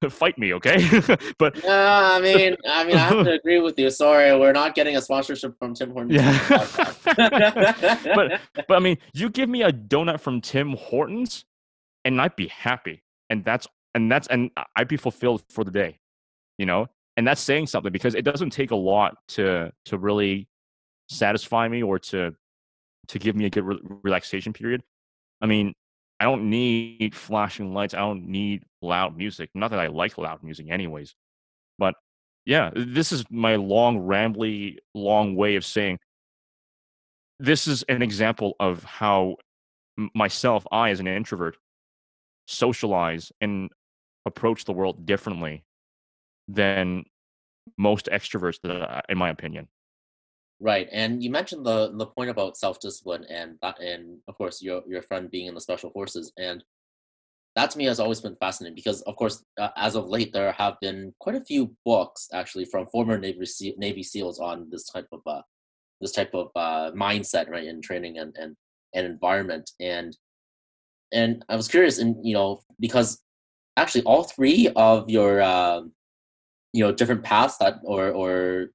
Fight 0.10 0.38
me, 0.38 0.54
okay? 0.54 0.76
but 1.38 1.68
I 1.68 2.20
mean, 2.20 2.56
I 2.68 2.84
mean, 2.84 2.96
I 2.96 2.98
have 2.98 3.24
to 3.24 3.32
agree 3.40 3.60
with 3.60 3.78
you. 3.78 3.90
Sorry, 3.90 4.36
we're 4.38 4.52
not 4.52 4.74
getting 4.74 4.96
a 4.96 5.02
sponsorship 5.02 5.58
from 5.58 5.74
Tim 5.74 5.90
Hortons. 5.90 6.14
Yeah. 6.14 6.94
but 8.14 8.40
but 8.68 8.76
I 8.76 8.78
mean, 8.78 8.98
you 9.12 9.28
give 9.28 9.48
me 9.48 9.62
a 9.62 9.72
donut 9.72 10.20
from 10.20 10.40
Tim 10.40 10.72
Hortons, 10.72 11.44
and 12.04 12.20
I'd 12.20 12.36
be 12.36 12.48
happy, 12.48 13.02
and 13.30 13.44
that's 13.44 13.66
and 13.94 14.10
that's 14.10 14.28
and 14.28 14.50
I'd 14.76 14.88
be 14.88 14.96
fulfilled 14.96 15.42
for 15.50 15.64
the 15.64 15.70
day, 15.70 15.98
you 16.58 16.66
know. 16.66 16.88
And 17.16 17.26
that's 17.26 17.40
saying 17.40 17.68
something 17.68 17.92
because 17.92 18.14
it 18.14 18.22
doesn't 18.22 18.50
take 18.50 18.70
a 18.70 18.76
lot 18.76 19.16
to 19.28 19.72
to 19.86 19.98
really 19.98 20.48
satisfy 21.08 21.66
me 21.66 21.82
or 21.82 21.98
to 21.98 22.34
to 23.08 23.18
give 23.18 23.34
me 23.34 23.46
a 23.46 23.50
good 23.50 23.64
re- 23.64 23.78
relaxation 24.02 24.52
period. 24.52 24.82
I 25.40 25.46
mean, 25.46 25.74
I 26.18 26.24
don't 26.24 26.48
need 26.48 27.14
flashing 27.14 27.74
lights. 27.74 27.94
I 27.94 27.98
don't 27.98 28.28
need 28.28 28.64
loud 28.82 29.16
music. 29.16 29.50
Not 29.54 29.70
that 29.70 29.80
I 29.80 29.88
like 29.88 30.16
loud 30.18 30.42
music, 30.42 30.68
anyways. 30.70 31.14
But 31.78 31.94
yeah, 32.46 32.70
this 32.74 33.12
is 33.12 33.24
my 33.30 33.56
long, 33.56 33.98
rambly, 33.98 34.78
long 34.94 35.36
way 35.36 35.56
of 35.56 35.64
saying 35.64 35.98
this 37.38 37.66
is 37.66 37.82
an 37.84 38.02
example 38.02 38.56
of 38.60 38.82
how 38.84 39.36
myself, 40.14 40.66
I 40.72 40.90
as 40.90 41.00
an 41.00 41.06
introvert, 41.06 41.56
socialize 42.46 43.32
and 43.40 43.70
approach 44.24 44.64
the 44.64 44.72
world 44.72 45.06
differently 45.06 45.64
than 46.48 47.04
most 47.76 48.08
extroverts, 48.12 48.60
that, 48.62 48.70
uh, 48.70 49.02
in 49.08 49.18
my 49.18 49.30
opinion. 49.30 49.68
Right, 50.58 50.88
and 50.90 51.22
you 51.22 51.30
mentioned 51.30 51.66
the 51.66 51.92
the 51.96 52.06
point 52.06 52.30
about 52.30 52.56
self 52.56 52.80
discipline 52.80 53.24
and 53.28 53.58
that, 53.60 53.78
and 53.78 54.18
of 54.26 54.38
course 54.38 54.62
your 54.62 54.82
your 54.88 55.02
friend 55.02 55.30
being 55.30 55.46
in 55.46 55.54
the 55.54 55.60
special 55.60 55.90
forces, 55.90 56.32
and 56.38 56.64
that 57.56 57.70
to 57.72 57.78
me 57.78 57.84
has 57.86 58.00
always 58.00 58.20
been 58.22 58.36
fascinating 58.36 58.74
because, 58.74 59.02
of 59.02 59.16
course, 59.16 59.44
uh, 59.58 59.68
as 59.76 59.96
of 59.96 60.08
late 60.08 60.32
there 60.32 60.52
have 60.52 60.76
been 60.80 61.12
quite 61.20 61.36
a 61.36 61.44
few 61.44 61.74
books 61.84 62.28
actually 62.32 62.64
from 62.66 62.86
former 62.86 63.18
Navy 63.18 63.46
Navy 63.78 64.02
SEALs 64.02 64.40
on 64.40 64.68
this 64.70 64.84
type 64.86 65.08
of 65.12 65.20
uh, 65.26 65.42
this 66.00 66.12
type 66.12 66.34
of 66.34 66.50
uh, 66.56 66.90
mindset, 66.92 67.50
right, 67.50 67.64
in 67.66 67.82
training 67.82 68.18
and 68.18 68.34
and 68.38 68.56
and 68.94 69.06
environment, 69.06 69.70
and 69.80 70.16
and 71.12 71.44
I 71.48 71.56
was 71.56 71.68
curious, 71.68 71.98
and 71.98 72.16
you 72.24 72.34
know, 72.34 72.62
because 72.80 73.20
actually 73.76 74.04
all 74.04 74.24
three 74.24 74.70
of 74.76 75.10
your 75.10 75.42
um, 75.42 75.92
you 76.72 76.84
know 76.84 76.92
different 76.92 77.24
paths 77.24 77.58
that 77.58 77.76
or 77.84 78.10
or 78.10 78.70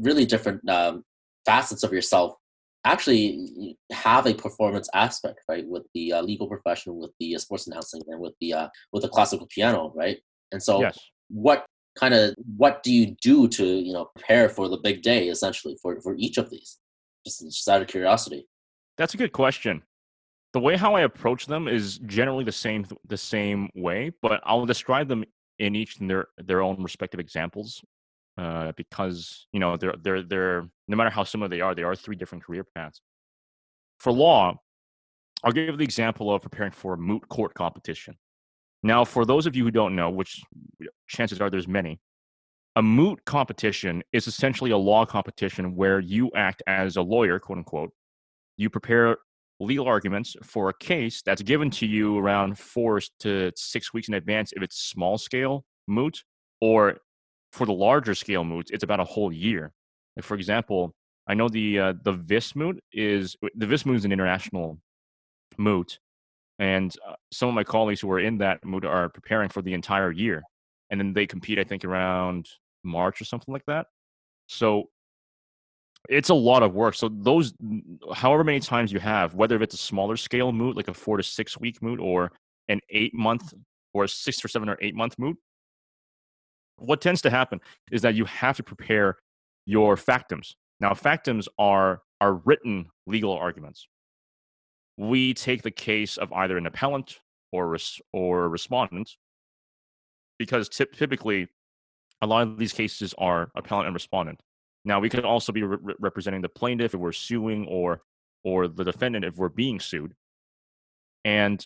really 0.00 0.24
different 0.24 0.68
um, 0.68 1.04
facets 1.44 1.82
of 1.82 1.92
yourself 1.92 2.34
actually 2.84 3.76
have 3.92 4.26
a 4.26 4.34
performance 4.34 4.88
aspect 4.94 5.40
right 5.48 5.66
with 5.68 5.84
the 5.94 6.12
uh, 6.12 6.22
legal 6.22 6.48
profession 6.48 6.96
with 6.96 7.12
the 7.20 7.36
uh, 7.36 7.38
sports 7.38 7.66
announcing 7.66 8.02
and 8.08 8.20
with 8.20 8.34
the 8.40 8.52
uh, 8.52 8.68
with 8.92 9.02
the 9.02 9.08
classical 9.08 9.46
piano 9.46 9.92
right? 9.94 10.18
And 10.50 10.62
so 10.62 10.80
yes. 10.80 10.98
what 11.28 11.64
kind 11.98 12.14
of 12.14 12.34
what 12.56 12.82
do 12.82 12.92
you 12.92 13.14
do 13.22 13.48
to 13.48 13.64
you 13.64 13.92
know 13.92 14.06
prepare 14.16 14.48
for 14.48 14.68
the 14.68 14.78
big 14.78 15.02
day 15.02 15.28
essentially 15.28 15.76
for 15.80 16.00
for 16.00 16.16
each 16.18 16.38
of 16.38 16.50
these? 16.50 16.78
Just, 17.24 17.44
just 17.44 17.68
out 17.68 17.82
of 17.82 17.88
curiosity. 17.88 18.48
That's 18.98 19.14
a 19.14 19.16
good 19.16 19.32
question. 19.32 19.82
The 20.52 20.60
way 20.60 20.76
how 20.76 20.94
i 20.94 21.00
approach 21.00 21.46
them 21.46 21.66
is 21.66 21.98
generally 22.00 22.44
the 22.44 22.52
same 22.52 22.84
the 23.06 23.16
same 23.16 23.70
way 23.74 24.12
but 24.20 24.42
i'll 24.44 24.66
describe 24.66 25.08
them 25.08 25.24
in 25.58 25.74
each 25.74 25.98
in 25.98 26.08
their 26.08 26.26
their 26.36 26.60
own 26.60 26.82
respective 26.82 27.20
examples 27.20 27.82
uh, 28.38 28.72
because 28.76 29.46
you 29.52 29.60
know 29.60 29.76
they're 29.76 29.94
they're 30.02 30.22
they're 30.22 30.68
no 30.88 30.96
matter 30.96 31.10
how 31.10 31.24
similar 31.24 31.48
they 31.48 31.60
are, 31.60 31.74
they 31.74 31.82
are 31.82 31.94
three 31.94 32.16
different 32.16 32.44
career 32.44 32.64
paths. 32.74 33.00
For 33.98 34.12
law, 34.12 34.58
I'll 35.44 35.52
give 35.52 35.78
the 35.78 35.84
example 35.84 36.32
of 36.32 36.42
preparing 36.42 36.72
for 36.72 36.94
a 36.94 36.98
moot 36.98 37.28
court 37.28 37.54
competition. 37.54 38.16
Now, 38.82 39.04
for 39.04 39.24
those 39.24 39.46
of 39.46 39.54
you 39.54 39.64
who 39.64 39.70
don't 39.70 39.94
know, 39.94 40.10
which 40.10 40.42
chances 41.06 41.40
are 41.40 41.50
there's 41.50 41.68
many, 41.68 42.00
a 42.74 42.82
moot 42.82 43.24
competition 43.24 44.02
is 44.12 44.26
essentially 44.26 44.70
a 44.70 44.76
law 44.76 45.04
competition 45.04 45.76
where 45.76 46.00
you 46.00 46.30
act 46.34 46.62
as 46.66 46.96
a 46.96 47.02
lawyer, 47.02 47.38
quote 47.38 47.58
unquote. 47.58 47.90
You 48.56 48.70
prepare 48.70 49.18
legal 49.60 49.86
arguments 49.86 50.34
for 50.42 50.68
a 50.68 50.74
case 50.74 51.22
that's 51.22 51.42
given 51.42 51.70
to 51.70 51.86
you 51.86 52.18
around 52.18 52.58
four 52.58 53.00
to 53.20 53.52
six 53.56 53.92
weeks 53.94 54.08
in 54.08 54.14
advance 54.14 54.52
if 54.56 54.62
it's 54.62 54.76
small 54.76 55.18
scale 55.18 55.64
moot, 55.86 56.22
or 56.60 56.96
for 57.52 57.66
the 57.66 57.72
larger 57.72 58.14
scale 58.14 58.44
moots, 58.44 58.70
it's 58.70 58.82
about 58.82 59.00
a 59.00 59.04
whole 59.04 59.32
year. 59.32 59.72
Like 60.16 60.24
for 60.24 60.34
example, 60.34 60.94
I 61.26 61.34
know 61.34 61.48
the 61.48 61.78
uh, 61.78 61.92
the 62.02 62.12
VIS 62.12 62.56
moot 62.56 62.82
is 62.92 63.36
the 63.54 63.66
VIS 63.66 63.86
moot 63.86 63.96
is 63.96 64.04
an 64.04 64.12
international 64.12 64.78
moot, 65.58 65.98
and 66.58 66.94
uh, 67.06 67.14
some 67.30 67.48
of 67.48 67.54
my 67.54 67.64
colleagues 67.64 68.00
who 68.00 68.10
are 68.10 68.20
in 68.20 68.38
that 68.38 68.64
moot 68.64 68.84
are 68.84 69.08
preparing 69.08 69.48
for 69.48 69.62
the 69.62 69.74
entire 69.74 70.10
year, 70.10 70.42
and 70.90 70.98
then 70.98 71.12
they 71.12 71.26
compete. 71.26 71.58
I 71.58 71.64
think 71.64 71.84
around 71.84 72.48
March 72.82 73.20
or 73.20 73.24
something 73.24 73.52
like 73.52 73.64
that. 73.66 73.86
So 74.46 74.88
it's 76.08 76.30
a 76.30 76.34
lot 76.34 76.62
of 76.62 76.74
work. 76.74 76.94
So 76.94 77.08
those, 77.08 77.54
however 78.12 78.42
many 78.42 78.60
times 78.60 78.92
you 78.92 78.98
have, 78.98 79.34
whether 79.34 79.54
if 79.56 79.62
it's 79.62 79.74
a 79.74 79.78
smaller 79.78 80.16
scale 80.16 80.52
moot, 80.52 80.76
like 80.76 80.88
a 80.88 80.94
four 80.94 81.16
to 81.16 81.22
six 81.22 81.58
week 81.60 81.80
moot, 81.82 82.00
or 82.00 82.32
an 82.68 82.80
eight 82.90 83.14
month 83.14 83.54
or 83.94 84.04
a 84.04 84.08
six 84.08 84.44
or 84.44 84.48
seven 84.48 84.68
or 84.68 84.78
eight 84.80 84.94
month 84.94 85.18
moot, 85.18 85.36
what 86.82 87.00
tends 87.00 87.22
to 87.22 87.30
happen 87.30 87.60
is 87.90 88.02
that 88.02 88.14
you 88.14 88.24
have 88.24 88.56
to 88.56 88.62
prepare 88.62 89.18
your 89.66 89.96
factums. 89.96 90.54
Now, 90.80 90.90
factums 90.90 91.48
are 91.58 92.02
are 92.20 92.34
written 92.34 92.88
legal 93.06 93.32
arguments. 93.32 93.88
We 94.96 95.34
take 95.34 95.62
the 95.62 95.70
case 95.70 96.16
of 96.16 96.32
either 96.32 96.56
an 96.56 96.66
appellant 96.66 97.18
or 97.50 97.68
res- 97.68 98.00
or 98.12 98.48
respondent 98.48 99.16
because 100.38 100.68
typically 100.68 101.48
a 102.20 102.26
lot 102.26 102.46
of 102.46 102.58
these 102.58 102.72
cases 102.72 103.14
are 103.18 103.50
appellant 103.56 103.86
and 103.86 103.94
respondent. 103.94 104.40
Now, 104.84 105.00
we 105.00 105.08
could 105.08 105.24
also 105.24 105.52
be 105.52 105.62
re- 105.62 105.94
representing 105.98 106.42
the 106.42 106.48
plaintiff 106.48 106.94
if 106.94 107.00
we're 107.00 107.12
suing 107.12 107.66
or 107.66 108.02
or 108.44 108.66
the 108.66 108.84
defendant 108.84 109.24
if 109.24 109.36
we're 109.36 109.48
being 109.48 109.78
sued. 109.78 110.14
And 111.24 111.64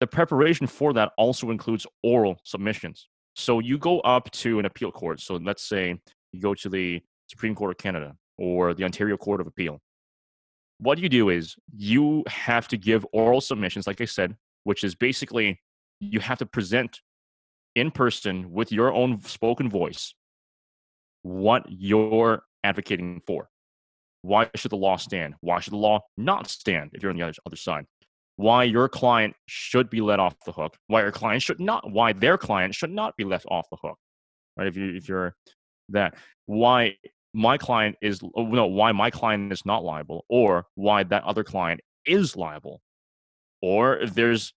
the 0.00 0.06
preparation 0.06 0.66
for 0.66 0.92
that 0.94 1.12
also 1.16 1.50
includes 1.50 1.86
oral 2.02 2.40
submissions. 2.44 3.08
So 3.38 3.60
you 3.60 3.78
go 3.78 4.00
up 4.00 4.28
to 4.32 4.58
an 4.58 4.64
appeal 4.64 4.90
court. 4.90 5.20
So 5.20 5.36
let's 5.36 5.62
say 5.62 5.96
you 6.32 6.40
go 6.40 6.54
to 6.54 6.68
the 6.68 7.00
Supreme 7.30 7.54
Court 7.54 7.70
of 7.70 7.78
Canada 7.78 8.16
or 8.36 8.74
the 8.74 8.82
Ontario 8.82 9.16
Court 9.16 9.40
of 9.40 9.46
Appeal. 9.46 9.80
What 10.78 10.98
you 10.98 11.08
do 11.08 11.28
is 11.28 11.54
you 11.76 12.24
have 12.26 12.66
to 12.68 12.76
give 12.76 13.06
oral 13.12 13.40
submissions, 13.40 13.86
like 13.86 14.00
I 14.00 14.06
said, 14.06 14.34
which 14.64 14.82
is 14.82 14.96
basically 14.96 15.60
you 16.00 16.18
have 16.18 16.38
to 16.38 16.46
present 16.46 17.00
in 17.76 17.92
person 17.92 18.50
with 18.50 18.72
your 18.72 18.92
own 18.92 19.20
spoken 19.20 19.70
voice 19.70 20.14
what 21.22 21.64
you're 21.68 22.42
advocating 22.64 23.22
for. 23.24 23.48
Why 24.22 24.50
should 24.56 24.72
the 24.72 24.76
law 24.76 24.96
stand? 24.96 25.34
Why 25.42 25.60
should 25.60 25.74
the 25.74 25.76
law 25.76 26.00
not 26.16 26.48
stand 26.48 26.90
if 26.92 27.04
you're 27.04 27.12
on 27.12 27.16
the 27.16 27.22
other, 27.22 27.34
other 27.46 27.56
side? 27.56 27.84
Why 28.38 28.62
your 28.62 28.88
client 28.88 29.34
should 29.46 29.90
be 29.90 30.00
let 30.00 30.20
off 30.20 30.36
the 30.46 30.52
hook, 30.52 30.76
why 30.86 31.02
your 31.02 31.10
client 31.10 31.42
should 31.42 31.58
not, 31.58 31.90
why 31.90 32.12
their 32.12 32.38
client 32.38 32.72
should 32.72 32.92
not 32.92 33.16
be 33.16 33.24
left 33.24 33.44
off 33.50 33.66
the 33.68 33.76
hook, 33.82 33.98
right? 34.56 34.68
If 34.68 34.76
you 34.76 34.94
if 34.94 35.08
you're 35.08 35.34
that, 35.88 36.14
why 36.46 36.94
my 37.34 37.58
client 37.58 37.96
is 38.00 38.20
oh, 38.36 38.46
no, 38.46 38.66
why 38.66 38.92
my 38.92 39.10
client 39.10 39.52
is 39.52 39.66
not 39.66 39.82
liable, 39.82 40.24
or 40.28 40.66
why 40.76 41.02
that 41.02 41.24
other 41.24 41.42
client 41.42 41.80
is 42.06 42.36
liable, 42.36 42.80
or 43.60 43.98
if 43.98 44.14
there's 44.14 44.54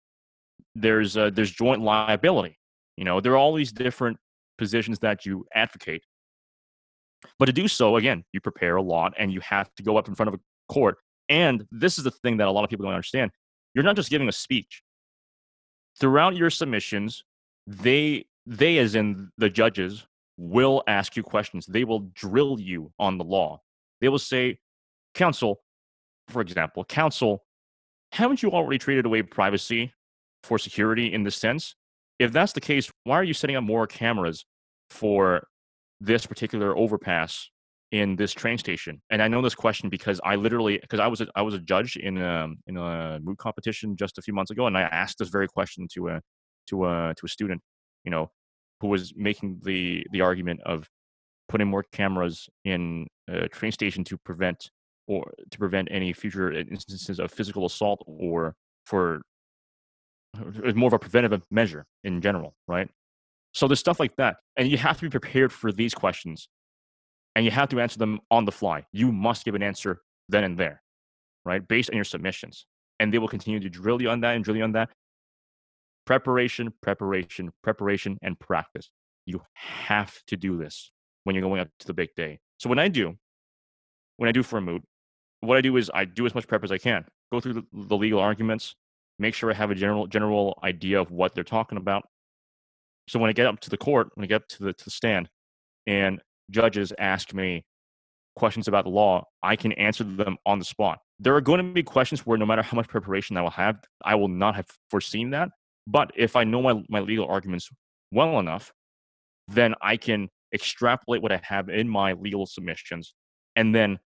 there's 0.74 1.16
uh, 1.16 1.30
there's 1.30 1.50
joint 1.50 1.80
liability. 1.80 2.58
You 2.98 3.04
know, 3.04 3.18
there 3.22 3.32
are 3.32 3.38
all 3.38 3.54
these 3.54 3.72
different 3.72 4.18
positions 4.58 4.98
that 4.98 5.24
you 5.24 5.46
advocate. 5.54 6.02
But 7.38 7.46
to 7.46 7.52
do 7.52 7.66
so, 7.66 7.96
again, 7.96 8.24
you 8.34 8.42
prepare 8.42 8.76
a 8.76 8.82
lot 8.82 9.14
and 9.18 9.32
you 9.32 9.40
have 9.40 9.74
to 9.76 9.82
go 9.82 9.96
up 9.96 10.06
in 10.06 10.14
front 10.14 10.28
of 10.28 10.34
a 10.34 10.40
court. 10.70 10.98
And 11.30 11.66
this 11.70 11.96
is 11.96 12.04
the 12.04 12.10
thing 12.10 12.36
that 12.38 12.48
a 12.48 12.50
lot 12.50 12.64
of 12.64 12.68
people 12.68 12.84
don't 12.84 12.92
understand 12.92 13.30
you're 13.74 13.84
not 13.84 13.96
just 13.96 14.10
giving 14.10 14.28
a 14.28 14.32
speech. 14.32 14.82
Throughout 15.98 16.36
your 16.36 16.50
submissions, 16.50 17.24
they 17.66 18.26
they 18.46 18.78
as 18.78 18.94
in 18.94 19.30
the 19.38 19.50
judges 19.50 20.06
will 20.36 20.82
ask 20.86 21.16
you 21.16 21.22
questions. 21.22 21.66
They 21.66 21.84
will 21.84 22.10
drill 22.14 22.58
you 22.58 22.92
on 22.98 23.18
the 23.18 23.24
law. 23.24 23.60
They 24.00 24.08
will 24.08 24.18
say, 24.18 24.58
"Counsel, 25.14 25.62
for 26.28 26.40
example, 26.40 26.84
counsel, 26.84 27.44
haven't 28.12 28.42
you 28.42 28.50
already 28.50 28.78
traded 28.78 29.06
away 29.06 29.22
privacy 29.22 29.92
for 30.42 30.58
security 30.58 31.12
in 31.12 31.22
this 31.22 31.36
sense? 31.36 31.74
If 32.18 32.32
that's 32.32 32.52
the 32.52 32.60
case, 32.60 32.90
why 33.04 33.16
are 33.16 33.24
you 33.24 33.34
setting 33.34 33.56
up 33.56 33.64
more 33.64 33.86
cameras 33.86 34.44
for 34.88 35.46
this 36.00 36.26
particular 36.26 36.76
overpass 36.76 37.50
in 37.92 38.16
this 38.16 38.32
train 38.32 38.58
station? 38.58 39.00
And 39.10 39.22
I 39.22 39.28
know 39.28 39.42
this 39.42 39.54
question 39.54 39.88
because 39.88 40.20
I 40.24 40.36
literally 40.36 40.78
because 40.78 41.00
I 41.00 41.06
was 41.06 41.20
a, 41.20 41.28
I 41.34 41.42
was 41.42 41.54
a 41.54 41.58
judge 41.58 41.96
in 41.96 42.18
a 42.18 42.48
in 42.66 42.76
a 42.76 43.18
moot 43.22 43.38
competition 43.38 43.96
just 43.96 44.18
a 44.18 44.22
few 44.22 44.34
months 44.34 44.50
ago, 44.50 44.66
and 44.66 44.76
I 44.76 44.82
asked 44.82 45.18
this 45.18 45.28
very 45.28 45.48
question 45.48 45.86
to 45.94 46.08
a 46.08 46.20
to 46.68 46.86
a 46.86 47.14
to 47.16 47.26
a 47.26 47.28
student, 47.28 47.60
you 48.04 48.10
know, 48.10 48.30
who 48.80 48.88
was 48.88 49.12
making 49.16 49.60
the 49.64 50.06
the 50.12 50.20
argument 50.20 50.60
of 50.64 50.88
putting 51.48 51.68
more 51.68 51.84
cameras 51.92 52.48
in 52.64 53.06
a 53.28 53.48
train 53.48 53.72
station 53.72 54.04
to 54.04 54.16
prevent 54.18 54.70
or 55.08 55.32
to 55.50 55.58
prevent 55.58 55.88
any 55.90 56.12
future 56.12 56.52
instances 56.52 57.18
of 57.18 57.32
physical 57.32 57.66
assault 57.66 58.00
or 58.06 58.54
for 58.86 59.22
more 60.74 60.86
of 60.86 60.92
a 60.92 60.98
preventative 60.98 61.42
measure 61.50 61.84
in 62.04 62.20
general, 62.20 62.54
right? 62.68 62.88
So 63.52 63.66
there's 63.66 63.80
stuff 63.80 63.98
like 63.98 64.14
that. 64.16 64.36
And 64.56 64.70
you 64.70 64.78
have 64.78 64.96
to 64.98 65.02
be 65.02 65.10
prepared 65.10 65.52
for 65.52 65.72
these 65.72 65.94
questions. 65.94 66.48
And 67.36 67.44
you 67.44 67.50
have 67.50 67.68
to 67.70 67.80
answer 67.80 67.98
them 67.98 68.20
on 68.30 68.44
the 68.44 68.52
fly. 68.52 68.84
You 68.92 69.12
must 69.12 69.44
give 69.44 69.54
an 69.54 69.62
answer 69.62 70.02
then 70.28 70.44
and 70.44 70.58
there, 70.58 70.82
right? 71.44 71.66
Based 71.66 71.90
on 71.90 71.96
your 71.96 72.04
submissions. 72.04 72.66
And 72.98 73.12
they 73.12 73.18
will 73.18 73.28
continue 73.28 73.60
to 73.60 73.68
drill 73.68 74.02
you 74.02 74.10
on 74.10 74.20
that 74.20 74.34
and 74.34 74.44
drill 74.44 74.56
you 74.56 74.64
on 74.64 74.72
that. 74.72 74.90
Preparation, 76.06 76.72
preparation, 76.82 77.50
preparation, 77.62 78.18
and 78.22 78.38
practice. 78.38 78.90
You 79.26 79.42
have 79.54 80.18
to 80.26 80.36
do 80.36 80.56
this 80.56 80.90
when 81.24 81.34
you're 81.34 81.42
going 81.42 81.60
up 81.60 81.68
to 81.80 81.86
the 81.86 81.94
big 81.94 82.10
day. 82.16 82.40
So 82.58 82.68
when 82.68 82.78
I 82.78 82.88
do, 82.88 83.16
when 84.16 84.28
I 84.28 84.32
do 84.32 84.42
for 84.42 84.58
a 84.58 84.60
moot, 84.60 84.82
what 85.40 85.56
I 85.56 85.60
do 85.60 85.76
is 85.76 85.90
I 85.94 86.04
do 86.04 86.26
as 86.26 86.34
much 86.34 86.46
prep 86.46 86.64
as 86.64 86.72
I 86.72 86.78
can. 86.78 87.04
Go 87.32 87.40
through 87.40 87.54
the, 87.54 87.64
the 87.72 87.96
legal 87.96 88.20
arguments, 88.20 88.74
make 89.18 89.34
sure 89.34 89.50
I 89.50 89.54
have 89.54 89.70
a 89.70 89.74
general 89.74 90.06
general 90.06 90.58
idea 90.62 91.00
of 91.00 91.10
what 91.10 91.34
they're 91.34 91.44
talking 91.44 91.78
about. 91.78 92.08
So 93.08 93.18
when 93.18 93.30
I 93.30 93.32
get 93.32 93.46
up 93.46 93.60
to 93.60 93.70
the 93.70 93.76
court, 93.76 94.10
when 94.14 94.24
I 94.24 94.26
get 94.26 94.48
to 94.50 94.64
the 94.64 94.72
to 94.72 94.84
the 94.84 94.90
stand, 94.90 95.28
and 95.86 96.20
judges 96.50 96.92
ask 96.98 97.32
me 97.32 97.64
questions 98.36 98.68
about 98.68 98.84
the 98.84 98.90
law, 98.90 99.24
I 99.42 99.56
can 99.56 99.72
answer 99.72 100.04
them 100.04 100.36
on 100.46 100.58
the 100.58 100.64
spot. 100.64 100.98
There 101.18 101.34
are 101.34 101.40
going 101.40 101.58
to 101.58 101.72
be 101.72 101.82
questions 101.82 102.24
where 102.26 102.38
no 102.38 102.46
matter 102.46 102.62
how 102.62 102.76
much 102.76 102.88
preparation 102.88 103.36
I 103.36 103.42
will 103.42 103.50
have, 103.50 103.80
I 104.04 104.14
will 104.14 104.28
not 104.28 104.56
have 104.56 104.66
foreseen 104.88 105.30
that. 105.30 105.50
But 105.86 106.10
if 106.16 106.36
I 106.36 106.44
know 106.44 106.62
my, 106.62 106.82
my 106.88 107.00
legal 107.00 107.26
arguments 107.26 107.68
well 108.12 108.38
enough, 108.38 108.72
then 109.48 109.74
I 109.82 109.96
can 109.96 110.28
extrapolate 110.54 111.22
what 111.22 111.32
I 111.32 111.40
have 111.42 111.68
in 111.68 111.88
my 111.88 112.12
legal 112.12 112.46
submissions 112.46 113.14
and 113.56 113.74
then 113.74 113.98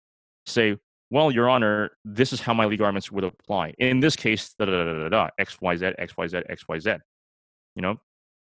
say, 0.46 0.78
well, 1.10 1.32
Your 1.32 1.50
Honor, 1.50 1.92
this 2.04 2.34
is 2.34 2.42
how 2.42 2.54
my 2.54 2.66
legal 2.66 2.86
arguments 2.86 3.12
would 3.12 3.24
apply. 3.24 3.74
In 3.78 4.00
this 4.00 4.16
case, 4.16 4.56
da 4.58 4.66
da 4.66 4.72
da 4.72 4.94
da 4.94 5.10
da, 5.10 5.30
X 5.38 5.62
Y 5.62 5.76
Z 5.76 5.92
X 6.00 6.18
Y 6.18 6.28
Z 6.28 6.42
X 6.50 6.68
Y 6.68 6.80
Z. 6.80 6.96
You 7.76 7.82
know, 7.82 7.98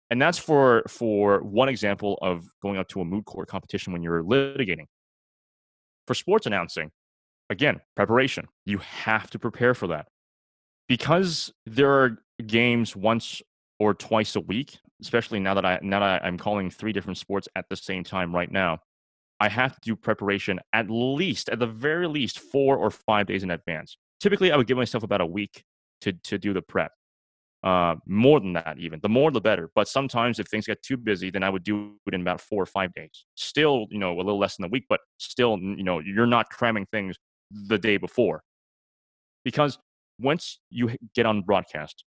and 0.10 0.22
that's 0.22 0.38
for 0.38 0.84
for 0.88 1.42
one 1.42 1.70
example 1.70 2.18
of 2.22 2.46
going 2.62 2.78
up 2.78 2.88
to 2.90 3.02
a 3.02 3.06
moot 3.06 3.26
court 3.26 3.48
competition 3.48 3.94
when 3.94 4.04
you're 4.04 4.24
litigating. 4.24 4.86
For 6.08 6.14
sports 6.14 6.46
announcing, 6.46 6.92
again, 7.50 7.82
preparation. 7.96 8.48
You 8.66 8.78
have 8.80 9.30
to 9.32 9.40
prepare 9.40 9.74
for 9.74 9.88
that 9.88 10.08
because 10.88 11.52
there 11.66 11.92
are 11.92 12.18
games 12.46 12.96
once 12.96 13.42
or 13.80 13.94
twice 13.94 14.36
a 14.36 14.42
week. 14.42 14.78
Especially 15.00 15.40
now 15.40 15.54
that 15.54 15.66
I 15.66 15.80
now 15.84 16.00
that 16.00 16.26
I'm 16.26 16.38
calling 16.38 16.72
three 16.72 16.92
different 16.92 17.20
sports 17.20 17.48
at 17.56 17.66
the 17.70 17.76
same 17.76 18.04
time 18.04 18.34
right 18.34 18.52
now 18.52 18.80
I 19.40 19.50
have 19.50 19.74
to 19.76 19.80
do 19.82 19.96
preparation 19.96 20.60
at 20.74 20.90
least, 20.90 21.50
at 21.50 21.60
the 21.60 21.68
very 21.68 22.08
least, 22.08 22.40
four 22.40 22.78
or 22.78 22.90
five 22.90 23.28
days 23.28 23.44
in 23.44 23.52
advance. 23.52 23.98
Typically, 24.20 24.52
I 24.52 24.58
would 24.58 24.68
give 24.68 24.78
myself 24.78 25.04
about 25.04 25.22
a 25.22 25.26
week 25.26 25.64
to, 26.02 26.14
to 26.14 26.38
do 26.38 26.54
the 26.54 26.62
prep. 26.62 26.92
Uh, 27.64 27.96
more 28.06 28.40
than 28.40 28.54
that, 28.54 28.78
even. 28.80 29.00
The 29.02 29.10
more, 29.10 29.32
the 29.32 29.42
better. 29.42 29.70
But 29.76 29.88
sometimes 29.88 30.40
if 30.40 30.48
things 30.48 30.68
get 30.68 30.82
too 30.84 30.98
busy, 30.98 31.30
then 31.32 31.44
I 31.44 31.50
would 31.50 31.64
do 31.64 31.96
it 32.06 32.14
in 32.14 32.22
about 32.22 32.40
four 32.40 32.62
or 32.62 32.68
five 32.68 32.94
days. 32.94 33.26
Still, 33.36 33.88
you 33.90 33.98
know, 34.00 34.14
a 34.16 34.18
little 34.18 34.40
less 34.40 34.58
than 34.58 34.66
a 34.66 34.70
week, 34.70 34.86
but 34.88 35.00
still, 35.18 35.58
you 35.60 35.84
know, 35.84 36.00
you're 36.00 36.28
not 36.28 36.50
cramming 36.50 36.86
things 36.92 37.18
the 37.52 37.78
day 37.78 37.98
before. 37.98 38.44
Because 39.44 39.80
once 40.20 40.60
you 40.70 40.92
get 41.16 41.26
on 41.26 41.42
broadcast, 41.42 42.04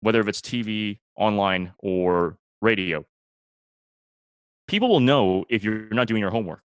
whether 0.00 0.20
if 0.20 0.28
it's 0.28 0.40
TV, 0.40 0.98
online, 1.16 1.72
or 1.78 2.36
radio, 2.60 3.04
people 4.68 4.88
will 4.88 5.00
know 5.00 5.44
if 5.48 5.62
you're 5.64 5.88
not 5.90 6.06
doing 6.06 6.20
your 6.20 6.30
homework. 6.30 6.62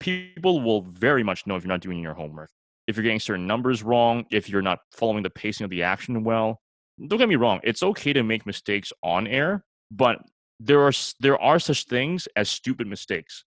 People 0.00 0.60
will 0.60 0.82
very 0.82 1.22
much 1.22 1.46
know 1.46 1.56
if 1.56 1.64
you're 1.64 1.68
not 1.68 1.80
doing 1.80 1.98
your 2.00 2.14
homework. 2.14 2.50
If 2.86 2.96
you're 2.96 3.02
getting 3.02 3.20
certain 3.20 3.46
numbers 3.46 3.82
wrong, 3.82 4.24
if 4.30 4.48
you're 4.48 4.62
not 4.62 4.78
following 4.92 5.22
the 5.22 5.30
pacing 5.30 5.64
of 5.64 5.70
the 5.70 5.82
action 5.82 6.24
well. 6.24 6.60
Don't 7.06 7.18
get 7.18 7.28
me 7.28 7.36
wrong, 7.36 7.60
it's 7.62 7.82
okay 7.82 8.12
to 8.12 8.22
make 8.22 8.46
mistakes 8.46 8.92
on 9.02 9.26
air, 9.26 9.64
but 9.90 10.18
there 10.60 10.82
are 10.82 10.92
there 11.20 11.40
are 11.40 11.58
such 11.58 11.84
things 11.84 12.26
as 12.34 12.48
stupid 12.48 12.86
mistakes, 12.86 13.44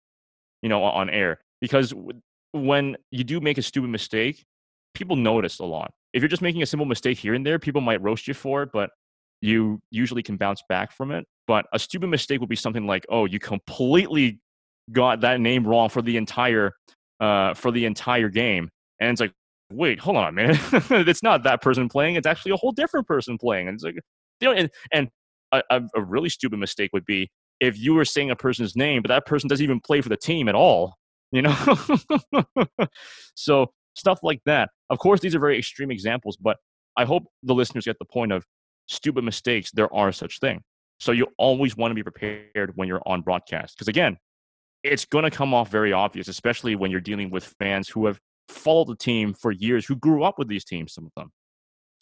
you 0.62 0.70
know, 0.70 0.84
on 0.84 1.10
air 1.10 1.40
because 1.62 1.94
when 2.52 2.98
you 3.12 3.24
do 3.24 3.40
make 3.40 3.58
a 3.58 3.62
stupid 3.62 3.90
mistake, 3.90 4.46
people 4.94 5.16
notice 5.16 5.60
a 5.60 5.66
lot. 5.66 5.92
If 6.14 6.22
you're 6.22 6.30
just 6.30 6.42
making 6.42 6.62
a 6.64 6.66
simple 6.66 6.86
mistake 6.86 7.18
here 7.18 7.34
and 7.34 7.46
there, 7.46 7.60
people 7.60 7.82
might 7.82 8.02
roast 8.02 8.28
you 8.28 8.34
for 8.34 8.64
it, 8.64 8.70
but 8.74 8.90
you 9.42 9.80
usually 9.92 10.24
can 10.24 10.38
bounce 10.38 10.62
back 10.70 10.92
from 10.92 11.12
it. 11.12 11.26
But 11.48 11.66
a 11.74 11.80
stupid 11.80 12.08
mistake 12.08 12.40
would 12.40 12.50
be 12.50 12.56
something 12.56 12.86
like, 12.86 13.06
oh, 13.10 13.26
you 13.26 13.40
completely 13.40 14.40
got 14.92 15.22
that 15.22 15.40
name 15.40 15.66
wrong 15.66 15.90
for 15.90 16.02
the 16.02 16.18
entire 16.18 16.74
uh, 17.20 17.54
for 17.54 17.72
the 17.72 17.86
entire 17.86 18.30
game, 18.30 18.70
and 19.00 19.12
it's 19.12 19.20
like, 19.20 19.34
wait, 19.72 20.00
hold 20.00 20.18
on, 20.18 20.36
man, 20.36 20.58
it's 20.72 21.24
not 21.24 21.44
that 21.44 21.62
person 21.62 21.90
playing; 21.90 22.16
it's 22.16 22.28
actually 22.28 22.52
a 22.52 22.58
whole 22.58 22.72
different 22.72 23.08
person 23.08 23.38
playing. 23.38 23.68
And 23.68 23.76
it's 23.76 23.84
like, 23.84 23.96
you 24.42 24.48
know, 24.48 24.54
and 24.54 24.70
and 24.92 25.10
a, 25.52 25.82
a 25.96 26.02
really 26.02 26.30
stupid 26.30 26.60
mistake 26.60 26.92
would 26.94 27.06
be 27.06 27.30
if 27.60 27.78
you 27.78 27.94
were 27.94 28.06
saying 28.06 28.32
a 28.32 28.36
person's 28.36 28.76
name, 28.76 29.02
but 29.02 29.10
that 29.10 29.26
person 29.26 29.48
doesn't 29.48 29.64
even 29.64 29.80
play 29.80 30.02
for 30.02 30.10
the 30.10 30.18
team 30.18 30.48
at 30.48 30.56
all. 30.56 30.96
You 31.32 31.44
know, 31.44 31.56
so 33.36 33.72
stuff 33.96 34.20
like 34.24 34.42
that. 34.46 34.70
Of 34.90 35.00
course, 35.00 35.20
these 35.20 35.36
are 35.36 35.40
very 35.40 35.58
extreme 35.58 35.92
examples, 35.92 36.38
but 36.38 36.58
I 36.98 37.06
hope 37.06 37.24
the 37.44 37.54
listeners 37.54 37.86
get 37.86 38.00
the 38.00 38.06
point 38.06 38.32
of 38.32 38.46
stupid 38.88 39.24
mistakes, 39.24 39.72
there 39.72 39.94
are 39.94 40.12
such 40.12 40.40
thing. 40.40 40.62
So 41.00 41.12
you 41.12 41.28
always 41.38 41.78
want 41.78 41.92
to 41.92 41.96
be 41.96 42.04
prepared 42.04 42.72
when 42.76 42.88
you're 42.88 43.02
on 43.06 43.22
broadcast. 43.22 43.76
Because 43.76 43.88
again, 43.88 44.18
it's 44.84 45.06
going 45.06 45.24
to 45.24 45.32
come 45.32 45.54
off 45.54 45.70
very 45.70 45.94
obvious, 45.94 46.28
especially 46.28 46.76
when 46.76 46.92
you're 46.92 47.00
dealing 47.00 47.30
with 47.30 47.56
fans 47.60 47.88
who 47.88 48.08
have 48.08 48.20
followed 48.50 48.88
the 48.88 48.96
team 48.96 49.34
for 49.34 49.52
years, 49.52 49.86
who 49.86 49.96
grew 49.96 50.24
up 50.24 50.38
with 50.38 50.48
these 50.48 50.66
teams, 50.66 50.94
some 50.94 51.06
of 51.06 51.12
them. 51.16 51.32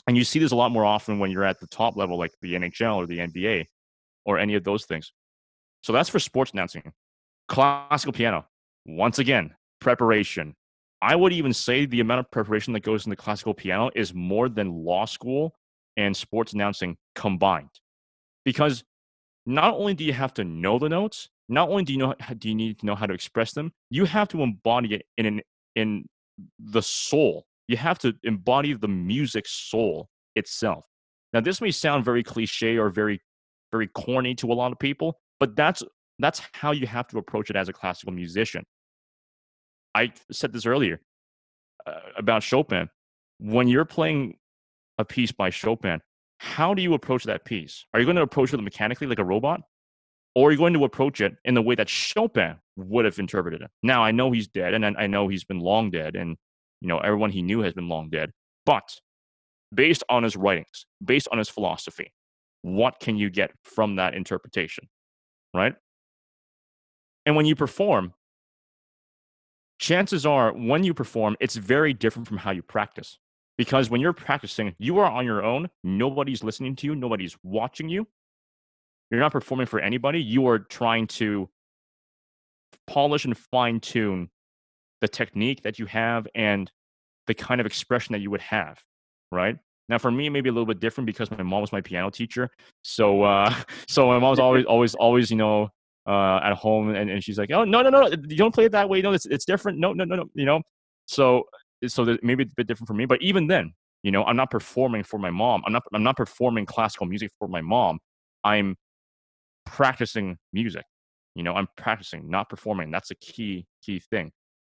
And 0.08 0.16
you 0.16 0.24
see 0.24 0.40
this 0.40 0.52
a 0.52 0.56
lot 0.56 0.72
more 0.72 0.86
often 0.86 1.20
when 1.20 1.32
you're 1.32 1.44
at 1.44 1.60
the 1.60 1.68
top 1.68 1.98
level, 1.98 2.18
like 2.18 2.32
the 2.42 2.54
NHL 2.54 2.96
or 2.96 3.06
the 3.06 3.20
NBA 3.20 3.66
or 4.26 4.38
any 4.38 4.56
of 4.56 4.64
those 4.64 4.86
things. 4.86 5.12
So 5.84 5.94
that's 5.94 6.10
for 6.10 6.20
sports 6.20 6.52
announcing. 6.52 6.92
Classical 7.48 8.14
piano, 8.14 8.46
once 8.86 9.20
again, 9.20 9.54
preparation. 9.80 10.56
I 11.02 11.16
would 11.16 11.34
even 11.34 11.54
say 11.54 11.86
the 11.86 12.00
amount 12.00 12.22
of 12.22 12.32
preparation 12.32 12.74
that 12.74 12.82
goes 12.82 13.06
into 13.06 13.16
classical 13.16 13.54
piano 13.54 13.92
is 13.96 14.14
more 14.14 14.50
than 14.50 14.84
law 14.84 15.06
school 15.06 15.54
and 15.96 16.16
sports 16.16 16.54
announcing 16.54 16.98
combined. 17.16 17.70
Because 18.46 18.84
not 19.46 19.74
only 19.76 19.94
do 19.94 20.04
you 20.04 20.14
have 20.14 20.34
to 20.36 20.44
know 20.44 20.80
the 20.80 20.90
notes, 20.90 21.30
not 21.50 21.70
only 21.70 21.84
do 21.84 21.94
you 21.94 22.00
know 22.00 22.16
do 22.38 22.50
you 22.50 22.56
need 22.56 22.80
to 22.80 22.86
know 22.86 22.96
how 22.96 23.06
to 23.06 23.14
express 23.14 23.54
them, 23.54 23.72
you 23.90 24.06
have 24.06 24.28
to 24.30 24.42
embody 24.42 24.96
it 24.96 25.06
in 25.18 25.26
an, 25.26 25.42
in 25.76 26.06
the 26.60 26.82
soul. 26.82 27.46
You 27.68 27.78
have 27.78 28.00
to 28.00 28.14
embody 28.24 28.74
the 28.74 28.88
music 28.88 29.46
soul 29.48 30.10
itself. 30.36 30.86
Now, 31.34 31.42
this 31.42 31.60
may 31.60 31.72
sound 31.72 32.06
very 32.06 32.24
cliche 32.24 32.78
or 32.78 32.90
very 32.90 33.22
very 33.72 33.88
corny 33.88 34.34
to 34.36 34.52
a 34.52 34.56
lot 34.56 34.72
of 34.72 34.80
people, 34.80 35.20
but 35.40 35.56
that's 35.56 35.84
that's 36.20 36.42
how 36.54 36.72
you 36.72 36.88
have 36.88 37.08
to 37.10 37.18
approach 37.18 37.50
it 37.50 37.56
as 37.56 37.70
a 37.70 37.74
classical 37.74 38.14
musician. 38.14 38.64
I 39.94 40.14
said 40.32 40.54
this 40.54 40.66
earlier 40.66 41.02
uh, 41.86 42.00
about 42.18 42.44
Chopin. 42.44 42.90
When 43.40 43.68
you're 43.68 43.86
playing 43.86 44.38
a 44.98 45.06
piece 45.06 45.32
by 45.32 45.50
Chopin, 45.50 46.02
how 46.40 46.74
do 46.74 46.82
you 46.82 46.94
approach 46.94 47.24
that 47.26 47.46
piece? 47.46 47.86
Are 47.94 48.00
you 48.00 48.06
going 48.06 48.16
to 48.16 48.24
approach 48.24 48.54
it 48.54 48.62
mechanically 48.62 49.08
like 49.08 49.20
a 49.20 49.24
robot? 49.24 49.62
Or 50.36 50.50
are 50.50 50.52
you 50.52 50.58
going 50.58 50.74
to 50.74 50.86
approach 50.86 51.22
it 51.22 51.36
in 51.46 51.54
the 51.54 51.62
way 51.62 51.76
that 51.76 51.90
Chopin 51.90 52.58
would 52.78 53.06
have 53.06 53.20
interpreted 53.20 53.62
it? 53.62 53.72
Now, 53.84 54.04
I 54.04 54.12
know 54.12 54.32
he's 54.32 54.48
dead, 54.48 54.74
and 54.74 54.86
I 54.86 55.08
know 55.08 55.28
he's 55.28 55.44
been 55.44 55.60
long 55.60 55.92
dead, 55.92 56.16
and 56.16 56.38
you 56.82 56.88
know 56.88 57.00
everyone 57.00 57.32
he 57.32 57.42
knew 57.42 57.62
has 57.62 57.74
been 57.74 57.90
long 57.90 58.10
dead. 58.10 58.32
But 58.66 59.00
based 59.74 60.04
on 60.10 60.24
his 60.24 60.36
writings, 60.36 60.86
based 61.04 61.28
on 61.32 61.38
his 61.38 61.50
philosophy, 61.50 62.14
what 62.62 63.00
can 63.00 63.18
you 63.18 63.30
get 63.30 63.52
from 63.64 63.96
that 63.98 64.14
interpretation? 64.14 64.88
Right? 65.54 65.76
And 67.26 67.36
when 67.36 67.46
you 67.46 67.56
perform, 67.56 68.14
chances 69.80 70.26
are 70.26 70.54
when 70.54 70.84
you 70.84 70.94
perform, 70.94 71.36
it's 71.40 71.56
very 71.56 71.94
different 71.94 72.28
from 72.28 72.38
how 72.38 72.52
you 72.52 72.62
practice. 72.62 73.20
Because 73.58 73.90
when 73.90 74.02
you're 74.02 74.14
practicing, 74.14 74.76
you 74.78 75.00
are 75.00 75.12
on 75.12 75.26
your 75.26 75.44
own. 75.44 75.70
Nobody's 75.84 76.44
listening 76.44 76.76
to 76.78 76.88
you, 76.88 76.96
nobody's 76.96 77.36
watching 77.44 77.90
you. 77.90 78.08
You're 79.10 79.20
not 79.20 79.32
performing 79.32 79.68
for 79.68 79.80
anybody. 79.80 80.22
You 80.22 80.48
are 80.48 80.60
trying 80.60 81.08
to 81.08 81.50
polish 82.86 83.26
and 83.26 83.38
fine 83.38 83.80
tune 83.80 84.30
the 85.02 85.08
technique 85.08 85.64
that 85.64 85.80
you 85.80 85.86
have 85.86 86.28
and 86.36 86.72
the 87.28 87.34
kind 87.34 87.62
of 87.62 87.68
expression 87.68 88.14
that 88.14 88.20
you 88.20 88.32
would 88.32 88.42
have, 88.42 88.82
right? 89.32 89.58
Now, 89.90 89.98
for 89.98 90.12
me, 90.12 90.30
maybe 90.30 90.50
a 90.50 90.52
little 90.52 90.66
bit 90.66 90.80
different 90.80 91.06
because 91.06 91.32
my 91.32 91.44
mom 91.44 91.62
was 91.62 91.72
my 91.72 91.82
piano 91.82 92.10
teacher. 92.10 92.50
So, 92.84 93.24
uh, 93.24 93.54
so 93.88 94.08
my 94.08 94.20
mom's 94.20 94.40
always, 94.40 94.66
always, 94.66 94.96
always, 94.96 95.32
you 95.32 95.38
know, 95.38 95.70
uh, 96.08 96.40
at 96.44 96.54
home, 96.54 96.96
and, 96.96 97.10
and 97.10 97.24
she's 97.24 97.38
like, 97.38 97.52
"Oh, 97.52 97.66
no, 97.66 97.82
no, 97.82 97.90
no, 97.90 98.08
you 98.08 98.38
don't 98.38 98.54
play 98.54 98.66
it 98.66 98.72
that 98.72 98.88
way. 98.88 99.02
No, 99.02 99.12
it's 99.12 99.26
it's 99.26 99.44
different. 99.44 99.78
No, 99.78 99.92
no, 99.92 100.06
no, 100.06 100.16
no." 100.16 100.26
You 100.34 100.46
know, 100.46 100.62
so 101.06 101.44
so 101.86 102.18
maybe 102.24 102.44
it's 102.44 102.54
a 102.54 102.56
bit 102.56 102.68
different 102.68 102.88
for 102.88 102.94
me. 102.94 103.06
But 103.06 103.22
even 103.22 103.48
then, 103.48 103.74
you 104.04 104.12
know, 104.12 104.24
I'm 104.24 104.38
not 104.38 104.50
performing 104.50 105.04
for 105.04 105.20
my 105.20 105.30
mom. 105.30 105.64
I'm 105.66 105.74
not 105.74 105.84
I'm 105.94 106.04
not 106.04 106.16
performing 106.16 106.66
classical 106.66 107.08
music 107.08 107.32
for 107.38 107.50
my 107.50 107.62
mom. 107.62 108.00
I'm 108.44 108.78
practicing 109.66 110.38
music. 110.54 110.86
You 111.38 111.44
know, 111.44 111.54
I'm 111.54 111.68
practicing, 111.78 112.30
not 112.30 112.50
performing. 112.50 112.92
That's 112.92 113.12
a 113.12 113.16
key 113.16 113.66
key 113.82 114.00
thing. 114.00 114.32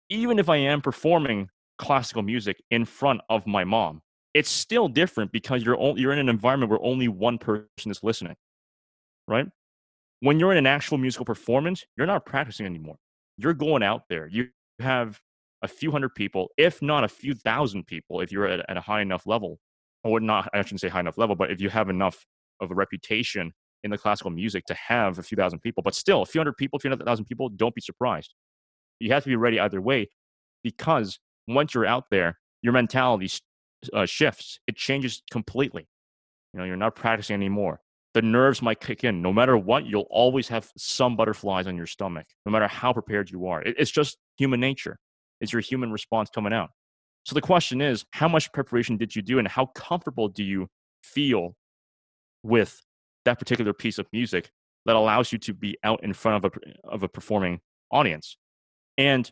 Even 0.10 0.40
if 0.40 0.50
I 0.50 0.58
am 0.58 0.82
performing 0.82 1.50
classical 1.78 2.24
music 2.24 2.62
in 2.72 2.86
front 2.86 3.22
of 3.30 3.46
my 3.48 3.64
mom. 3.64 4.02
It's 4.34 4.50
still 4.50 4.88
different 4.88 5.32
because 5.32 5.64
you're 5.64 5.78
only, 5.78 6.02
you're 6.02 6.12
in 6.12 6.20
an 6.20 6.30
environment 6.30 6.70
where 6.70 6.82
only 6.84 7.08
one 7.08 7.38
person 7.38 7.68
is 7.88 8.04
listening, 8.04 8.36
right? 9.28 9.48
When 10.20 10.40
you're 10.40 10.52
in 10.52 10.58
an 10.58 10.68
actual 10.68 10.98
musical 10.98 11.26
performance, 11.26 11.84
you're 11.96 12.08
not 12.08 12.26
practicing 12.26 12.66
anymore. 12.66 12.98
You're 13.38 13.54
going 13.54 13.84
out 13.84 14.04
there. 14.10 14.28
You 14.28 14.50
have 14.80 15.20
a 15.64 15.68
few 15.68 15.92
hundred 15.92 16.14
people, 16.16 16.50
if 16.58 16.82
not 16.82 17.04
a 17.04 17.08
few 17.08 17.34
thousand 17.34 17.88
people, 17.88 18.22
if 18.22 18.32
you're 18.32 18.48
at, 18.48 18.70
at 18.70 18.78
a 18.78 18.82
high 18.82 19.02
enough 19.02 19.26
level, 19.26 19.60
or 20.04 20.20
not, 20.20 20.50
I 20.54 20.62
shouldn't 20.62 20.82
say 20.82 20.88
high 20.88 21.00
enough 21.00 21.18
level, 21.18 21.36
but 21.36 21.52
if 21.52 21.60
you 21.60 21.70
have 21.70 21.90
enough 21.90 22.26
of 22.60 22.72
a 22.72 22.76
reputation 22.76 23.54
in 23.84 23.92
the 23.92 23.98
classical 23.98 24.32
music 24.32 24.66
to 24.66 24.74
have 24.74 25.20
a 25.20 25.24
few 25.24 25.36
thousand 25.36 25.60
people, 25.60 25.84
but 25.84 25.96
still 25.96 26.22
a 26.22 26.26
few 26.26 26.40
hundred 26.40 26.58
people, 26.58 26.78
a 26.78 26.80
few 26.80 26.90
hundred 26.90 27.06
thousand 27.06 27.26
people, 27.26 27.50
don't 27.50 27.76
be 27.76 27.82
surprised. 27.82 28.34
You 29.00 29.12
have 29.14 29.24
to 29.24 29.30
be 29.30 29.36
ready 29.36 29.60
either 29.60 29.82
way 29.82 30.10
because 30.64 31.20
once 31.48 31.74
you're 31.74 31.86
out 31.86 32.06
there, 32.10 32.40
your 32.62 32.74
mentality 32.74 33.30
uh, 33.94 34.06
shifts. 34.06 34.60
It 34.68 34.76
changes 34.76 35.22
completely. 35.32 35.88
You 36.54 36.60
know, 36.60 36.66
you're 36.66 36.78
not 36.78 36.96
practicing 36.96 37.36
anymore. 37.36 37.80
The 38.14 38.22
nerves 38.22 38.62
might 38.62 38.80
kick 38.80 39.04
in. 39.04 39.22
No 39.22 39.32
matter 39.32 39.58
what, 39.58 39.86
you'll 39.86 40.08
always 40.10 40.48
have 40.48 40.70
some 40.78 41.16
butterflies 41.16 41.68
on 41.68 41.78
your 41.78 41.86
stomach, 41.86 42.26
no 42.46 42.52
matter 42.52 42.68
how 42.68 42.94
prepared 42.94 43.30
you 43.30 43.48
are. 43.48 43.62
It, 43.62 43.76
it's 43.78 43.92
just 43.92 44.18
human 44.38 44.60
nature. 44.60 44.98
It's 45.40 45.54
your 45.54 45.62
human 45.62 45.92
response 45.92 46.30
coming 46.34 46.54
out. 46.54 46.70
So 47.26 47.36
the 47.36 47.42
question 47.42 47.82
is, 47.82 48.06
how 48.12 48.28
much 48.28 48.52
preparation 48.54 48.98
did 48.98 49.16
you 49.16 49.22
do, 49.22 49.38
and 49.38 49.48
how 49.48 49.68
comfortable 49.68 50.30
do 50.30 50.44
you 50.44 50.68
feel 51.04 51.56
with 52.42 52.82
that 53.28 53.40
particular 53.40 53.74
piece 53.74 54.00
of 54.00 54.08
music 54.12 54.50
that 54.86 54.96
allows 54.96 55.32
you 55.32 55.38
to 55.38 55.54
be 55.54 55.78
out 55.84 56.04
in 56.04 56.14
front 56.14 56.44
of 56.44 56.52
a 56.52 56.88
of 56.90 57.04
a 57.04 57.08
performing 57.08 57.60
audience? 57.92 58.38
And 58.98 59.30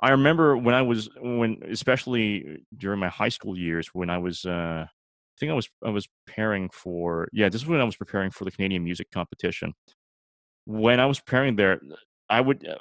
I 0.00 0.10
remember 0.10 0.56
when 0.56 0.74
I 0.74 0.82
was 0.82 1.08
when 1.20 1.58
especially 1.68 2.64
during 2.76 3.00
my 3.00 3.08
high 3.08 3.30
school 3.30 3.58
years 3.58 3.88
when 3.92 4.10
I 4.10 4.18
was 4.18 4.44
uh, 4.44 4.86
I 4.86 5.34
think 5.40 5.50
I 5.50 5.54
was 5.54 5.68
I 5.84 5.90
was 5.90 6.06
preparing 6.26 6.68
for 6.70 7.28
yeah 7.32 7.48
this 7.48 7.62
is 7.62 7.66
when 7.66 7.80
I 7.80 7.84
was 7.84 7.96
preparing 7.96 8.30
for 8.30 8.44
the 8.44 8.50
Canadian 8.50 8.84
music 8.84 9.10
competition. 9.10 9.74
When 10.66 11.00
I 11.00 11.06
was 11.06 11.18
preparing 11.18 11.56
there, 11.56 11.80
I 12.28 12.40
would 12.40 12.66
uh, 12.66 12.76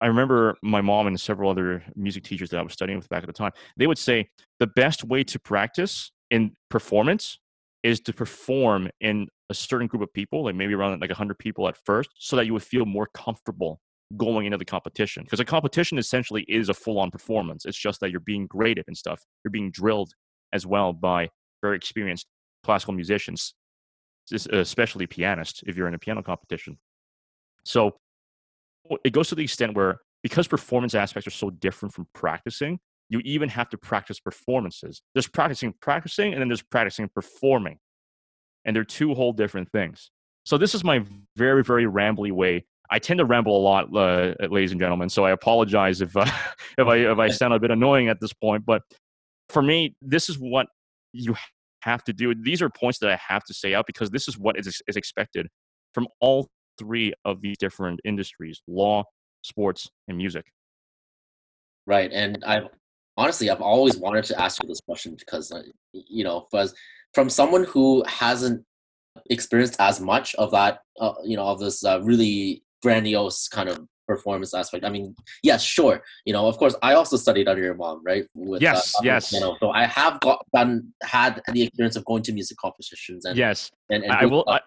I 0.00 0.06
remember 0.06 0.56
my 0.62 0.80
mom 0.80 1.06
and 1.06 1.20
several 1.20 1.50
other 1.50 1.84
music 1.94 2.24
teachers 2.24 2.50
that 2.50 2.58
I 2.58 2.62
was 2.62 2.72
studying 2.72 2.98
with 2.98 3.08
back 3.08 3.22
at 3.22 3.26
the 3.26 3.32
time. 3.32 3.52
They 3.76 3.86
would 3.86 3.98
say 3.98 4.28
the 4.58 4.66
best 4.66 5.04
way 5.04 5.22
to 5.24 5.38
practice 5.38 6.10
in 6.30 6.54
performance 6.70 7.38
is 7.82 8.00
to 8.00 8.12
perform 8.12 8.88
in 9.00 9.28
a 9.52 9.54
certain 9.54 9.86
group 9.86 10.02
of 10.02 10.12
people, 10.12 10.44
like 10.44 10.54
maybe 10.54 10.74
around 10.74 11.00
like 11.00 11.10
100 11.10 11.38
people 11.38 11.68
at 11.68 11.76
first, 11.84 12.10
so 12.18 12.36
that 12.36 12.46
you 12.46 12.52
would 12.52 12.62
feel 12.62 12.84
more 12.84 13.08
comfortable 13.14 13.80
going 14.16 14.46
into 14.46 14.58
the 14.58 14.64
competition. 14.64 15.22
Because 15.24 15.40
a 15.40 15.44
competition 15.44 15.98
essentially 15.98 16.44
is 16.48 16.68
a 16.68 16.74
full-on 16.74 17.10
performance. 17.10 17.64
It's 17.64 17.78
just 17.78 18.00
that 18.00 18.10
you're 18.10 18.20
being 18.20 18.46
graded 18.46 18.84
and 18.88 18.96
stuff. 18.96 19.22
You're 19.44 19.52
being 19.52 19.70
drilled 19.70 20.12
as 20.52 20.66
well 20.66 20.92
by 20.92 21.28
very 21.62 21.76
experienced 21.76 22.26
classical 22.64 22.94
musicians 22.94 23.54
especially 24.30 25.06
pianists 25.06 25.62
if 25.66 25.76
you're 25.76 25.88
in 25.88 25.94
a 25.94 25.98
piano 25.98 26.22
competition. 26.22 26.78
So 27.64 27.96
it 29.04 29.12
goes 29.12 29.28
to 29.28 29.34
the 29.34 29.44
extent 29.44 29.74
where 29.74 29.98
because 30.22 30.46
performance 30.46 30.94
aspects 30.94 31.26
are 31.26 31.30
so 31.30 31.50
different 31.50 31.94
from 31.94 32.06
practicing 32.14 32.78
you 33.08 33.20
even 33.24 33.48
have 33.50 33.68
to 33.68 33.76
practice 33.76 34.20
performances. 34.20 35.02
There's 35.12 35.28
practicing 35.28 35.74
practicing 35.82 36.32
and 36.32 36.40
then 36.40 36.48
there's 36.48 36.62
practicing 36.62 37.10
performing 37.14 37.78
and 38.64 38.74
they're 38.74 38.84
two 38.84 39.14
whole 39.14 39.32
different 39.32 39.70
things 39.70 40.10
so 40.44 40.58
this 40.58 40.74
is 40.74 40.84
my 40.84 41.04
very 41.36 41.62
very 41.62 41.84
rambly 41.84 42.32
way 42.32 42.64
I 42.92 42.98
tend 42.98 43.18
to 43.18 43.24
ramble 43.24 43.56
a 43.56 43.62
lot, 43.62 43.86
uh, 43.96 44.34
ladies 44.50 44.70
and 44.70 44.78
gentlemen. 44.78 45.08
So 45.08 45.24
I 45.24 45.30
apologize 45.30 46.02
if 46.02 46.14
uh, 46.14 46.26
if 46.78 46.86
I 46.86 46.96
if 46.96 47.18
I 47.18 47.28
sound 47.30 47.54
a 47.54 47.58
bit 47.58 47.70
annoying 47.70 48.08
at 48.08 48.20
this 48.20 48.34
point. 48.34 48.66
But 48.66 48.82
for 49.48 49.62
me, 49.62 49.96
this 50.02 50.28
is 50.28 50.38
what 50.38 50.66
you 51.14 51.34
have 51.80 52.04
to 52.04 52.12
do. 52.12 52.34
These 52.34 52.60
are 52.60 52.68
points 52.68 52.98
that 52.98 53.10
I 53.10 53.18
have 53.28 53.44
to 53.44 53.54
say 53.54 53.74
out 53.74 53.86
because 53.86 54.10
this 54.10 54.28
is 54.28 54.38
what 54.38 54.58
is, 54.58 54.80
is 54.86 54.96
expected 54.96 55.48
from 55.94 56.06
all 56.20 56.48
three 56.78 57.14
of 57.24 57.40
these 57.40 57.56
different 57.56 57.98
industries: 58.04 58.60
law, 58.68 59.04
sports, 59.42 59.88
and 60.06 60.18
music. 60.18 60.44
Right, 61.86 62.12
and 62.12 62.44
I've 62.46 62.68
honestly 63.16 63.48
I've 63.48 63.62
always 63.62 63.96
wanted 63.96 64.24
to 64.24 64.40
ask 64.40 64.62
you 64.62 64.68
this 64.68 64.80
question 64.80 65.16
because 65.18 65.50
uh, 65.50 65.62
you 65.92 66.24
know, 66.24 66.46
as 66.54 66.74
from 67.14 67.28
someone 67.28 67.64
who 67.64 68.04
hasn't 68.06 68.64
experienced 69.30 69.76
as 69.78 70.00
much 70.00 70.34
of 70.36 70.50
that, 70.52 70.80
uh, 71.00 71.14
you 71.24 71.36
know, 71.36 71.44
of 71.44 71.60
this 71.60 71.84
uh, 71.84 72.00
really 72.02 72.62
grandiose 72.82 73.48
kind 73.48 73.68
of 73.68 73.86
performance 74.06 74.54
aspect. 74.54 74.84
I 74.84 74.90
mean, 74.90 75.14
yes, 75.42 75.62
sure. 75.62 76.02
You 76.24 76.32
know, 76.32 76.46
of 76.46 76.56
course, 76.58 76.74
I 76.82 76.94
also 76.94 77.16
studied 77.16 77.48
under 77.48 77.62
your 77.62 77.74
mom, 77.74 78.02
right? 78.04 78.24
With, 78.34 78.62
yes, 78.62 78.94
uh, 78.96 79.00
yes. 79.04 79.32
You 79.32 79.40
know, 79.40 79.56
so 79.60 79.70
I 79.70 79.86
have 79.86 80.20
got 80.20 80.44
done 80.54 80.92
had 81.02 81.40
the 81.52 81.62
experience 81.62 81.96
of 81.96 82.04
going 82.04 82.22
to 82.24 82.32
music 82.32 82.58
competitions 82.58 83.24
and 83.24 83.36
yes, 83.36 83.70
and, 83.90 84.02
and 84.04 84.12
I 84.12 84.26
will. 84.26 84.44
I, 84.48 84.60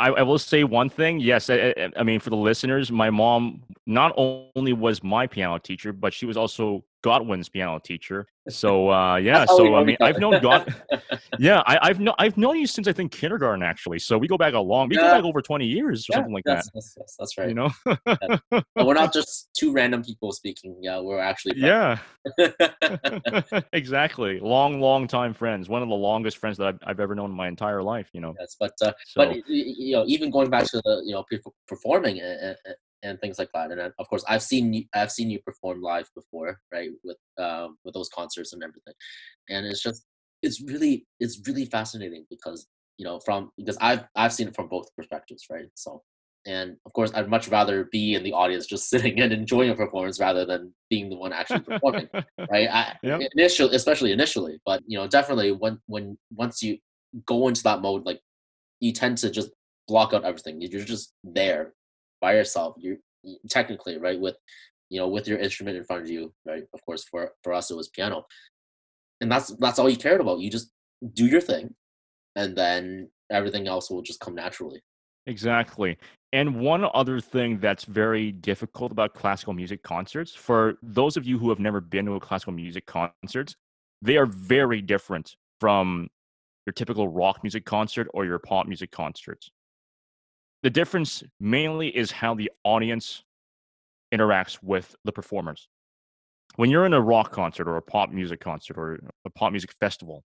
I, 0.00 0.08
I, 0.10 0.22
will 0.22 0.40
say 0.40 0.64
one 0.64 0.88
thing. 0.88 1.20
Yes, 1.20 1.48
I, 1.48 1.90
I, 1.96 2.02
mean 2.02 2.18
for 2.18 2.30
the 2.30 2.36
listeners, 2.36 2.90
my 2.90 3.10
mom 3.10 3.62
not 3.86 4.12
only 4.16 4.72
was 4.72 5.04
my 5.04 5.28
piano 5.28 5.58
teacher, 5.58 5.92
but 5.92 6.12
she 6.12 6.26
was 6.26 6.36
also 6.36 6.84
Godwin's 7.04 7.50
piano 7.50 7.78
teacher. 7.78 8.26
So 8.50 8.90
uh, 8.90 9.16
yeah, 9.16 9.46
so 9.46 9.74
I 9.74 9.84
mean, 9.84 9.96
I've 10.02 10.18
known 10.18 10.38
God. 10.42 10.68
yeah, 11.38 11.62
I, 11.64 11.88
have 11.88 12.08
I've 12.18 12.36
known 12.36 12.58
you 12.58 12.66
since 12.66 12.86
I 12.86 12.92
think 12.92 13.10
kindergarten 13.10 13.62
actually. 13.62 13.98
So 14.00 14.18
we 14.18 14.28
go 14.28 14.36
back 14.36 14.52
a 14.52 14.58
long, 14.58 14.90
we 14.90 14.96
yeah. 14.96 15.00
go 15.00 15.08
back 15.12 15.24
over 15.24 15.40
twenty 15.40 15.64
years 15.64 16.00
or 16.00 16.12
yeah, 16.12 16.16
something 16.16 16.34
like 16.34 16.44
that. 16.44 16.62
That's, 16.74 16.94
that's, 16.94 17.16
that's, 17.18 17.38
right. 17.38 17.48
You 17.48 17.54
know, 17.54 17.70
yeah. 18.06 18.60
we're 18.84 18.92
not 18.92 19.14
just 19.14 19.48
two 19.58 19.72
random 19.72 20.04
people 20.04 20.30
speaking. 20.32 20.76
Yeah, 20.82 21.00
we're 21.00 21.20
actually 21.20 21.58
friends. 21.58 22.00
yeah, 22.38 23.60
exactly. 23.72 24.40
Long, 24.40 24.78
long 24.78 25.08
time 25.08 25.32
friends. 25.32 25.70
One 25.70 25.80
of 25.80 25.88
the 25.88 25.94
longest 25.94 26.36
friends 26.36 26.58
that 26.58 26.66
I've, 26.66 26.78
I've 26.86 27.00
ever 27.00 27.14
known 27.14 27.30
in 27.30 27.36
my 27.36 27.48
entire 27.48 27.82
life. 27.82 28.10
You 28.12 28.20
know. 28.20 28.34
Yes, 28.38 28.56
but 28.60 28.72
uh, 28.82 28.92
so, 29.06 29.24
but 29.24 29.36
you 29.48 29.96
know, 29.96 30.04
even 30.06 30.30
going 30.30 30.50
back 30.50 30.64
to 30.66 30.82
the 30.84 31.02
you 31.06 31.14
know 31.14 31.24
performing 31.66 32.20
and 32.20 32.58
things 33.20 33.38
like 33.38 33.50
that. 33.54 33.70
And 33.70 33.80
of 33.80 34.08
course, 34.08 34.24
I've 34.28 34.42
seen 34.42 34.72
you, 34.72 34.84
I've 34.94 35.10
seen 35.10 35.30
you 35.30 35.40
perform 35.40 35.80
live 35.82 36.08
before, 36.14 36.58
right? 36.72 36.90
With 37.02 37.18
um, 37.38 37.76
with 37.84 37.94
those 37.94 38.08
concerts 38.08 38.52
and 38.52 38.62
everything, 38.62 38.94
and 39.48 39.66
it's 39.66 39.82
just 39.82 40.04
it's 40.42 40.62
really 40.62 41.06
it's 41.20 41.40
really 41.46 41.66
fascinating 41.66 42.26
because 42.30 42.66
you 42.98 43.04
know 43.04 43.20
from 43.20 43.50
because 43.56 43.78
I've 43.80 44.04
I've 44.16 44.32
seen 44.32 44.48
it 44.48 44.54
from 44.54 44.68
both 44.68 44.86
perspectives, 44.96 45.44
right? 45.50 45.66
So. 45.74 46.02
And 46.46 46.76
of 46.84 46.92
course, 46.92 47.10
I'd 47.14 47.30
much 47.30 47.48
rather 47.48 47.84
be 47.84 48.16
in 48.16 48.22
the 48.22 48.34
audience, 48.34 48.66
just 48.66 48.90
sitting 48.90 49.18
and 49.18 49.32
enjoying 49.32 49.70
a 49.70 49.74
performance, 49.74 50.20
rather 50.20 50.44
than 50.44 50.74
being 50.90 51.08
the 51.08 51.16
one 51.16 51.32
actually 51.32 51.60
performing, 51.60 52.06
right? 52.50 52.68
I, 52.70 52.92
yep. 53.02 53.22
Initially, 53.34 53.74
especially 53.74 54.12
initially, 54.12 54.58
but 54.66 54.82
you 54.86 54.98
know, 54.98 55.06
definitely 55.06 55.52
when 55.52 55.78
when 55.86 56.18
once 56.34 56.62
you 56.62 56.76
go 57.24 57.48
into 57.48 57.62
that 57.62 57.80
mode, 57.80 58.04
like 58.04 58.20
you 58.80 58.92
tend 58.92 59.16
to 59.18 59.30
just 59.30 59.52
block 59.88 60.12
out 60.12 60.24
everything. 60.24 60.60
You're 60.60 60.84
just 60.84 61.14
there 61.22 61.72
by 62.24 62.32
yourself 62.40 62.74
you 62.78 62.96
technically 63.50 63.96
right 64.06 64.20
with 64.26 64.36
you 64.88 64.98
know 64.98 65.08
with 65.16 65.26
your 65.28 65.38
instrument 65.46 65.76
in 65.76 65.84
front 65.84 66.02
of 66.02 66.08
you 66.14 66.32
right 66.50 66.64
of 66.72 66.80
course 66.86 67.04
for 67.10 67.22
for 67.42 67.52
us 67.52 67.70
it 67.70 67.76
was 67.76 67.88
piano. 67.88 68.24
And 69.20 69.30
that's 69.32 69.48
that's 69.62 69.78
all 69.78 69.90
you 69.90 70.00
cared 70.06 70.22
about 70.22 70.40
you 70.40 70.50
just 70.50 70.68
do 71.20 71.26
your 71.26 71.44
thing 71.50 71.74
and 72.40 72.56
then 72.56 73.10
everything 73.30 73.68
else 73.68 73.90
will 73.90 74.02
just 74.10 74.20
come 74.20 74.34
naturally. 74.34 74.80
Exactly. 75.26 75.96
And 76.32 76.60
one 76.60 76.84
other 77.00 77.20
thing 77.20 77.58
that's 77.58 77.84
very 77.84 78.32
difficult 78.32 78.90
about 78.90 79.14
classical 79.14 79.54
music 79.54 79.82
concerts 79.82 80.34
for 80.34 80.60
those 80.82 81.16
of 81.18 81.24
you 81.28 81.36
who 81.38 81.48
have 81.50 81.60
never 81.68 81.80
been 81.80 82.06
to 82.06 82.14
a 82.14 82.20
classical 82.20 82.54
music 82.54 82.84
concert 82.86 83.54
they 84.02 84.16
are 84.16 84.26
very 84.26 84.80
different 84.82 85.26
from 85.60 86.08
your 86.66 86.72
typical 86.80 87.06
rock 87.08 87.36
music 87.44 87.64
concert 87.64 88.06
or 88.14 88.24
your 88.30 88.38
pop 88.38 88.66
music 88.66 88.90
concerts 88.90 89.50
the 90.64 90.70
difference 90.70 91.22
mainly 91.38 91.94
is 91.94 92.10
how 92.10 92.34
the 92.34 92.50
audience 92.64 93.22
interacts 94.12 94.58
with 94.62 94.96
the 95.04 95.12
performers. 95.12 95.68
When 96.56 96.70
you're 96.70 96.86
in 96.86 96.94
a 96.94 97.00
rock 97.00 97.32
concert 97.32 97.68
or 97.68 97.76
a 97.76 97.82
pop 97.82 98.10
music 98.10 98.40
concert 98.40 98.78
or 98.78 98.98
a 99.26 99.30
pop 99.30 99.52
music 99.52 99.74
festival, 99.78 100.24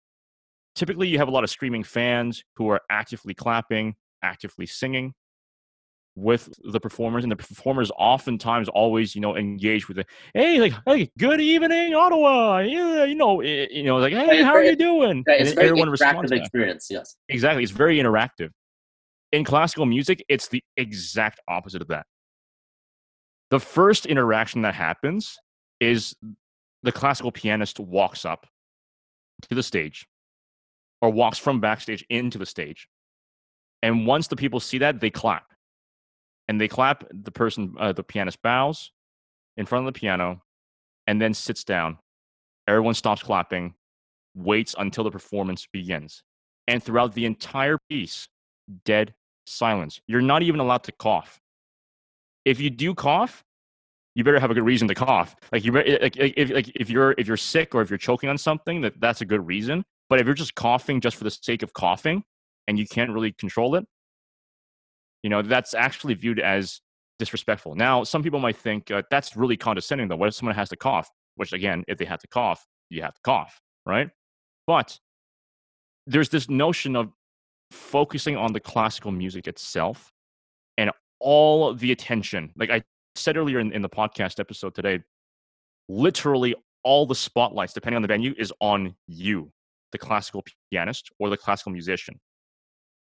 typically 0.76 1.08
you 1.08 1.18
have 1.18 1.26
a 1.26 1.32
lot 1.32 1.42
of 1.42 1.50
screaming 1.50 1.82
fans 1.82 2.44
who 2.54 2.68
are 2.70 2.80
actively 2.88 3.34
clapping, 3.34 3.96
actively 4.22 4.64
singing 4.64 5.12
with 6.14 6.48
the 6.72 6.78
performers 6.78 7.24
and 7.24 7.32
the 7.32 7.36
performers 7.36 7.90
oftentimes 7.96 8.68
always 8.68 9.14
you 9.14 9.20
know 9.20 9.36
engage 9.36 9.86
with 9.86 9.96
the 9.96 10.04
hey 10.34 10.58
like 10.58 10.72
hey 10.84 11.08
good 11.16 11.40
evening 11.40 11.94
ottawa. 11.94 12.58
Yeah 12.58 13.04
you 13.04 13.14
know 13.14 13.40
it, 13.40 13.70
you 13.70 13.84
know 13.84 13.98
like 13.98 14.12
hey 14.12 14.42
how 14.42 14.52
are 14.52 14.64
you 14.64 14.74
doing? 14.74 15.22
it's 15.28 15.50
and 15.50 15.60
everyone 15.60 15.88
responds 15.88 16.32
experience 16.32 16.88
yes. 16.90 17.16
Exactly 17.28 17.62
it's 17.62 17.70
very 17.70 17.98
interactive 17.98 18.50
in 19.32 19.44
classical 19.44 19.86
music, 19.86 20.24
it's 20.28 20.48
the 20.48 20.62
exact 20.76 21.40
opposite 21.48 21.82
of 21.82 21.88
that. 21.88 22.06
The 23.50 23.60
first 23.60 24.06
interaction 24.06 24.62
that 24.62 24.74
happens 24.74 25.38
is 25.80 26.14
the 26.82 26.92
classical 26.92 27.32
pianist 27.32 27.80
walks 27.80 28.24
up 28.24 28.46
to 29.42 29.54
the 29.54 29.62
stage 29.62 30.06
or 31.00 31.10
walks 31.10 31.38
from 31.38 31.60
backstage 31.60 32.04
into 32.10 32.38
the 32.38 32.46
stage. 32.46 32.88
And 33.82 34.06
once 34.06 34.26
the 34.28 34.36
people 34.36 34.60
see 34.60 34.78
that, 34.78 35.00
they 35.00 35.10
clap. 35.10 35.44
And 36.48 36.60
they 36.60 36.68
clap, 36.68 37.04
the 37.10 37.30
person, 37.30 37.74
uh, 37.78 37.92
the 37.92 38.02
pianist 38.02 38.42
bows 38.42 38.90
in 39.56 39.66
front 39.66 39.86
of 39.86 39.94
the 39.94 39.98
piano 39.98 40.42
and 41.06 41.20
then 41.20 41.34
sits 41.34 41.64
down 41.64 41.98
Everyone 42.68 42.92
stops 42.92 43.22
clapping, 43.22 43.72
waits 44.34 44.74
until 44.78 45.02
the 45.02 45.10
performance 45.10 45.66
begins. 45.72 46.22
And 46.66 46.82
throughout 46.82 47.14
the 47.14 47.24
entire 47.24 47.78
piece, 47.88 48.28
dead 48.84 49.14
silence. 49.46 50.00
You're 50.06 50.20
not 50.20 50.42
even 50.42 50.60
allowed 50.60 50.84
to 50.84 50.92
cough. 50.92 51.40
If 52.44 52.60
you 52.60 52.70
do 52.70 52.94
cough, 52.94 53.44
you 54.14 54.24
better 54.24 54.40
have 54.40 54.50
a 54.50 54.54
good 54.54 54.64
reason 54.64 54.88
to 54.88 54.94
cough. 54.94 55.36
Like 55.52 55.64
you, 55.64 55.72
like 55.72 56.16
if 56.16 56.50
like 56.50 56.70
if 56.74 56.90
you're 56.90 57.14
if 57.18 57.26
you're 57.26 57.36
sick 57.36 57.74
or 57.74 57.82
if 57.82 57.90
you're 57.90 57.98
choking 57.98 58.28
on 58.28 58.38
something, 58.38 58.80
that 58.80 59.00
that's 59.00 59.20
a 59.20 59.24
good 59.24 59.46
reason. 59.46 59.84
But 60.08 60.20
if 60.20 60.26
you're 60.26 60.34
just 60.34 60.54
coughing 60.54 61.00
just 61.00 61.16
for 61.16 61.24
the 61.24 61.30
sake 61.30 61.62
of 61.62 61.72
coughing 61.72 62.24
and 62.66 62.78
you 62.78 62.86
can't 62.86 63.10
really 63.10 63.32
control 63.32 63.74
it, 63.74 63.84
you 65.22 65.30
know 65.30 65.42
that's 65.42 65.74
actually 65.74 66.14
viewed 66.14 66.40
as 66.40 66.80
disrespectful. 67.18 67.74
Now, 67.74 68.04
some 68.04 68.22
people 68.22 68.40
might 68.40 68.56
think 68.56 68.90
uh, 68.90 69.02
that's 69.10 69.36
really 69.36 69.56
condescending. 69.56 70.08
Though, 70.08 70.16
what 70.16 70.28
if 70.28 70.34
someone 70.34 70.54
has 70.54 70.68
to 70.70 70.76
cough? 70.76 71.10
Which 71.36 71.52
again, 71.52 71.84
if 71.86 71.98
they 71.98 72.04
have 72.04 72.20
to 72.20 72.28
cough, 72.28 72.64
you 72.90 73.02
have 73.02 73.14
to 73.14 73.20
cough, 73.22 73.60
right? 73.86 74.08
But 74.66 74.98
there's 76.06 76.28
this 76.30 76.48
notion 76.48 76.96
of 76.96 77.12
focusing 77.70 78.36
on 78.36 78.52
the 78.52 78.60
classical 78.60 79.10
music 79.10 79.46
itself 79.46 80.12
and 80.76 80.90
all 81.20 81.74
the 81.74 81.92
attention. 81.92 82.52
Like 82.56 82.70
I 82.70 82.82
said 83.14 83.36
earlier 83.36 83.58
in, 83.58 83.72
in 83.72 83.82
the 83.82 83.88
podcast 83.88 84.40
episode 84.40 84.74
today, 84.74 85.00
literally 85.88 86.54
all 86.84 87.06
the 87.06 87.14
spotlights, 87.14 87.72
depending 87.72 87.96
on 87.96 88.02
the 88.02 88.08
venue, 88.08 88.34
is 88.38 88.52
on 88.60 88.94
you, 89.06 89.50
the 89.92 89.98
classical 89.98 90.44
pianist 90.70 91.10
or 91.18 91.28
the 91.28 91.36
classical 91.36 91.72
musician. 91.72 92.18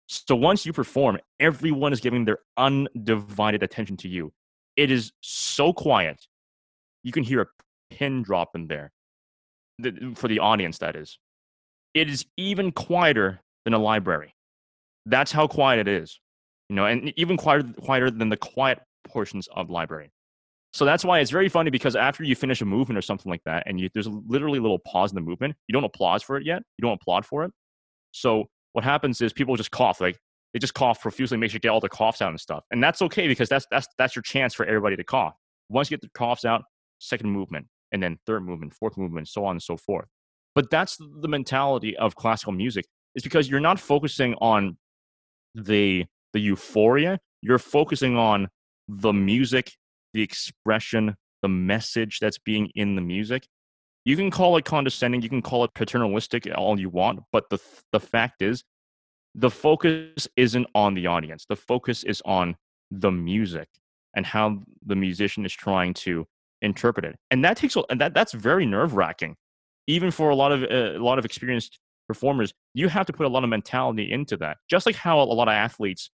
So 0.07 0.35
once 0.35 0.65
you 0.65 0.73
perform, 0.73 1.19
everyone 1.39 1.93
is 1.93 1.99
giving 1.99 2.25
their 2.25 2.39
undivided 2.57 3.61
attention 3.61 3.95
to 3.97 4.07
you. 4.07 4.33
It 4.75 4.89
is 4.89 5.11
so 5.21 5.71
quiet. 5.71 6.25
You 7.03 7.11
can 7.11 7.23
hear 7.23 7.41
a 7.41 7.47
pin 7.91 8.23
drop 8.23 8.55
in 8.55 8.67
there 8.67 8.91
for 10.15 10.27
the 10.27 10.39
audience, 10.39 10.79
that 10.79 10.95
is. 10.95 11.19
It 11.93 12.09
is 12.09 12.25
even 12.37 12.71
quieter 12.71 13.41
than 13.65 13.73
a 13.73 13.79
library. 13.79 14.33
That's 15.09 15.31
how 15.31 15.47
quiet 15.47 15.79
it 15.79 15.87
is. 15.87 16.19
You 16.69 16.75
know, 16.75 16.85
and 16.85 17.11
even 17.17 17.35
quieter, 17.37 17.67
quieter 17.81 18.11
than 18.11 18.29
the 18.29 18.37
quiet 18.37 18.79
portions 19.07 19.47
of 19.55 19.69
library. 19.69 20.11
So 20.71 20.85
that's 20.85 21.03
why 21.03 21.19
it's 21.19 21.31
very 21.31 21.49
funny 21.49 21.71
because 21.71 21.95
after 21.95 22.23
you 22.23 22.35
finish 22.35 22.61
a 22.61 22.65
movement 22.65 22.97
or 22.97 23.01
something 23.01 23.29
like 23.29 23.41
that, 23.45 23.63
and 23.65 23.79
you, 23.79 23.89
there's 23.93 24.07
literally 24.07 24.59
a 24.59 24.61
little 24.61 24.77
pause 24.79 25.11
in 25.11 25.15
the 25.15 25.21
movement, 25.21 25.55
you 25.67 25.73
don't 25.73 25.83
applaud 25.83 26.21
for 26.23 26.37
it 26.37 26.45
yet. 26.45 26.61
You 26.77 26.83
don't 26.83 26.99
applaud 27.01 27.25
for 27.25 27.43
it. 27.43 27.51
So 28.11 28.45
what 28.73 28.83
happens 28.83 29.19
is 29.21 29.33
people 29.33 29.55
just 29.55 29.71
cough, 29.71 29.99
like 29.99 30.19
they 30.53 30.59
just 30.59 30.75
cough 30.75 31.01
profusely, 31.01 31.37
make 31.37 31.49
sure 31.49 31.55
you 31.55 31.61
get 31.61 31.69
all 31.69 31.79
the 31.79 31.89
coughs 31.89 32.21
out 32.21 32.29
and 32.29 32.39
stuff, 32.39 32.63
and 32.71 32.83
that's 32.83 33.01
okay 33.01 33.27
because 33.27 33.49
that's 33.49 33.65
that's 33.71 33.87
that's 33.97 34.15
your 34.15 34.23
chance 34.23 34.53
for 34.53 34.65
everybody 34.65 34.95
to 34.95 35.03
cough. 35.03 35.33
Once 35.69 35.89
you 35.89 35.97
get 35.97 36.01
the 36.01 36.09
coughs 36.13 36.45
out, 36.45 36.63
second 36.99 37.31
movement, 37.31 37.67
and 37.91 38.01
then 38.01 38.17
third 38.25 38.43
movement, 38.43 38.73
fourth 38.73 38.97
movement, 38.97 39.27
so 39.27 39.45
on 39.45 39.51
and 39.51 39.63
so 39.63 39.75
forth. 39.75 40.07
But 40.55 40.69
that's 40.69 40.97
the 40.97 41.27
mentality 41.27 41.97
of 41.97 42.15
classical 42.15 42.53
music 42.53 42.85
is 43.15 43.23
because 43.23 43.49
you're 43.49 43.59
not 43.59 43.79
focusing 43.79 44.35
on 44.35 44.77
the 45.55 46.05
the 46.33 46.39
euphoria. 46.39 47.19
You're 47.41 47.59
focusing 47.59 48.17
on 48.17 48.49
the 48.87 49.13
music, 49.13 49.71
the 50.13 50.21
expression, 50.21 51.15
the 51.41 51.47
message 51.47 52.19
that's 52.19 52.37
being 52.37 52.71
in 52.75 52.95
the 52.95 53.01
music. 53.01 53.47
You 54.05 54.15
can 54.15 54.31
call 54.31 54.57
it 54.57 54.65
condescending, 54.65 55.21
you 55.21 55.29
can 55.29 55.41
call 55.41 55.63
it 55.63 55.73
paternalistic 55.73 56.47
all 56.55 56.79
you 56.79 56.89
want, 56.89 57.21
but 57.31 57.49
the 57.49 57.59
the 57.91 57.99
fact 57.99 58.41
is 58.41 58.63
the 59.35 59.49
focus 59.49 60.27
isn't 60.35 60.67
on 60.73 60.95
the 60.95 61.07
audience. 61.07 61.45
The 61.47 61.55
focus 61.55 62.03
is 62.03 62.21
on 62.25 62.55
the 62.91 63.11
music 63.11 63.67
and 64.15 64.25
how 64.25 64.59
the 64.85 64.95
musician 64.95 65.45
is 65.45 65.53
trying 65.53 65.93
to 65.93 66.25
interpret 66.61 67.05
it. 67.05 67.15
And 67.31 67.43
that 67.45 67.57
takes 67.57 67.77
and 67.89 68.01
that 68.01 68.13
that's 68.13 68.33
very 68.33 68.65
nerve-wracking. 68.65 69.35
Even 69.87 70.11
for 70.11 70.29
a 70.29 70.35
lot 70.35 70.51
of 70.51 70.63
uh, 70.63 70.97
a 70.97 71.03
lot 71.03 71.19
of 71.19 71.25
experienced 71.25 71.79
performers, 72.09 72.51
you 72.73 72.89
have 72.89 73.05
to 73.05 73.13
put 73.13 73.27
a 73.27 73.29
lot 73.29 73.43
of 73.43 73.49
mentality 73.51 74.11
into 74.11 74.35
that. 74.35 74.57
Just 74.67 74.85
like 74.87 74.95
how 74.95 75.21
a 75.21 75.23
lot 75.23 75.47
of 75.47 75.53
athletes 75.53 76.09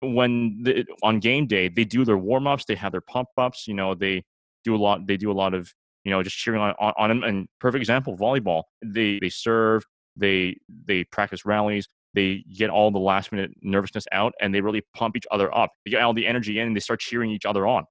when 0.00 0.62
the, 0.62 0.84
on 1.02 1.18
game 1.18 1.46
day 1.46 1.68
they 1.68 1.84
do 1.84 2.04
their 2.04 2.16
warm 2.16 2.46
ups, 2.46 2.64
they 2.64 2.76
have 2.76 2.92
their 2.92 3.00
pump 3.00 3.28
ups. 3.36 3.66
You 3.66 3.74
know, 3.74 3.94
they 3.94 4.22
do 4.62 4.74
a 4.74 4.78
lot. 4.78 5.06
They 5.06 5.16
do 5.16 5.30
a 5.30 5.34
lot 5.34 5.52
of 5.52 5.72
you 6.04 6.12
know 6.12 6.22
just 6.22 6.36
cheering 6.36 6.60
on 6.60 6.74
on, 6.78 6.92
on 6.96 7.08
them. 7.08 7.22
And 7.24 7.48
perfect 7.60 7.80
example, 7.80 8.16
volleyball. 8.16 8.62
They 8.84 9.18
they 9.20 9.28
serve. 9.28 9.84
They 10.16 10.56
they 10.86 11.04
practice 11.04 11.44
rallies. 11.44 11.88
They 12.14 12.44
get 12.56 12.70
all 12.70 12.92
the 12.92 13.00
last 13.00 13.32
minute 13.32 13.50
nervousness 13.62 14.04
out, 14.12 14.32
and 14.40 14.54
they 14.54 14.60
really 14.60 14.82
pump 14.94 15.16
each 15.16 15.26
other 15.32 15.52
up. 15.52 15.72
They 15.84 15.90
get 15.90 16.02
all 16.02 16.14
the 16.14 16.26
energy 16.26 16.60
in, 16.60 16.68
and 16.68 16.76
they 16.76 16.80
start 16.80 17.00
cheering 17.00 17.30
each 17.30 17.44
other 17.44 17.66
on. 17.66 17.84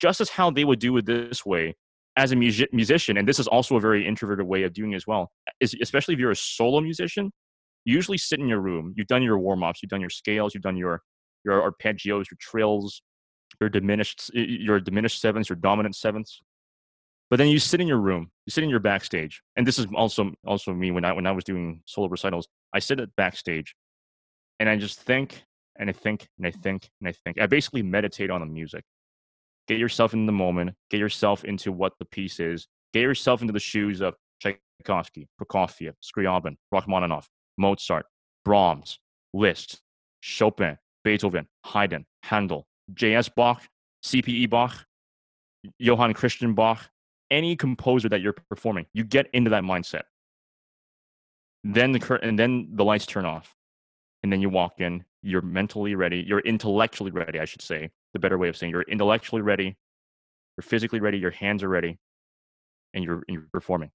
Just 0.00 0.20
as 0.20 0.28
how 0.28 0.50
they 0.50 0.64
would 0.64 0.80
do 0.80 0.96
it 0.96 1.06
this 1.06 1.46
way 1.46 1.76
as 2.16 2.32
a 2.32 2.36
music, 2.36 2.72
musician, 2.72 3.16
and 3.16 3.26
this 3.26 3.38
is 3.38 3.46
also 3.46 3.76
a 3.76 3.80
very 3.80 4.06
introverted 4.06 4.46
way 4.46 4.64
of 4.64 4.72
doing 4.72 4.94
as 4.94 5.06
well. 5.06 5.30
Is 5.60 5.74
especially 5.80 6.14
if 6.14 6.20
you're 6.20 6.30
a 6.30 6.36
solo 6.36 6.80
musician, 6.80 7.32
you 7.84 7.94
usually 7.94 8.18
sit 8.18 8.38
in 8.38 8.48
your 8.48 8.60
room. 8.60 8.92
You've 8.96 9.06
done 9.06 9.22
your 9.22 9.38
warm 9.38 9.62
ups, 9.62 9.82
you've 9.82 9.90
done 9.90 10.00
your 10.00 10.10
scales, 10.10 10.54
you've 10.54 10.62
done 10.62 10.76
your 10.76 11.02
your 11.44 11.60
arpeggios, 11.60 12.30
your 12.30 12.38
trills, 12.38 13.02
your 13.60 13.70
diminished 13.70 14.30
your 14.34 14.80
diminished 14.80 15.20
sevenths, 15.20 15.48
your 15.48 15.56
dominant 15.56 15.96
sevenths. 15.96 16.40
But 17.30 17.38
then 17.38 17.48
you 17.48 17.58
sit 17.58 17.80
in 17.80 17.88
your 17.88 18.00
room, 18.00 18.30
you 18.46 18.50
sit 18.50 18.62
in 18.62 18.68
your 18.68 18.80
backstage, 18.80 19.40
and 19.56 19.66
this 19.66 19.78
is 19.78 19.86
also 19.94 20.32
also 20.46 20.74
me 20.74 20.90
when 20.90 21.04
I 21.04 21.12
when 21.12 21.26
I 21.26 21.32
was 21.32 21.44
doing 21.44 21.80
solo 21.86 22.08
recitals. 22.08 22.46
I 22.74 22.78
sit 22.78 23.00
at 23.00 23.14
backstage, 23.16 23.74
and 24.60 24.68
I 24.68 24.76
just 24.76 25.00
think 25.00 25.44
and 25.78 25.88
I 25.88 25.92
think 25.92 26.28
and 26.38 26.46
I 26.46 26.50
think 26.50 26.90
and 27.00 27.08
I 27.08 27.12
think. 27.24 27.40
I 27.40 27.46
basically 27.46 27.82
meditate 27.82 28.30
on 28.30 28.40
the 28.40 28.46
music. 28.46 28.84
Get 29.68 29.78
yourself 29.78 30.12
in 30.12 30.26
the 30.26 30.32
moment. 30.32 30.74
Get 30.90 30.98
yourself 30.98 31.44
into 31.44 31.72
what 31.72 31.92
the 31.98 32.04
piece 32.04 32.40
is. 32.40 32.66
Get 32.92 33.02
yourself 33.02 33.40
into 33.40 33.52
the 33.52 33.60
shoes 33.60 34.00
of 34.00 34.14
Tchaikovsky, 34.40 35.28
Prokofiev, 35.40 35.94
Scriabin, 36.02 36.56
Rachmaninoff, 36.72 37.26
Mozart, 37.58 38.06
Brahms, 38.44 38.98
Liszt, 39.32 39.80
Chopin, 40.20 40.76
Beethoven, 41.04 41.46
Haydn, 41.64 42.04
Handel, 42.22 42.66
J.S. 42.94 43.28
Bach, 43.28 43.62
C.P.E. 44.02 44.46
Bach, 44.46 44.84
Johann 45.78 46.14
Christian 46.14 46.54
Bach, 46.54 46.90
any 47.30 47.56
composer 47.56 48.08
that 48.08 48.20
you're 48.20 48.34
performing, 48.50 48.86
you 48.92 49.04
get 49.04 49.28
into 49.32 49.50
that 49.50 49.62
mindset. 49.62 50.02
Then 51.64 51.92
the 51.92 52.00
cur- 52.00 52.16
and 52.16 52.38
then 52.38 52.68
the 52.72 52.84
lights 52.84 53.06
turn 53.06 53.24
off, 53.24 53.54
and 54.22 54.32
then 54.32 54.40
you 54.40 54.50
walk 54.50 54.80
in. 54.80 55.04
You're 55.22 55.42
mentally 55.42 55.94
ready. 55.94 56.24
You're 56.26 56.40
intellectually 56.40 57.10
ready, 57.10 57.38
I 57.38 57.44
should 57.44 57.62
say. 57.62 57.90
The 58.12 58.18
better 58.18 58.38
way 58.38 58.48
of 58.48 58.56
saying 58.56 58.70
you're 58.70 58.82
intellectually 58.82 59.42
ready. 59.42 59.76
You're 60.56 60.62
physically 60.62 61.00
ready. 61.00 61.18
Your 61.18 61.30
hands 61.30 61.62
are 61.62 61.68
ready, 61.68 61.98
and 62.94 63.04
you're, 63.04 63.22
and 63.28 63.34
you're 63.34 63.48
performing. 63.52 63.90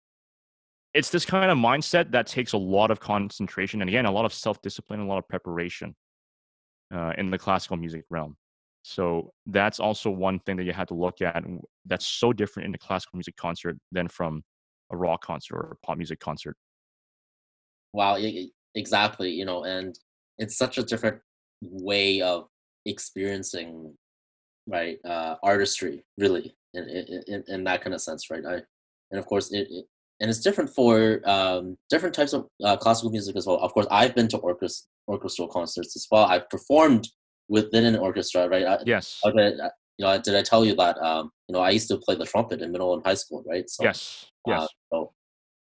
It's 0.93 1.09
this 1.09 1.25
kind 1.25 1.51
of 1.51 1.57
mindset 1.57 2.11
that 2.11 2.27
takes 2.27 2.53
a 2.53 2.57
lot 2.57 2.89
of 2.89 2.99
concentration 2.99 3.81
and 3.81 3.89
again 3.89 4.05
a 4.05 4.11
lot 4.11 4.25
of 4.25 4.33
self 4.33 4.61
discipline, 4.61 4.99
a 4.99 5.05
lot 5.05 5.17
of 5.17 5.27
preparation 5.27 5.95
uh, 6.93 7.13
in 7.17 7.29
the 7.29 7.37
classical 7.37 7.77
music 7.77 8.05
realm. 8.09 8.35
So 8.83 9.33
that's 9.45 9.79
also 9.79 10.09
one 10.09 10.39
thing 10.39 10.55
that 10.57 10.63
you 10.63 10.71
have 10.71 10.87
to 10.87 10.93
look 10.93 11.21
at 11.21 11.43
that's 11.85 12.05
so 12.05 12.31
different 12.31 12.65
in 12.67 12.71
the 12.71 12.77
classical 12.77 13.17
music 13.17 13.35
concert 13.35 13.77
than 13.91 14.07
from 14.07 14.43
a 14.91 14.97
rock 14.97 15.23
concert 15.23 15.55
or 15.55 15.71
a 15.73 15.85
pop 15.85 15.97
music 15.97 16.19
concert. 16.19 16.55
Wow, 17.93 18.17
exactly. 18.75 19.31
You 19.31 19.45
know, 19.45 19.65
and 19.65 19.97
it's 20.37 20.57
such 20.57 20.77
a 20.77 20.83
different 20.83 21.19
way 21.61 22.21
of 22.21 22.47
experiencing 22.85 23.93
right 24.67 24.97
uh, 25.05 25.35
artistry, 25.43 26.03
really, 26.17 26.55
in, 26.73 26.87
in, 27.27 27.43
in 27.47 27.63
that 27.63 27.81
kind 27.81 27.93
of 27.93 28.01
sense, 28.01 28.29
right? 28.29 28.45
I, 28.45 28.61
and 29.11 29.19
of 29.19 29.25
course, 29.25 29.51
it, 29.51 29.67
it 29.69 29.85
and 30.19 30.29
it's 30.29 30.39
different 30.39 30.69
for 30.69 31.21
um, 31.25 31.77
different 31.89 32.15
types 32.15 32.33
of 32.33 32.47
uh, 32.63 32.75
classical 32.75 33.11
music 33.11 33.35
as 33.35 33.45
well. 33.45 33.57
Of 33.57 33.73
course, 33.73 33.87
I've 33.91 34.15
been 34.15 34.27
to 34.29 34.37
orchestra, 34.37 34.87
orchestral 35.07 35.47
concerts 35.47 35.95
as 35.95 36.07
well. 36.09 36.25
I've 36.25 36.49
performed 36.49 37.07
within 37.49 37.85
an 37.85 37.95
orchestra, 37.97 38.49
right? 38.49 38.65
I, 38.65 38.79
yes. 38.85 39.19
okay 39.25 39.55
you 39.97 40.05
know, 40.05 40.17
did 40.19 40.35
I 40.35 40.41
tell 40.43 40.63
you 40.63 40.75
that? 40.75 40.97
Um, 41.01 41.31
you 41.47 41.53
know, 41.53 41.59
I 41.59 41.71
used 41.71 41.87
to 41.89 41.97
play 41.97 42.15
the 42.15 42.25
trumpet 42.25 42.61
in 42.61 42.71
middle 42.71 42.93
and 42.93 43.03
high 43.05 43.15
school, 43.15 43.43
right? 43.47 43.69
So, 43.69 43.83
yes. 43.83 44.25
Yes. 44.45 44.61
Uh, 44.61 44.67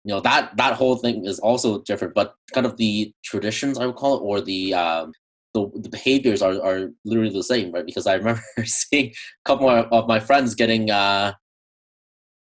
you 0.04 0.12
know 0.12 0.20
that 0.20 0.56
that 0.56 0.74
whole 0.74 0.96
thing 0.96 1.26
is 1.26 1.38
also 1.38 1.82
different, 1.82 2.14
but 2.14 2.34
kind 2.52 2.66
of 2.66 2.76
the 2.76 3.12
traditions 3.24 3.78
I 3.78 3.86
would 3.86 3.96
call 3.96 4.16
it, 4.16 4.22
or 4.22 4.40
the 4.40 4.74
um, 4.74 5.12
the, 5.54 5.70
the 5.74 5.88
behaviors 5.88 6.42
are, 6.42 6.60
are 6.62 6.90
literally 7.04 7.32
the 7.32 7.42
same, 7.42 7.72
right? 7.72 7.84
Because 7.84 8.06
I 8.06 8.14
remember 8.14 8.42
seeing 8.64 9.10
a 9.10 9.44
couple 9.44 9.68
of 9.68 10.08
my 10.08 10.18
friends 10.18 10.54
getting 10.54 10.90
uh, 10.90 11.34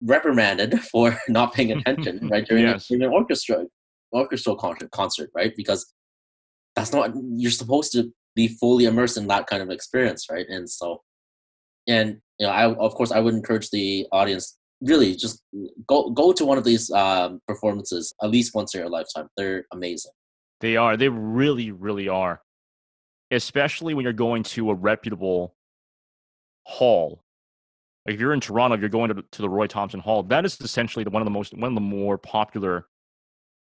reprimanded 0.02 0.80
for 0.92 1.18
not 1.28 1.52
paying 1.54 1.72
attention 1.72 2.28
right 2.30 2.46
during, 2.46 2.64
yes. 2.64 2.86
during 2.88 3.02
an 3.02 3.10
orchestra 3.10 3.64
orchestral 4.12 4.56
concert, 4.56 4.90
concert 4.90 5.30
right 5.34 5.52
because 5.56 5.92
that's 6.74 6.92
not 6.92 7.12
you're 7.36 7.50
supposed 7.50 7.92
to 7.92 8.12
be 8.34 8.48
fully 8.48 8.86
immersed 8.86 9.16
in 9.16 9.28
that 9.28 9.46
kind 9.46 9.62
of 9.62 9.70
experience 9.70 10.26
right 10.30 10.46
and 10.48 10.68
so 10.68 11.00
and 11.86 12.18
you 12.38 12.46
know 12.46 12.52
i 12.52 12.72
of 12.74 12.94
course 12.94 13.12
i 13.12 13.20
would 13.20 13.34
encourage 13.34 13.70
the 13.70 14.06
audience 14.10 14.58
really 14.80 15.14
just 15.14 15.42
go 15.86 16.10
go 16.10 16.32
to 16.32 16.44
one 16.44 16.58
of 16.58 16.64
these 16.64 16.90
um, 16.90 17.40
performances 17.46 18.14
at 18.22 18.30
least 18.30 18.54
once 18.54 18.74
in 18.74 18.80
your 18.80 18.90
lifetime. 18.90 19.28
They're 19.36 19.64
amazing. 19.72 20.12
They 20.60 20.76
are. 20.76 20.96
They 20.96 21.08
really 21.08 21.70
really 21.70 22.08
are. 22.08 22.40
Especially 23.30 23.94
when 23.94 24.02
you're 24.02 24.12
going 24.12 24.42
to 24.42 24.70
a 24.70 24.74
reputable 24.74 25.54
hall. 26.64 27.22
Like 28.06 28.14
if 28.14 28.20
you're 28.20 28.32
in 28.32 28.40
Toronto, 28.40 28.74
if 28.74 28.80
you're 28.80 28.88
going 28.88 29.14
to, 29.14 29.22
to 29.32 29.42
the 29.42 29.48
Roy 29.48 29.66
Thomson 29.66 30.00
Hall, 30.00 30.22
that 30.24 30.44
is 30.44 30.60
essentially 30.60 31.04
the, 31.04 31.10
one 31.10 31.22
of 31.22 31.26
the 31.26 31.30
most 31.30 31.54
one 31.54 31.70
of 31.70 31.74
the 31.74 31.80
more 31.80 32.18
popular 32.18 32.86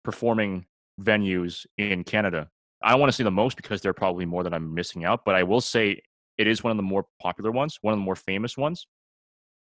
performing 0.04 0.66
venues 1.00 1.66
in 1.78 2.04
Canada. 2.04 2.48
I 2.82 2.94
want 2.96 3.10
to 3.10 3.16
say 3.16 3.24
the 3.24 3.30
most 3.30 3.56
because 3.56 3.80
there 3.80 3.90
are 3.90 3.94
probably 3.94 4.26
more 4.26 4.42
that 4.42 4.52
I'm 4.52 4.74
missing 4.74 5.04
out, 5.04 5.24
but 5.24 5.34
I 5.34 5.42
will 5.42 5.60
say 5.60 6.00
it 6.38 6.46
is 6.46 6.64
one 6.64 6.70
of 6.70 6.76
the 6.76 6.82
more 6.82 7.06
popular 7.20 7.50
ones, 7.50 7.78
one 7.80 7.92
of 7.92 7.98
the 7.98 8.04
more 8.04 8.16
famous 8.16 8.56
ones. 8.56 8.86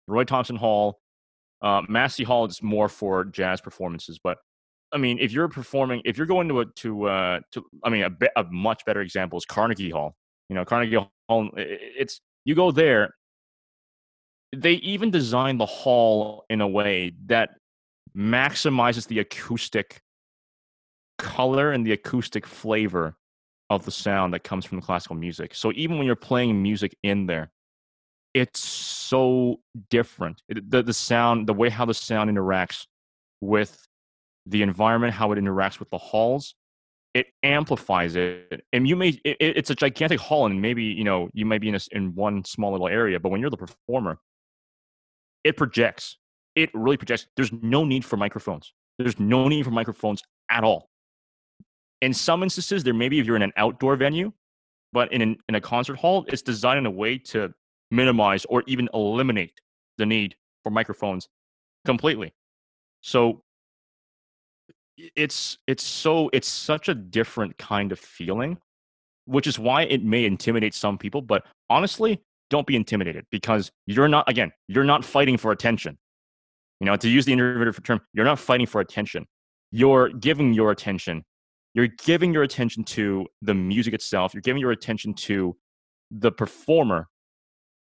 Roy 0.08 0.24
Thomson 0.24 0.56
Hall, 0.56 1.00
uh, 1.62 1.82
Massey 1.88 2.24
Hall 2.24 2.46
is 2.46 2.62
more 2.62 2.90
for 2.90 3.26
jazz 3.26 3.62
performances, 3.62 4.20
but 4.24 4.38
I 4.92 4.98
mean, 4.98 5.20
if 5.20 5.32
you're 5.32 5.48
performing, 5.48 6.02
if 6.06 6.18
you're 6.18 6.28
going 6.28 6.50
to 6.50 6.62
a, 6.62 6.66
to 6.66 7.08
uh, 7.08 7.40
to, 7.54 7.66
I 7.84 7.90
mean, 7.90 8.04
a, 8.04 8.10
be, 8.10 8.28
a 8.36 8.44
much 8.44 8.84
better 8.86 9.02
example 9.02 9.38
is 9.38 9.46
Carnegie 9.46 9.90
Hall. 9.90 10.16
You 10.50 10.56
know, 10.56 10.66
Carnegie 10.66 10.98
Hall. 11.30 11.50
It's 11.56 12.20
you 12.44 12.56
go 12.56 12.72
there. 12.72 13.16
They 14.54 14.74
even 14.74 15.12
design 15.12 15.58
the 15.58 15.66
hall 15.66 16.44
in 16.50 16.60
a 16.60 16.68
way 16.68 17.14
that 17.28 17.52
maximizes 18.18 19.08
the 19.08 19.20
acoustic 19.20 20.02
color 21.18 21.72
and 21.72 21.86
the 21.86 21.94
acoustic 21.94 22.46
flavor 22.46 23.16
of 23.70 23.86
the 23.86 23.92
sound 23.92 24.34
that 24.34 24.44
comes 24.44 24.66
from 24.66 24.80
the 24.80 24.86
classical 24.86 25.16
music. 25.16 25.56
So 25.56 25.72
even 25.76 25.98
when 25.98 26.06
you're 26.06 26.18
playing 26.18 26.62
music 26.62 26.98
in 27.04 27.28
there, 27.28 27.52
it's 28.34 28.60
so 28.60 29.60
different. 29.90 30.42
It, 30.48 30.70
the 30.70 30.84
the 30.84 30.94
sound, 30.94 31.48
the 31.48 31.54
way 31.54 31.70
how 31.70 31.86
the 31.86 31.94
sound 31.94 32.30
interacts 32.30 32.86
with 33.42 33.88
the 34.46 34.62
environment, 34.62 35.14
how 35.14 35.32
it 35.32 35.40
interacts 35.40 35.80
with 35.80 35.90
the 35.90 35.98
halls, 35.98 36.56
it 37.14 37.28
amplifies 37.44 38.16
it. 38.16 38.64
And 38.74 38.88
you 38.88 38.96
may, 38.96 39.10
it, 39.24 39.38
it's 39.40 39.70
a 39.70 39.76
gigantic 39.76 40.20
hall, 40.20 40.46
and 40.46 40.62
maybe 40.62 40.84
you 40.84 41.04
know 41.04 41.30
you 41.34 41.46
might 41.46 41.62
be 41.62 41.70
in 41.70 41.76
a, 41.76 41.80
in 41.92 42.16
one 42.16 42.44
small 42.46 42.72
little 42.72 42.88
area, 42.88 43.20
but 43.20 43.30
when 43.30 43.42
you're 43.42 43.50
the 43.50 43.58
performer, 43.58 44.18
it 45.44 45.58
projects. 45.58 46.18
It 46.56 46.70
really 46.74 46.98
projects. 46.98 47.28
There's 47.36 47.52
no 47.54 47.86
need 47.86 48.04
for 48.04 48.18
microphones. 48.18 48.74
There's 49.00 49.20
no 49.20 49.48
need 49.48 49.64
for 49.64 49.72
microphones 49.72 50.22
at 50.50 50.64
all. 50.64 50.90
In 52.02 52.14
some 52.14 52.44
instances, 52.44 52.84
there 52.84 52.94
may 52.94 53.10
be 53.10 53.20
if 53.20 53.26
you're 53.26 53.36
in 53.36 53.42
an 53.42 53.54
outdoor 53.58 53.96
venue, 53.96 54.34
but 54.92 55.12
in 55.14 55.22
an, 55.22 55.38
in 55.48 55.56
a 55.56 55.62
concert 55.62 55.98
hall, 55.98 56.26
it's 56.28 56.42
designed 56.42 56.80
in 56.80 56.86
a 56.86 56.92
way 56.92 57.18
to 57.18 57.54
minimize 57.92 58.46
or 58.46 58.64
even 58.66 58.90
eliminate 58.94 59.54
the 59.98 60.06
need 60.06 60.36
for 60.64 60.72
microphones 60.72 61.28
completely. 61.86 62.34
So 63.02 63.44
it's 65.16 65.58
it's 65.68 65.84
so 65.84 66.30
it's 66.34 66.48
such 66.48 66.90
a 66.90 66.96
different 66.96 67.58
kind 67.58 67.92
of 67.92 68.00
feeling 68.00 68.58
which 69.26 69.48
is 69.48 69.58
why 69.58 69.84
it 69.84 70.04
may 70.04 70.26
intimidate 70.26 70.74
some 70.74 70.98
people 70.98 71.22
but 71.22 71.46
honestly 71.70 72.22
don't 72.50 72.68
be 72.68 72.76
intimidated 72.76 73.26
because 73.32 73.72
you're 73.88 74.08
not 74.08 74.30
again 74.30 74.52
you're 74.68 74.84
not 74.84 75.04
fighting 75.04 75.38
for 75.38 75.52
attention 75.52 75.98
you 76.80 76.86
know 76.86 76.96
to 76.96 77.10
use 77.10 77.26
the 77.26 77.34
innovative 77.34 77.82
term 77.84 78.00
you're 78.14 78.26
not 78.26 78.40
fighting 78.40 78.68
for 78.68 78.82
attention 78.82 79.26
you're 79.72 80.10
giving 80.10 80.54
your 80.54 80.72
attention 80.72 81.24
you're 81.74 81.88
giving 82.04 82.34
your 82.34 82.44
attention 82.44 82.84
to 82.84 83.26
the 83.42 83.54
music 83.54 83.94
itself 83.94 84.34
you're 84.34 84.42
giving 84.42 84.62
your 84.62 84.72
attention 84.72 85.14
to 85.14 85.56
the 86.12 86.32
performer 86.32 87.08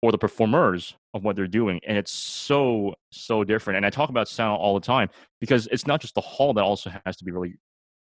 or 0.02 0.12
the 0.12 0.18
performers 0.18 0.96
of 1.14 1.24
what 1.24 1.36
they're 1.36 1.48
doing 1.48 1.80
and 1.86 1.98
it's 1.98 2.12
so 2.12 2.94
so 3.12 3.44
different 3.44 3.78
and 3.78 3.86
i 3.86 3.90
talk 3.90 4.10
about 4.10 4.28
sound 4.28 4.60
all 4.60 4.74
the 4.74 4.86
time 4.86 5.10
because 5.40 5.68
it's 5.68 5.86
not 5.86 6.02
just 6.02 6.16
the 6.16 6.22
hall 6.22 6.54
that 6.54 6.64
also 6.64 6.92
has 7.06 7.16
to 7.18 7.26
be 7.26 7.32
really 7.32 7.56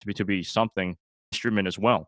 to 0.02 0.08
be 0.08 0.14
to 0.14 0.26
be 0.26 0.44
something 0.44 0.96
instrument 1.32 1.68
as 1.68 1.80
well. 1.80 2.08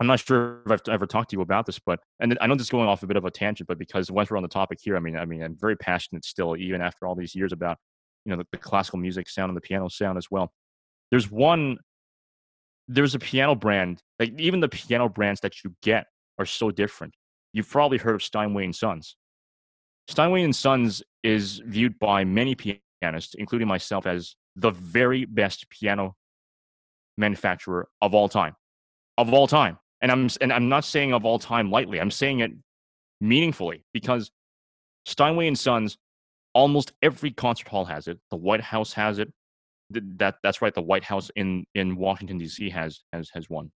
I'm 0.00 0.06
not 0.06 0.20
sure 0.20 0.62
if 0.66 0.72
i've 0.72 0.80
ever 0.88 1.06
talked 1.06 1.30
to 1.30 1.36
you 1.36 1.42
about 1.42 1.64
this 1.64 1.78
but 1.78 2.00
and 2.18 2.36
i 2.40 2.46
know 2.46 2.54
this 2.54 2.66
is 2.66 2.70
going 2.70 2.88
off 2.88 3.02
a 3.04 3.06
bit 3.06 3.16
of 3.16 3.24
a 3.24 3.30
tangent 3.30 3.68
but 3.68 3.78
because 3.78 4.10
once 4.10 4.30
we're 4.30 4.36
on 4.36 4.42
the 4.42 4.48
topic 4.48 4.78
here 4.82 4.96
i 4.96 5.00
mean 5.00 5.16
i 5.16 5.24
mean 5.24 5.42
i'm 5.42 5.56
very 5.60 5.76
passionate 5.76 6.24
still 6.24 6.56
even 6.56 6.80
after 6.80 7.06
all 7.06 7.14
these 7.14 7.34
years 7.36 7.52
about 7.52 7.76
you 8.24 8.30
know 8.30 8.36
the, 8.36 8.46
the 8.52 8.58
classical 8.58 8.98
music 8.98 9.28
sound 9.28 9.50
and 9.50 9.56
the 9.56 9.60
piano 9.60 9.88
sound 9.88 10.18
as 10.18 10.30
well. 10.30 10.52
There's 11.10 11.30
one 11.30 11.78
there's 12.88 13.14
a 13.14 13.18
piano 13.18 13.54
brand 13.54 14.02
like 14.18 14.38
even 14.38 14.60
the 14.60 14.68
piano 14.68 15.08
brands 15.08 15.40
that 15.40 15.62
you 15.62 15.74
get 15.82 16.06
are 16.38 16.46
so 16.46 16.70
different 16.70 17.14
you've 17.52 17.68
probably 17.68 17.98
heard 17.98 18.14
of 18.14 18.22
steinway 18.22 18.64
and 18.64 18.74
sons 18.74 19.16
Steinway 20.08 20.42
and 20.42 20.54
Sons 20.54 21.02
is 21.22 21.62
viewed 21.64 21.98
by 21.98 22.24
many 22.24 22.54
pianists, 22.54 23.34
including 23.34 23.68
myself, 23.68 24.06
as 24.06 24.34
the 24.56 24.70
very 24.70 25.24
best 25.24 25.68
piano 25.70 26.16
manufacturer 27.16 27.88
of 28.00 28.14
all 28.14 28.28
time, 28.28 28.54
of 29.16 29.32
all 29.32 29.46
time. 29.46 29.78
And 30.00 30.10
I'm 30.10 30.28
and 30.40 30.52
I'm 30.52 30.68
not 30.68 30.84
saying 30.84 31.12
of 31.12 31.24
all 31.24 31.38
time 31.38 31.70
lightly. 31.70 32.00
I'm 32.00 32.10
saying 32.10 32.40
it 32.40 32.50
meaningfully 33.20 33.84
because 33.92 34.30
Steinway 35.06 35.46
and 35.46 35.58
Sons, 35.58 35.96
almost 36.54 36.92
every 37.02 37.30
concert 37.30 37.68
hall 37.68 37.84
has 37.84 38.08
it. 38.08 38.18
The 38.30 38.36
White 38.36 38.60
House 38.60 38.92
has 38.94 39.20
it. 39.20 39.32
That 39.90 40.36
that's 40.42 40.60
right. 40.60 40.74
The 40.74 40.82
White 40.82 41.04
House 41.04 41.30
in 41.36 41.64
in 41.74 41.96
Washington 41.96 42.38
D.C. 42.38 42.70
has 42.70 43.02
has 43.12 43.30
has 43.32 43.48
one. 43.48 43.70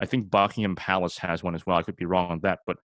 I 0.00 0.06
think 0.06 0.30
Buckingham 0.30 0.74
Palace 0.74 1.18
has 1.18 1.44
one 1.44 1.54
as 1.54 1.64
well. 1.64 1.76
I 1.76 1.82
could 1.82 1.94
be 1.94 2.06
wrong 2.06 2.32
on 2.32 2.40
that, 2.40 2.60
but 2.66 2.78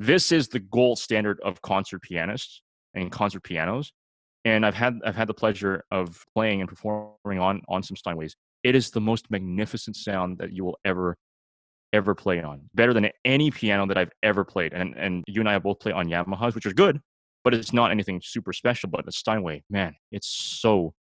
this 0.00 0.32
is 0.32 0.48
the 0.48 0.58
gold 0.58 0.98
standard 0.98 1.38
of 1.44 1.60
concert 1.60 2.00
pianists 2.00 2.62
and 2.94 3.12
concert 3.12 3.40
pianos. 3.40 3.92
And 4.46 4.64
I've 4.64 4.74
had 4.74 4.98
I've 5.04 5.14
had 5.14 5.28
the 5.28 5.34
pleasure 5.34 5.84
of 5.90 6.24
playing 6.34 6.60
and 6.60 6.68
performing 6.68 7.38
on 7.38 7.60
on 7.68 7.82
some 7.82 7.96
Steinways. 7.96 8.32
It 8.64 8.74
is 8.74 8.90
the 8.90 9.00
most 9.00 9.30
magnificent 9.30 9.96
sound 9.96 10.38
that 10.38 10.52
you 10.54 10.64
will 10.64 10.78
ever 10.86 11.18
ever 11.92 12.14
play 12.14 12.40
on. 12.40 12.62
Better 12.72 12.94
than 12.94 13.10
any 13.26 13.50
piano 13.50 13.86
that 13.88 13.98
I've 13.98 14.12
ever 14.22 14.42
played. 14.42 14.72
And 14.72 14.94
and 14.96 15.22
you 15.26 15.42
and 15.42 15.48
I 15.48 15.58
both 15.58 15.80
played 15.80 15.94
on 15.94 16.08
Yamahas, 16.08 16.54
which 16.54 16.64
are 16.64 16.72
good, 16.72 16.98
but 17.44 17.52
it's 17.52 17.74
not 17.74 17.90
anything 17.90 18.22
super 18.24 18.54
special. 18.54 18.88
But 18.88 19.04
the 19.04 19.12
Steinway, 19.12 19.64
man, 19.68 19.94
it's 20.10 20.28
so 20.28 20.94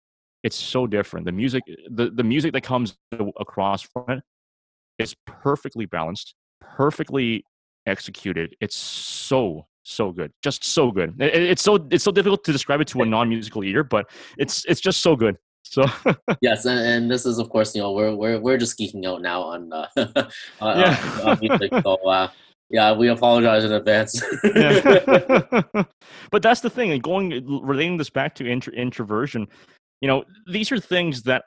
it's 0.43 0.57
so 0.57 0.87
different. 0.87 1.25
The 1.25 1.31
music 1.31 1.63
the, 1.89 2.09
the 2.09 2.23
music 2.25 2.51
that 2.51 2.63
comes 2.63 2.97
across 3.39 3.81
from 3.81 4.09
it 4.09 4.23
is 4.97 5.15
perfectly 5.25 5.85
balanced, 5.85 6.35
perfectly 6.59 7.45
executed. 7.89 8.55
It's 8.61 8.75
so 8.75 9.65
so 9.83 10.11
good, 10.11 10.31
just 10.41 10.63
so 10.63 10.91
good. 10.91 11.19
It, 11.19 11.33
it's 11.33 11.61
so 11.61 11.87
it's 11.91 12.03
so 12.03 12.11
difficult 12.11 12.43
to 12.45 12.51
describe 12.51 12.81
it 12.81 12.87
to 12.89 13.01
a 13.01 13.05
non-musical 13.05 13.63
ear, 13.63 13.83
but 13.83 14.09
it's 14.37 14.65
it's 14.65 14.81
just 14.81 15.01
so 15.01 15.15
good. 15.15 15.37
So 15.63 15.85
yes, 16.41 16.65
and, 16.65 16.79
and, 16.79 17.11
this 17.11 17.25
is 17.25 17.37
of 17.37 17.49
course 17.49 17.75
you 17.75 17.81
know 17.81 17.91
we're 17.91 18.15
we're 18.15 18.39
we're 18.39 18.57
just 18.57 18.79
geeking 18.79 19.05
out 19.05 19.21
now 19.21 19.41
on 19.41 19.71
uh, 19.73 19.87
yeah. 20.61 21.19
on, 21.23 21.39
music. 21.41 21.71
So 21.83 21.95
uh, 22.07 22.29
yeah, 22.69 22.93
we 22.93 23.09
apologize 23.09 23.63
in 23.63 23.71
advance. 23.71 24.19
but 26.31 26.41
that's 26.41 26.61
the 26.61 26.69
thing, 26.69 26.91
and 26.91 27.03
going 27.03 27.45
relating 27.63 27.97
this 27.97 28.09
back 28.09 28.35
to 28.35 28.49
intro, 28.49 28.73
introversion, 28.73 29.47
you 30.01 30.07
know, 30.07 30.23
these 30.47 30.71
are 30.71 30.79
things 30.79 31.23
that 31.23 31.43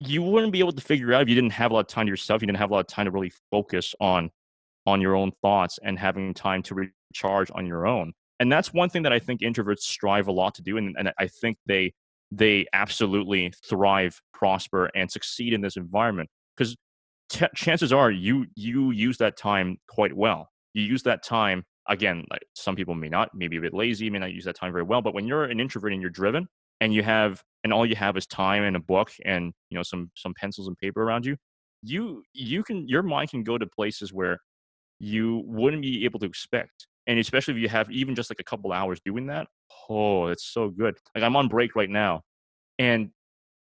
you 0.00 0.22
wouldn't 0.22 0.52
be 0.52 0.58
able 0.58 0.72
to 0.72 0.80
figure 0.80 1.12
out 1.12 1.22
if 1.22 1.28
you 1.28 1.34
didn't 1.34 1.50
have 1.50 1.70
a 1.70 1.74
lot 1.74 1.80
of 1.80 1.86
time 1.86 2.06
to 2.06 2.10
yourself. 2.10 2.42
You 2.42 2.46
didn't 2.46 2.58
have 2.58 2.70
a 2.70 2.74
lot 2.74 2.80
of 2.80 2.86
time 2.88 3.06
to 3.06 3.10
really 3.10 3.32
focus 3.50 3.94
on 4.00 4.30
on 4.88 5.00
your 5.00 5.14
own 5.14 5.30
thoughts 5.42 5.78
and 5.82 5.98
having 5.98 6.34
time 6.34 6.62
to 6.62 6.74
recharge 6.74 7.50
on 7.54 7.66
your 7.66 7.86
own. 7.86 8.12
And 8.40 8.50
that's 8.50 8.72
one 8.72 8.88
thing 8.88 9.02
that 9.02 9.12
I 9.12 9.18
think 9.18 9.40
introverts 9.40 9.80
strive 9.80 10.28
a 10.28 10.32
lot 10.32 10.54
to 10.56 10.62
do. 10.62 10.76
And, 10.76 10.94
and 10.98 11.12
I 11.18 11.26
think 11.26 11.58
they 11.66 11.92
they 12.30 12.66
absolutely 12.74 13.52
thrive, 13.68 14.20
prosper, 14.34 14.90
and 14.94 15.10
succeed 15.10 15.54
in 15.54 15.62
this 15.62 15.76
environment 15.76 16.28
because 16.56 16.76
t- 17.30 17.46
chances 17.54 17.92
are 17.92 18.10
you 18.10 18.46
you 18.54 18.90
use 18.90 19.18
that 19.18 19.36
time 19.36 19.78
quite 19.88 20.14
well. 20.14 20.48
You 20.74 20.84
use 20.84 21.02
that 21.04 21.24
time 21.24 21.64
again. 21.88 22.24
Like 22.30 22.42
some 22.54 22.76
people 22.76 22.94
may 22.94 23.08
not, 23.08 23.30
maybe 23.34 23.56
a 23.56 23.60
bit 23.60 23.74
lazy, 23.74 24.10
may 24.10 24.18
not 24.18 24.32
use 24.32 24.44
that 24.44 24.56
time 24.56 24.72
very 24.72 24.84
well. 24.84 25.02
But 25.02 25.14
when 25.14 25.26
you're 25.26 25.44
an 25.44 25.58
introvert 25.58 25.92
and 25.92 26.02
you're 26.02 26.10
driven, 26.10 26.48
and 26.80 26.94
you 26.94 27.02
have 27.02 27.42
and 27.64 27.72
all 27.72 27.84
you 27.84 27.96
have 27.96 28.16
is 28.16 28.26
time 28.26 28.62
and 28.62 28.76
a 28.76 28.80
book 28.80 29.10
and 29.24 29.52
you 29.70 29.76
know 29.76 29.82
some 29.82 30.10
some 30.14 30.34
pencils 30.34 30.68
and 30.68 30.78
paper 30.78 31.02
around 31.02 31.26
you, 31.26 31.36
you 31.82 32.22
you 32.32 32.62
can 32.62 32.86
your 32.88 33.02
mind 33.02 33.30
can 33.30 33.42
go 33.42 33.58
to 33.58 33.66
places 33.66 34.12
where 34.12 34.38
you 34.98 35.42
wouldn't 35.46 35.82
be 35.82 36.04
able 36.04 36.18
to 36.20 36.26
expect. 36.26 36.86
And 37.06 37.18
especially 37.18 37.54
if 37.54 37.60
you 37.60 37.68
have 37.68 37.90
even 37.90 38.14
just 38.14 38.30
like 38.30 38.40
a 38.40 38.44
couple 38.44 38.72
hours 38.72 39.00
doing 39.04 39.26
that, 39.26 39.46
oh, 39.88 40.26
it's 40.26 40.44
so 40.44 40.68
good. 40.68 40.96
Like 41.14 41.24
I'm 41.24 41.36
on 41.36 41.48
break 41.48 41.74
right 41.74 41.88
now, 41.88 42.22
and 42.78 43.10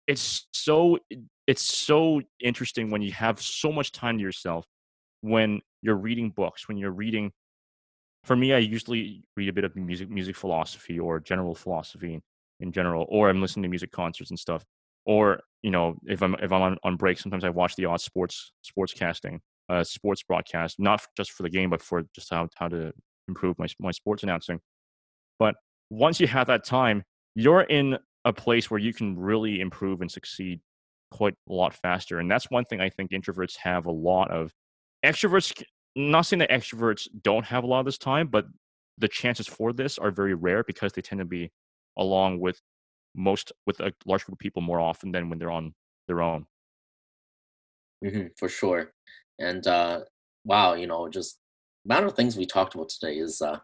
it's 0.07 0.47
so 0.53 0.97
it's 1.47 1.63
so 1.63 2.21
interesting 2.41 2.89
when 2.91 3.01
you 3.01 3.11
have 3.13 3.41
so 3.41 3.71
much 3.71 3.91
time 3.91 4.17
to 4.17 4.21
yourself 4.21 4.65
when 5.21 5.61
you're 5.81 5.95
reading 5.95 6.31
books, 6.31 6.67
when 6.67 6.77
you're 6.77 6.91
reading. 6.91 7.31
For 8.25 8.35
me, 8.35 8.53
I 8.53 8.57
usually 8.57 9.23
read 9.37 9.49
a 9.49 9.53
bit 9.53 9.63
of 9.63 9.75
music, 9.75 10.09
music 10.09 10.35
philosophy, 10.35 10.99
or 10.99 11.19
general 11.19 11.55
philosophy 11.55 12.21
in 12.59 12.71
general, 12.71 13.05
or 13.09 13.29
I'm 13.29 13.41
listening 13.41 13.63
to 13.63 13.69
music 13.69 13.91
concerts 13.91 14.29
and 14.31 14.37
stuff. 14.37 14.65
Or 15.05 15.39
you 15.61 15.71
know, 15.71 15.95
if 16.05 16.21
I'm 16.21 16.35
if 16.35 16.51
I'm 16.51 16.61
on, 16.61 16.77
on 16.83 16.97
break, 16.97 17.19
sometimes 17.19 17.45
I 17.45 17.49
watch 17.49 17.75
the 17.75 17.85
odd 17.85 18.01
sports 18.01 18.51
sports 18.61 18.93
casting 18.93 19.41
uh, 19.69 19.83
sports 19.83 20.23
broadcast, 20.23 20.79
not 20.79 21.01
just 21.15 21.31
for 21.31 21.43
the 21.43 21.49
game, 21.49 21.69
but 21.69 21.81
for 21.81 22.03
just 22.13 22.29
how, 22.31 22.47
how 22.55 22.67
to 22.67 22.91
improve 23.27 23.57
my, 23.59 23.67
my 23.79 23.91
sports 23.91 24.23
announcing. 24.23 24.59
But 25.37 25.55
once 25.89 26.19
you 26.19 26.27
have 26.27 26.47
that 26.47 26.65
time, 26.65 27.03
you're 27.35 27.61
in 27.61 27.97
a 28.25 28.33
place 28.33 28.69
where 28.69 28.79
you 28.79 28.93
can 28.93 29.17
really 29.17 29.61
improve 29.61 30.01
and 30.01 30.11
succeed 30.11 30.59
quite 31.11 31.35
a 31.49 31.53
lot 31.53 31.73
faster. 31.73 32.19
And 32.19 32.29
that's 32.29 32.49
one 32.49 32.65
thing 32.65 32.81
I 32.81 32.89
think 32.89 33.11
introverts 33.11 33.57
have 33.57 33.85
a 33.85 33.91
lot 33.91 34.31
of. 34.31 34.51
Extroverts, 35.05 35.63
not 35.95 36.23
saying 36.23 36.39
that 36.39 36.49
extroverts 36.49 37.07
don't 37.23 37.45
have 37.45 37.63
a 37.63 37.67
lot 37.67 37.79
of 37.79 37.85
this 37.85 37.97
time, 37.97 38.27
but 38.27 38.45
the 38.97 39.07
chances 39.07 39.47
for 39.47 39.71
this 39.71 39.97
are 39.97 40.11
very 40.11 40.33
rare 40.33 40.63
because 40.63 40.91
they 40.91 41.01
tend 41.01 41.19
to 41.19 41.25
be 41.25 41.51
along 41.97 42.39
with 42.39 42.59
most 43.15 43.51
with 43.65 43.79
a 43.79 43.93
large 44.05 44.25
group 44.25 44.35
of 44.35 44.39
people 44.39 44.61
more 44.61 44.79
often 44.79 45.11
than 45.11 45.29
when 45.29 45.39
they're 45.39 45.51
on 45.51 45.73
their 46.07 46.21
own. 46.21 46.45
hmm 48.03 48.27
for 48.37 48.49
sure. 48.49 48.91
And 49.39 49.65
uh, 49.67 50.01
wow, 50.45 50.73
you 50.73 50.87
know, 50.87 51.09
just 51.09 51.39
amount 51.85 52.05
of 52.05 52.15
things 52.15 52.37
we 52.37 52.45
talked 52.45 52.75
about 52.75 52.89
today 52.89 53.17
is 53.17 53.41
uh, 53.41 53.59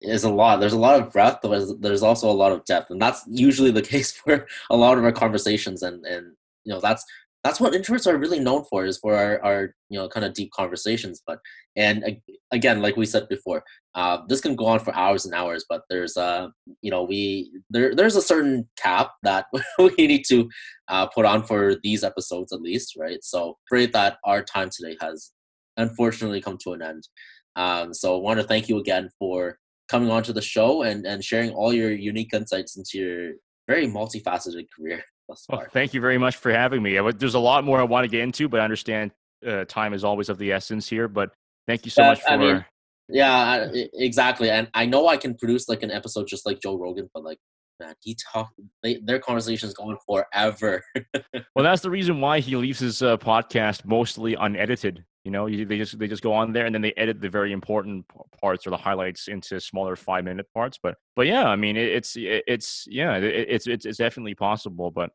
is 0.00 0.24
a 0.24 0.30
lot. 0.30 0.60
There's 0.60 0.72
a 0.72 0.78
lot 0.78 1.00
of 1.00 1.12
breadth, 1.12 1.38
but 1.42 1.48
there's, 1.50 1.74
there's 1.78 2.02
also 2.02 2.30
a 2.30 2.32
lot 2.32 2.52
of 2.52 2.64
depth, 2.64 2.90
and 2.90 3.00
that's 3.00 3.22
usually 3.28 3.70
the 3.70 3.82
case 3.94 4.12
for 4.12 4.46
a 4.70 4.76
lot 4.76 4.98
of 4.98 5.04
our 5.04 5.12
conversations. 5.12 5.82
And 5.82 6.04
and 6.04 6.34
you 6.64 6.72
know 6.72 6.80
that's 6.80 7.04
that's 7.46 7.60
what 7.60 7.72
introverts 7.74 8.08
are 8.08 8.18
really 8.18 8.40
known 8.40 8.64
for 8.64 8.84
is 8.84 8.98
for 8.98 9.14
our, 9.14 9.40
our 9.44 9.74
you 9.88 9.96
know 9.96 10.08
kind 10.08 10.26
of 10.26 10.34
deep 10.34 10.50
conversations. 10.50 11.22
But 11.24 11.38
and 11.76 12.18
again, 12.50 12.82
like 12.82 12.96
we 12.96 13.06
said 13.06 13.28
before, 13.28 13.62
uh, 13.94 14.18
this 14.28 14.40
can 14.40 14.56
go 14.56 14.66
on 14.66 14.80
for 14.80 14.92
hours 14.96 15.24
and 15.24 15.32
hours. 15.32 15.64
But 15.68 15.82
there's 15.88 16.16
uh 16.16 16.48
you 16.82 16.90
know 16.90 17.04
we 17.04 17.52
there 17.70 17.94
there's 17.94 18.16
a 18.16 18.22
certain 18.22 18.68
cap 18.76 19.12
that 19.22 19.46
we 19.78 19.94
need 19.96 20.24
to 20.28 20.48
uh, 20.88 21.06
put 21.06 21.24
on 21.24 21.44
for 21.44 21.76
these 21.84 22.02
episodes 22.02 22.52
at 22.52 22.62
least, 22.62 22.96
right? 22.98 23.22
So 23.22 23.56
afraid 23.68 23.92
that 23.92 24.18
our 24.24 24.42
time 24.42 24.70
today 24.70 24.96
has 25.00 25.30
unfortunately 25.76 26.40
come 26.40 26.58
to 26.64 26.72
an 26.72 26.82
end. 26.82 27.06
Um, 27.54 27.94
so 27.94 28.16
I 28.16 28.20
want 28.20 28.40
to 28.40 28.46
thank 28.46 28.68
you 28.68 28.78
again 28.78 29.08
for 29.20 29.58
coming 29.88 30.10
onto 30.10 30.32
the 30.32 30.42
show 30.42 30.82
and, 30.82 31.06
and 31.06 31.22
sharing 31.22 31.50
all 31.50 31.72
your 31.72 31.92
unique 31.92 32.34
insights 32.34 32.76
into 32.76 32.98
your 32.98 33.32
very 33.68 33.86
multifaceted 33.86 34.66
career. 34.76 35.04
Well, 35.28 35.66
thank 35.72 35.94
you 35.94 36.00
very 36.00 36.18
much 36.18 36.36
for 36.36 36.52
having 36.52 36.82
me. 36.82 36.98
There's 37.12 37.34
a 37.34 37.38
lot 37.38 37.64
more 37.64 37.80
I 37.80 37.84
want 37.84 38.04
to 38.04 38.08
get 38.08 38.20
into, 38.20 38.48
but 38.48 38.60
I 38.60 38.64
understand 38.64 39.10
uh, 39.46 39.64
time 39.64 39.92
is 39.92 40.04
always 40.04 40.28
of 40.28 40.38
the 40.38 40.52
essence 40.52 40.88
here. 40.88 41.08
But 41.08 41.30
thank 41.66 41.84
you 41.84 41.90
so 41.90 42.04
much 42.04 42.22
for. 42.22 42.30
I 42.30 42.36
mean, 42.36 42.64
yeah, 43.08 43.68
exactly. 43.94 44.50
And 44.50 44.68
I 44.74 44.86
know 44.86 45.08
I 45.08 45.16
can 45.16 45.34
produce 45.34 45.68
like 45.68 45.82
an 45.82 45.90
episode 45.90 46.26
just 46.26 46.46
like 46.46 46.60
Joe 46.60 46.76
Rogan, 46.76 47.10
but 47.12 47.24
like 47.24 47.38
man, 47.80 47.94
he 48.00 48.16
talk 48.32 48.50
they, 48.82 49.00
their 49.04 49.18
conversation 49.18 49.68
is 49.68 49.74
going 49.74 49.96
forever. 50.06 50.82
well, 51.54 51.62
that's 51.62 51.82
the 51.82 51.90
reason 51.90 52.20
why 52.20 52.40
he 52.40 52.56
leaves 52.56 52.78
his 52.78 53.02
uh, 53.02 53.16
podcast 53.16 53.84
mostly 53.84 54.34
unedited 54.34 55.04
you 55.26 55.32
know, 55.32 55.46
you, 55.46 55.66
they 55.66 55.76
just 55.76 55.98
they 55.98 56.06
just 56.06 56.22
go 56.22 56.32
on 56.32 56.52
there 56.52 56.66
and 56.66 56.74
then 56.74 56.82
they 56.82 56.92
edit 56.96 57.20
the 57.20 57.28
very 57.28 57.50
important 57.50 58.06
parts 58.40 58.64
or 58.64 58.70
the 58.70 58.76
highlights 58.76 59.26
into 59.26 59.60
smaller 59.60 59.96
five 59.96 60.22
minute 60.22 60.46
parts. 60.54 60.78
But 60.80 60.94
but 61.16 61.26
yeah, 61.26 61.48
I 61.48 61.56
mean, 61.56 61.76
it, 61.76 61.88
it's 61.88 62.16
it, 62.16 62.44
it's 62.46 62.86
yeah, 62.88 63.16
it, 63.16 63.24
it's 63.24 63.66
it's 63.66 63.84
it's 63.84 63.98
definitely 63.98 64.36
possible. 64.36 64.92
But 64.92 65.10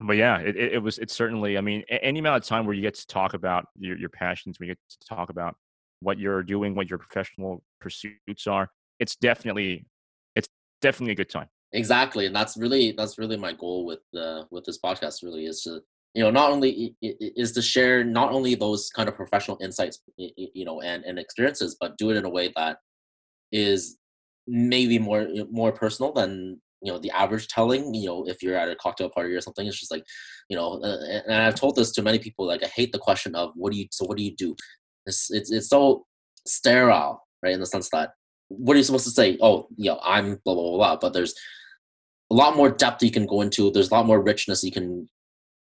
but 0.00 0.16
yeah, 0.16 0.38
it, 0.38 0.56
it 0.56 0.82
was 0.82 0.96
it's 0.96 1.12
certainly. 1.12 1.58
I 1.58 1.60
mean, 1.60 1.84
any 1.90 2.20
amount 2.20 2.42
of 2.42 2.48
time 2.48 2.64
where 2.64 2.74
you 2.74 2.80
get 2.80 2.94
to 2.94 3.06
talk 3.06 3.34
about 3.34 3.66
your 3.76 3.98
your 3.98 4.08
passions, 4.08 4.58
where 4.58 4.66
you 4.68 4.74
get 4.74 4.80
to 4.98 5.06
talk 5.06 5.28
about 5.28 5.56
what 6.00 6.18
you're 6.18 6.42
doing, 6.42 6.74
what 6.74 6.88
your 6.88 6.98
professional 6.98 7.62
pursuits 7.82 8.46
are, 8.46 8.70
it's 8.98 9.14
definitely 9.14 9.84
it's 10.36 10.48
definitely 10.80 11.12
a 11.12 11.16
good 11.16 11.28
time. 11.28 11.48
Exactly, 11.72 12.24
and 12.24 12.34
that's 12.34 12.56
really 12.56 12.92
that's 12.92 13.18
really 13.18 13.36
my 13.36 13.52
goal 13.52 13.84
with 13.84 14.00
the 14.14 14.46
with 14.50 14.64
this 14.64 14.78
podcast. 14.78 15.22
Really, 15.22 15.44
is 15.44 15.60
to 15.64 15.82
you 16.14 16.22
know 16.22 16.30
not 16.30 16.50
only 16.50 16.94
is 17.02 17.52
to 17.52 17.60
share 17.60 18.04
not 18.04 18.32
only 18.32 18.54
those 18.54 18.88
kind 18.90 19.08
of 19.08 19.16
professional 19.16 19.58
insights 19.60 20.00
you 20.16 20.64
know 20.64 20.80
and, 20.80 21.04
and 21.04 21.18
experiences 21.18 21.76
but 21.80 21.98
do 21.98 22.10
it 22.10 22.16
in 22.16 22.24
a 22.24 22.30
way 22.30 22.52
that 22.56 22.78
is 23.52 23.98
maybe 24.46 24.98
more 24.98 25.26
more 25.50 25.72
personal 25.72 26.12
than 26.12 26.60
you 26.82 26.92
know 26.92 26.98
the 26.98 27.10
average 27.10 27.48
telling 27.48 27.92
you 27.94 28.06
know 28.06 28.26
if 28.28 28.42
you're 28.42 28.56
at 28.56 28.68
a 28.68 28.76
cocktail 28.76 29.10
party 29.10 29.34
or 29.34 29.40
something 29.40 29.66
it's 29.66 29.78
just 29.78 29.90
like 29.90 30.04
you 30.48 30.56
know 30.56 30.80
uh, 30.82 31.20
and 31.26 31.42
i've 31.42 31.54
told 31.54 31.74
this 31.74 31.92
to 31.92 32.02
many 32.02 32.18
people 32.18 32.46
like 32.46 32.62
i 32.62 32.68
hate 32.68 32.92
the 32.92 32.98
question 32.98 33.34
of 33.34 33.50
what 33.54 33.72
do 33.72 33.78
you 33.78 33.86
so 33.90 34.04
what 34.04 34.16
do 34.16 34.22
you 34.22 34.34
do 34.36 34.54
it's 35.06 35.30
it's, 35.30 35.50
it's 35.50 35.68
so 35.68 36.04
sterile 36.46 37.26
right 37.42 37.54
in 37.54 37.60
the 37.60 37.66
sense 37.66 37.88
that 37.90 38.10
what 38.48 38.74
are 38.74 38.78
you 38.78 38.84
supposed 38.84 39.04
to 39.04 39.10
say 39.10 39.38
oh 39.40 39.66
you 39.76 39.90
know 39.90 39.98
i'm 40.04 40.38
blah 40.44 40.54
blah 40.54 40.62
blah, 40.62 40.76
blah. 40.76 40.96
but 40.96 41.12
there's 41.12 41.34
a 42.30 42.34
lot 42.34 42.56
more 42.56 42.70
depth 42.70 43.02
you 43.02 43.10
can 43.10 43.26
go 43.26 43.40
into 43.40 43.70
there's 43.70 43.90
a 43.90 43.94
lot 43.94 44.06
more 44.06 44.20
richness 44.20 44.62
you 44.62 44.72
can 44.72 45.08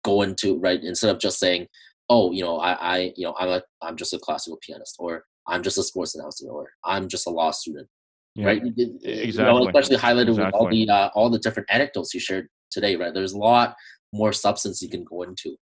go 0.08 0.22
into 0.22 0.58
right 0.58 0.82
instead 0.82 1.10
of 1.14 1.18
just 1.20 1.38
saying 1.38 1.66
oh 2.08 2.32
you 2.32 2.42
know 2.42 2.56
i 2.58 2.72
i 2.94 3.12
you 3.16 3.24
know 3.26 3.34
i'm 3.38 3.50
a 3.56 3.62
i'm 3.82 3.96
just 4.02 4.14
a 4.14 4.18
classical 4.18 4.58
pianist 4.64 4.96
or 4.98 5.24
i'm 5.46 5.62
just 5.62 5.78
a 5.82 5.82
sports 5.82 6.14
announcer 6.14 6.46
or 6.48 6.64
i'm 6.84 7.08
just 7.08 7.26
a 7.26 7.30
law 7.30 7.50
student 7.50 7.86
yeah, 8.34 8.46
right? 8.46 8.62
Exactly 8.64 9.22
you 9.26 9.32
know, 9.42 9.66
especially 9.66 9.96
highlighted 9.96 10.28
exactly. 10.28 10.44
with 10.44 10.54
all 10.54 10.70
the 10.70 10.88
uh, 10.88 11.08
all 11.14 11.28
the 11.28 11.38
different 11.38 11.68
anecdotes 11.70 12.14
you 12.14 12.20
shared 12.20 12.46
today 12.70 12.96
right? 12.96 13.12
There's 13.12 13.32
a 13.32 13.38
lot 13.38 13.74
more 14.12 14.32
substance 14.32 14.80
you 14.80 14.88
can 14.88 15.04
go 15.04 15.22
into 15.22 15.56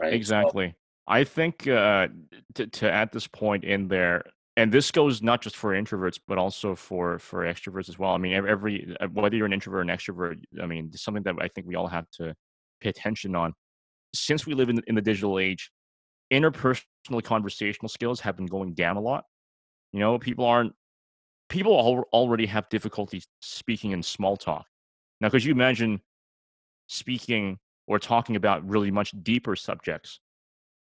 right? 0.00 0.12
Exactly. 0.12 0.68
So, 0.68 0.76
i 1.08 1.24
think 1.24 1.66
uh 1.66 2.06
to, 2.54 2.64
to 2.78 2.84
at 3.02 3.10
this 3.10 3.26
point 3.26 3.64
in 3.64 3.88
there 3.88 4.22
and 4.56 4.70
this 4.70 4.92
goes 4.92 5.20
not 5.20 5.42
just 5.42 5.56
for 5.56 5.70
introverts 5.80 6.20
but 6.28 6.38
also 6.38 6.76
for 6.76 7.18
for 7.18 7.40
extroverts 7.52 7.88
as 7.88 7.98
well. 7.98 8.12
I 8.12 8.18
mean 8.18 8.34
every 8.34 8.74
uh, 9.00 9.08
whether 9.08 9.36
you're 9.36 9.50
an 9.52 9.58
introvert 9.58 9.80
or 9.80 9.86
an 9.88 9.96
extrovert 9.96 10.36
i 10.62 10.66
mean 10.72 10.90
it's 10.92 11.04
something 11.06 11.24
that 11.24 11.36
i 11.46 11.48
think 11.48 11.66
we 11.66 11.76
all 11.80 11.88
have 11.98 12.08
to 12.18 12.34
pay 12.82 12.90
attention 12.90 13.34
on. 13.34 13.54
Since 14.14 14.46
we 14.46 14.54
live 14.54 14.68
in, 14.68 14.82
in 14.86 14.94
the 14.94 15.02
digital 15.02 15.38
age, 15.38 15.70
interpersonal 16.32 17.22
conversational 17.22 17.88
skills 17.88 18.20
have 18.20 18.36
been 18.36 18.46
going 18.46 18.74
down 18.74 18.96
a 18.96 19.00
lot. 19.00 19.24
You 19.92 20.00
know, 20.00 20.18
people 20.18 20.44
aren't, 20.44 20.72
people 21.48 21.72
already 22.12 22.46
have 22.46 22.68
difficulty 22.68 23.22
speaking 23.40 23.92
in 23.92 24.02
small 24.02 24.36
talk. 24.36 24.66
Now, 25.20 25.28
could 25.28 25.44
you 25.44 25.52
imagine 25.52 26.00
speaking 26.88 27.58
or 27.86 27.98
talking 27.98 28.36
about 28.36 28.66
really 28.66 28.90
much 28.90 29.12
deeper 29.22 29.56
subjects? 29.56 30.20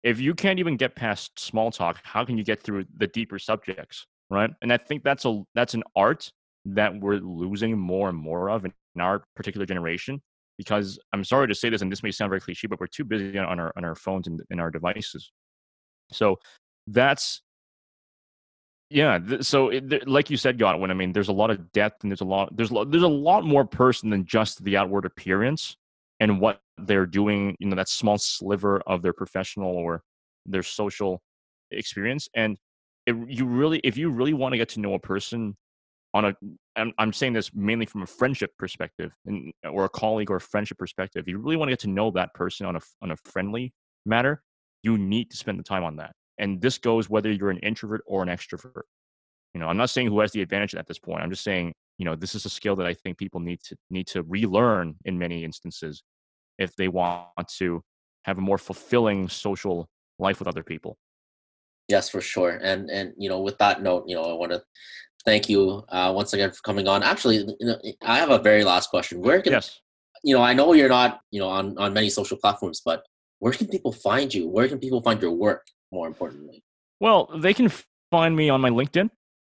If 0.02 0.20
you 0.20 0.34
can't 0.34 0.58
even 0.58 0.76
get 0.76 0.94
past 0.94 1.38
small 1.38 1.70
talk, 1.70 2.00
how 2.02 2.24
can 2.24 2.38
you 2.38 2.44
get 2.44 2.62
through 2.62 2.84
the 2.96 3.06
deeper 3.06 3.38
subjects, 3.38 4.06
right? 4.30 4.50
And 4.62 4.72
I 4.72 4.76
think 4.76 5.02
that's 5.02 5.24
a 5.24 5.42
that's 5.54 5.74
an 5.74 5.82
art 5.94 6.30
that 6.66 7.00
we're 7.00 7.16
losing 7.16 7.78
more 7.78 8.08
and 8.08 8.18
more 8.18 8.50
of 8.50 8.64
in 8.64 8.72
our 9.00 9.24
particular 9.34 9.66
generation 9.66 10.20
because 10.58 10.98
I'm 11.12 11.24
sorry 11.24 11.48
to 11.48 11.54
say 11.54 11.68
this, 11.68 11.82
and 11.82 11.90
this 11.90 12.02
may 12.02 12.10
sound 12.10 12.30
very 12.30 12.40
cliche, 12.40 12.66
but 12.66 12.80
we're 12.80 12.86
too 12.86 13.04
busy 13.04 13.38
on 13.38 13.60
our 13.60 13.72
on 13.76 13.84
our 13.84 13.94
phones 13.94 14.26
and 14.26 14.40
in 14.50 14.60
our 14.60 14.70
devices. 14.70 15.30
So 16.12 16.38
that's 16.86 17.42
yeah. 18.90 19.18
Th- 19.18 19.42
so 19.42 19.68
it, 19.70 19.90
th- 19.90 20.06
like 20.06 20.30
you 20.30 20.36
said, 20.36 20.58
Godwin, 20.58 20.90
I 20.90 20.94
mean, 20.94 21.12
there's 21.12 21.28
a 21.28 21.32
lot 21.32 21.50
of 21.50 21.72
depth 21.72 22.04
and 22.04 22.10
there's 22.10 22.20
a 22.20 22.24
lot 22.24 22.56
there's 22.56 22.70
a 22.70 22.74
lot, 22.74 22.90
there's 22.90 23.02
a 23.02 23.08
lot 23.08 23.44
more 23.44 23.64
person 23.64 24.10
than 24.10 24.24
just 24.24 24.62
the 24.64 24.76
outward 24.76 25.04
appearance 25.04 25.76
and 26.20 26.40
what 26.40 26.60
they're 26.78 27.06
doing. 27.06 27.56
You 27.58 27.68
know, 27.68 27.76
that 27.76 27.88
small 27.88 28.18
sliver 28.18 28.80
of 28.86 29.02
their 29.02 29.12
professional 29.12 29.70
or 29.70 30.02
their 30.46 30.62
social 30.62 31.20
experience. 31.72 32.28
And 32.34 32.56
it, 33.06 33.16
you 33.28 33.46
really, 33.46 33.80
if 33.82 33.96
you 33.96 34.10
really 34.10 34.34
want 34.34 34.52
to 34.52 34.58
get 34.58 34.68
to 34.70 34.80
know 34.80 34.94
a 34.94 34.98
person 34.98 35.56
on 36.16 36.24
a 36.24 36.34
I'm, 36.76 36.92
I'm 36.98 37.12
saying 37.12 37.34
this 37.34 37.50
mainly 37.54 37.84
from 37.84 38.02
a 38.02 38.06
friendship 38.06 38.50
perspective 38.58 39.12
and 39.26 39.52
or 39.70 39.84
a 39.84 39.88
colleague 39.88 40.30
or 40.30 40.36
a 40.36 40.40
friendship 40.40 40.78
perspective 40.78 41.28
you 41.28 41.38
really 41.38 41.56
want 41.56 41.68
to 41.68 41.72
get 41.72 41.80
to 41.80 41.90
know 41.90 42.10
that 42.12 42.32
person 42.32 42.66
on 42.66 42.76
a 42.76 42.80
on 43.02 43.10
a 43.10 43.16
friendly 43.16 43.74
matter 44.06 44.42
you 44.82 44.96
need 44.96 45.30
to 45.30 45.36
spend 45.36 45.58
the 45.58 45.62
time 45.62 45.84
on 45.84 45.96
that 45.96 46.12
and 46.38 46.60
this 46.60 46.78
goes 46.78 47.10
whether 47.10 47.30
you're 47.30 47.50
an 47.50 47.58
introvert 47.58 48.02
or 48.06 48.22
an 48.22 48.28
extrovert. 48.28 48.82
You 49.52 49.60
know 49.60 49.68
i'm 49.68 49.76
not 49.76 49.90
saying 49.90 50.08
who 50.08 50.20
has 50.20 50.32
the 50.32 50.40
advantage 50.40 50.74
at 50.74 50.86
this 50.86 50.98
point 50.98 51.22
i'm 51.22 51.30
just 51.30 51.44
saying 51.44 51.74
you 51.98 52.06
know 52.06 52.16
this 52.16 52.34
is 52.34 52.46
a 52.46 52.50
skill 52.50 52.76
that 52.76 52.86
i 52.86 52.94
think 52.94 53.18
people 53.18 53.40
need 53.40 53.60
to 53.64 53.76
need 53.90 54.06
to 54.08 54.22
relearn 54.22 54.96
in 55.04 55.18
many 55.18 55.44
instances 55.44 56.02
if 56.58 56.74
they 56.76 56.88
want 56.88 57.48
to 57.58 57.82
have 58.24 58.38
a 58.38 58.40
more 58.40 58.58
fulfilling 58.58 59.28
social 59.28 59.86
life 60.18 60.38
with 60.38 60.48
other 60.48 60.64
people. 60.64 60.96
Yes 61.88 62.08
for 62.08 62.20
sure 62.20 62.58
and 62.62 62.90
and 62.90 63.12
you 63.16 63.28
know 63.28 63.40
with 63.40 63.58
that 63.58 63.82
note 63.82 64.04
you 64.08 64.16
know 64.16 64.24
i 64.24 64.32
want 64.32 64.50
to 64.52 64.62
thank 65.26 65.48
you 65.48 65.84
uh, 65.90 66.12
once 66.14 66.32
again 66.32 66.50
for 66.52 66.60
coming 66.62 66.88
on. 66.88 67.02
Actually, 67.02 67.36
you 67.36 67.66
know, 67.66 67.78
I 68.02 68.16
have 68.18 68.30
a 68.30 68.38
very 68.38 68.64
last 68.64 68.88
question. 68.88 69.20
Where 69.20 69.42
can 69.42 69.52
yes. 69.52 69.80
you 70.24 70.34
know? 70.34 70.42
I 70.42 70.54
know 70.54 70.72
you're 70.72 70.88
not 70.88 71.20
you 71.30 71.40
know 71.40 71.48
on 71.48 71.76
on 71.76 71.92
many 71.92 72.08
social 72.08 72.38
platforms, 72.38 72.80
but 72.84 73.02
where 73.40 73.52
can 73.52 73.66
people 73.66 73.92
find 73.92 74.32
you? 74.32 74.48
Where 74.48 74.68
can 74.68 74.78
people 74.78 75.02
find 75.02 75.20
your 75.20 75.32
work? 75.32 75.66
More 75.92 76.06
importantly, 76.06 76.64
well, 77.00 77.30
they 77.36 77.52
can 77.52 77.70
find 78.10 78.34
me 78.34 78.48
on 78.48 78.60
my 78.60 78.70
LinkedIn. 78.70 79.10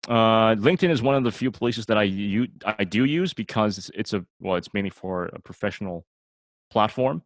Uh, 0.07 0.55
LinkedIn 0.55 0.89
is 0.89 1.01
one 1.01 1.15
of 1.15 1.23
the 1.23 1.31
few 1.31 1.49
places 1.51 1.85
that 1.85 1.97
I 1.97 2.03
use, 2.03 2.49
I 2.65 2.83
do 2.83 3.05
use 3.05 3.33
because 3.33 3.77
it's, 3.77 3.91
it's 3.93 4.13
a 4.13 4.25
well, 4.39 4.55
it's 4.55 4.73
mainly 4.73 4.89
for 4.89 5.25
a 5.27 5.39
professional 5.39 6.05
platform. 6.69 7.23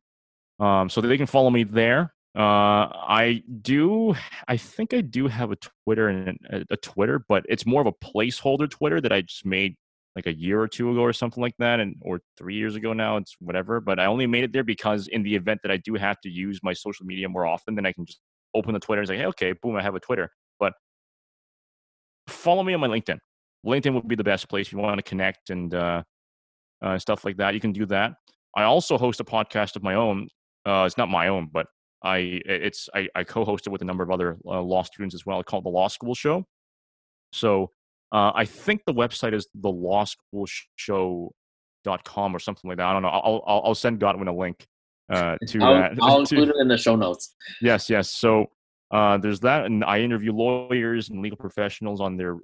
Um, 0.60 0.90
so 0.90 1.02
they 1.02 1.18
can 1.18 1.26
follow 1.28 1.50
me 1.50 1.64
there. 1.64 2.14
Uh, 2.38 2.94
I 2.94 3.42
do. 3.64 4.14
I 4.48 4.58
think 4.58 4.94
I 4.94 5.02
do 5.02 5.28
have 5.28 5.52
a 5.52 5.58
Twitter 5.86 6.10
and 6.10 6.38
a, 6.52 6.64
a, 6.70 6.78
Twitter, 6.78 7.26
but 7.28 7.44
it's 7.50 7.66
more 7.66 7.82
of 7.82 7.88
a 7.88 7.92
placeholder 7.92 8.70
Twitter 8.70 9.02
that 9.02 9.12
I 9.12 9.22
just 9.22 9.44
made 9.44 9.76
like 10.16 10.28
a 10.28 10.34
year 10.36 10.62
or 10.62 10.68
two 10.68 10.92
ago 10.92 11.02
or 11.02 11.14
something 11.14 11.42
like 11.42 11.56
that, 11.58 11.80
and 11.80 11.96
or 12.02 12.20
three 12.38 12.54
years 12.54 12.76
ago 12.76 12.94
now. 12.94 13.18
It's 13.18 13.36
whatever. 13.40 13.82
But 13.82 14.00
I 14.00 14.06
only 14.06 14.28
made 14.28 14.44
it 14.44 14.54
there 14.54 14.64
because 14.64 15.08
in 15.08 15.24
the 15.24 15.36
event 15.36 15.62
that 15.64 15.72
I 15.72 15.78
do 15.78 15.96
have 15.96 16.22
to 16.22 16.30
use 16.30 16.60
my 16.62 16.74
social 16.74 17.08
media 17.08 17.28
more 17.28 17.48
often, 17.48 17.74
then 17.74 17.88
I 17.88 17.92
can 17.92 18.06
just 18.06 18.20
open 18.54 18.72
the 18.72 18.80
Twitter 18.80 19.02
and 19.02 19.08
say, 19.08 19.18
hey, 19.18 19.26
okay, 19.26 19.54
boom, 19.54 19.76
I 19.76 19.82
have 19.82 19.96
a 19.96 20.00
Twitter. 20.00 20.30
But 20.60 20.74
follow 22.28 22.62
me 22.62 22.76
on 22.76 22.82
my 22.82 22.88
LinkedIn. 22.88 23.18
LinkedIn 23.66 23.96
would 23.96 24.08
be 24.08 24.16
the 24.16 24.24
best 24.24 24.48
place 24.48 24.68
if 24.68 24.74
you 24.74 24.78
want 24.78 24.98
to 24.98 25.04
connect 25.04 25.50
and 25.50 25.74
uh, 25.74 26.04
uh, 26.84 27.00
stuff 27.00 27.26
like 27.26 27.38
that. 27.38 27.56
You 27.56 27.60
can 27.60 27.72
do 27.72 27.88
that. 27.88 28.14
I 28.56 28.64
also 28.64 28.96
host 29.00 29.20
a 29.22 29.24
podcast 29.24 29.76
of 29.76 29.82
my 29.82 29.96
own. 29.96 30.28
Uh, 30.68 30.84
it's 30.86 30.98
not 31.00 31.10
my 31.10 31.30
own, 31.30 31.50
but 31.52 31.66
I 32.04 32.18
it's 32.46 32.90
I, 32.94 33.08
I 33.16 33.24
co-hosted 33.24 33.70
with 33.70 33.82
a 33.82 33.86
number 33.86 34.04
of 34.04 34.12
other 34.12 34.38
uh, 34.46 34.62
law 34.62 34.84
students 34.84 35.16
as 35.16 35.26
well 35.26 35.42
called 35.44 35.66
the 35.66 35.70
Law 35.70 35.88
School 35.88 36.14
Show. 36.16 36.46
So 37.34 37.72
Uh, 38.12 38.32
I 38.34 38.46
think 38.46 38.82
the 38.86 38.94
website 38.94 39.34
is 39.34 39.48
the 39.54 39.70
law 39.70 40.06
school 40.06 40.46
show.com 40.78 42.36
or 42.36 42.40
something 42.40 42.70
like 42.70 42.78
that. 42.78 42.86
I 42.88 42.94
don't 42.94 43.02
know. 43.02 43.10
I'll, 43.10 43.44
I'll, 43.46 43.62
I'll 43.66 43.76
send 43.76 44.00
Godwin 44.00 44.28
a 44.30 44.36
link 44.36 44.66
uh, 45.12 45.36
to 45.48 45.62
I'll, 45.62 45.74
that. 45.74 45.92
I'll 46.02 46.26
to- 46.26 46.36
include 46.36 46.56
it 46.56 46.62
in 46.62 46.68
the 46.70 46.78
show 46.78 46.96
notes. 46.96 47.36
Yes, 47.62 47.90
yes. 47.90 48.10
So 48.12 48.46
uh, 48.92 49.18
there's 49.18 49.42
that, 49.42 49.66
and 49.66 49.84
I 49.84 50.00
interview 50.00 50.32
lawyers 50.32 51.10
and 51.10 51.22
legal 51.22 51.38
professionals 51.38 52.00
on 52.00 52.16
their 52.18 52.38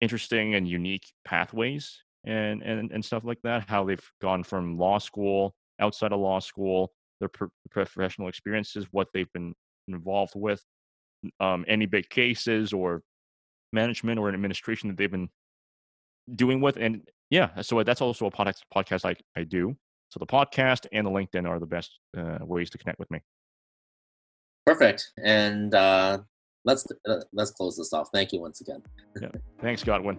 interesting 0.00 0.54
and 0.54 0.68
unique 0.68 1.06
pathways 1.24 2.00
and 2.24 2.62
and 2.62 2.92
and 2.92 3.04
stuff 3.04 3.24
like 3.24 3.40
that. 3.42 3.68
How 3.68 3.84
they've 3.84 4.10
gone 4.20 4.44
from 4.44 4.78
law 4.78 4.98
school, 4.98 5.54
outside 5.80 6.12
of 6.12 6.20
law 6.20 6.38
school, 6.38 6.92
their 7.22 7.28
pro- 7.28 7.48
professional 7.70 8.28
experiences, 8.28 8.86
what 8.90 9.06
they've 9.14 9.32
been 9.32 9.54
involved 9.86 10.32
with, 10.34 10.60
um, 11.38 11.64
any 11.68 11.86
big 11.86 12.08
cases 12.10 12.72
or 12.72 13.02
management 13.72 14.18
or 14.18 14.28
an 14.28 14.34
administration 14.34 14.88
that 14.88 14.98
they've 14.98 15.10
been 15.10 15.28
doing 16.34 16.60
with, 16.60 16.76
and 16.76 17.08
yeah. 17.30 17.60
So 17.62 17.82
that's 17.82 18.00
also 18.00 18.26
a 18.26 18.30
podcast 18.30 18.60
podcast 18.74 19.04
I 19.04 19.14
I 19.40 19.44
do. 19.44 19.76
So 20.10 20.18
the 20.18 20.26
podcast 20.26 20.86
and 20.92 21.06
the 21.06 21.10
LinkedIn 21.10 21.48
are 21.48 21.58
the 21.58 21.66
best 21.66 21.98
uh, 22.18 22.38
ways 22.42 22.68
to 22.70 22.78
connect 22.78 22.98
with 22.98 23.10
me. 23.10 23.20
Perfect. 24.66 25.12
And 25.24 25.74
uh, 25.74 26.18
let's 26.64 26.86
uh, 27.08 27.20
let's 27.32 27.52
close 27.52 27.76
this 27.76 27.92
off. 27.92 28.08
Thank 28.12 28.32
you 28.32 28.40
once 28.40 28.60
again. 28.60 28.82
Thanks, 29.60 29.82
Godwin. 29.84 30.18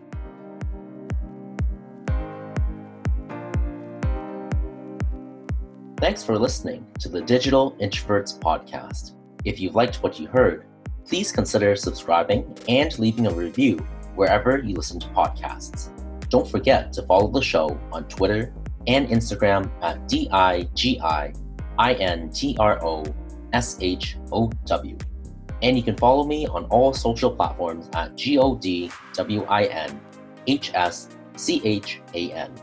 Thanks 6.03 6.21
for 6.21 6.37
listening 6.37 6.85
to 6.99 7.07
the 7.07 7.21
Digital 7.21 7.77
Introverts 7.79 8.37
podcast. 8.37 9.13
If 9.45 9.61
you 9.61 9.69
liked 9.69 10.03
what 10.03 10.19
you 10.19 10.27
heard, 10.27 10.65
please 11.05 11.31
consider 11.31 11.77
subscribing 11.77 12.57
and 12.67 12.99
leaving 12.99 13.25
a 13.27 13.31
review 13.31 13.77
wherever 14.15 14.57
you 14.57 14.75
listen 14.75 14.99
to 14.99 15.07
podcasts. 15.07 15.87
Don't 16.27 16.45
forget 16.45 16.91
to 16.91 17.03
follow 17.03 17.31
the 17.31 17.41
show 17.41 17.79
on 17.93 18.03
Twitter 18.09 18.53
and 18.85 19.07
Instagram 19.07 19.71
at 19.81 20.05
D 20.09 20.27
I 20.29 20.63
G 20.75 20.99
I 20.99 21.31
I 21.79 21.93
N 21.93 22.29
T 22.31 22.57
R 22.59 22.85
O 22.85 23.05
S 23.53 23.77
H 23.79 24.17
O 24.33 24.51
W. 24.65 24.97
And 25.61 25.77
you 25.77 25.83
can 25.83 25.95
follow 25.95 26.25
me 26.25 26.47
on 26.47 26.65
all 26.65 26.93
social 26.93 27.31
platforms 27.31 27.87
at 27.93 28.17
G 28.17 28.37
O 28.37 28.57
D 28.57 28.91
W 29.13 29.45
I 29.45 29.63
N 29.67 30.01
H 30.47 30.73
S 30.73 31.07
C 31.37 31.61
H 31.63 32.01
A 32.13 32.33
N. 32.33 32.53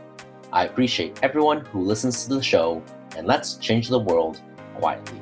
I 0.53 0.65
appreciate 0.65 1.19
everyone 1.23 1.65
who 1.65 1.81
listens 1.81 2.23
to 2.25 2.35
the 2.35 2.43
show, 2.43 2.83
and 3.17 3.27
let's 3.27 3.55
change 3.55 3.87
the 3.89 3.99
world 3.99 4.41
quietly. 4.75 5.20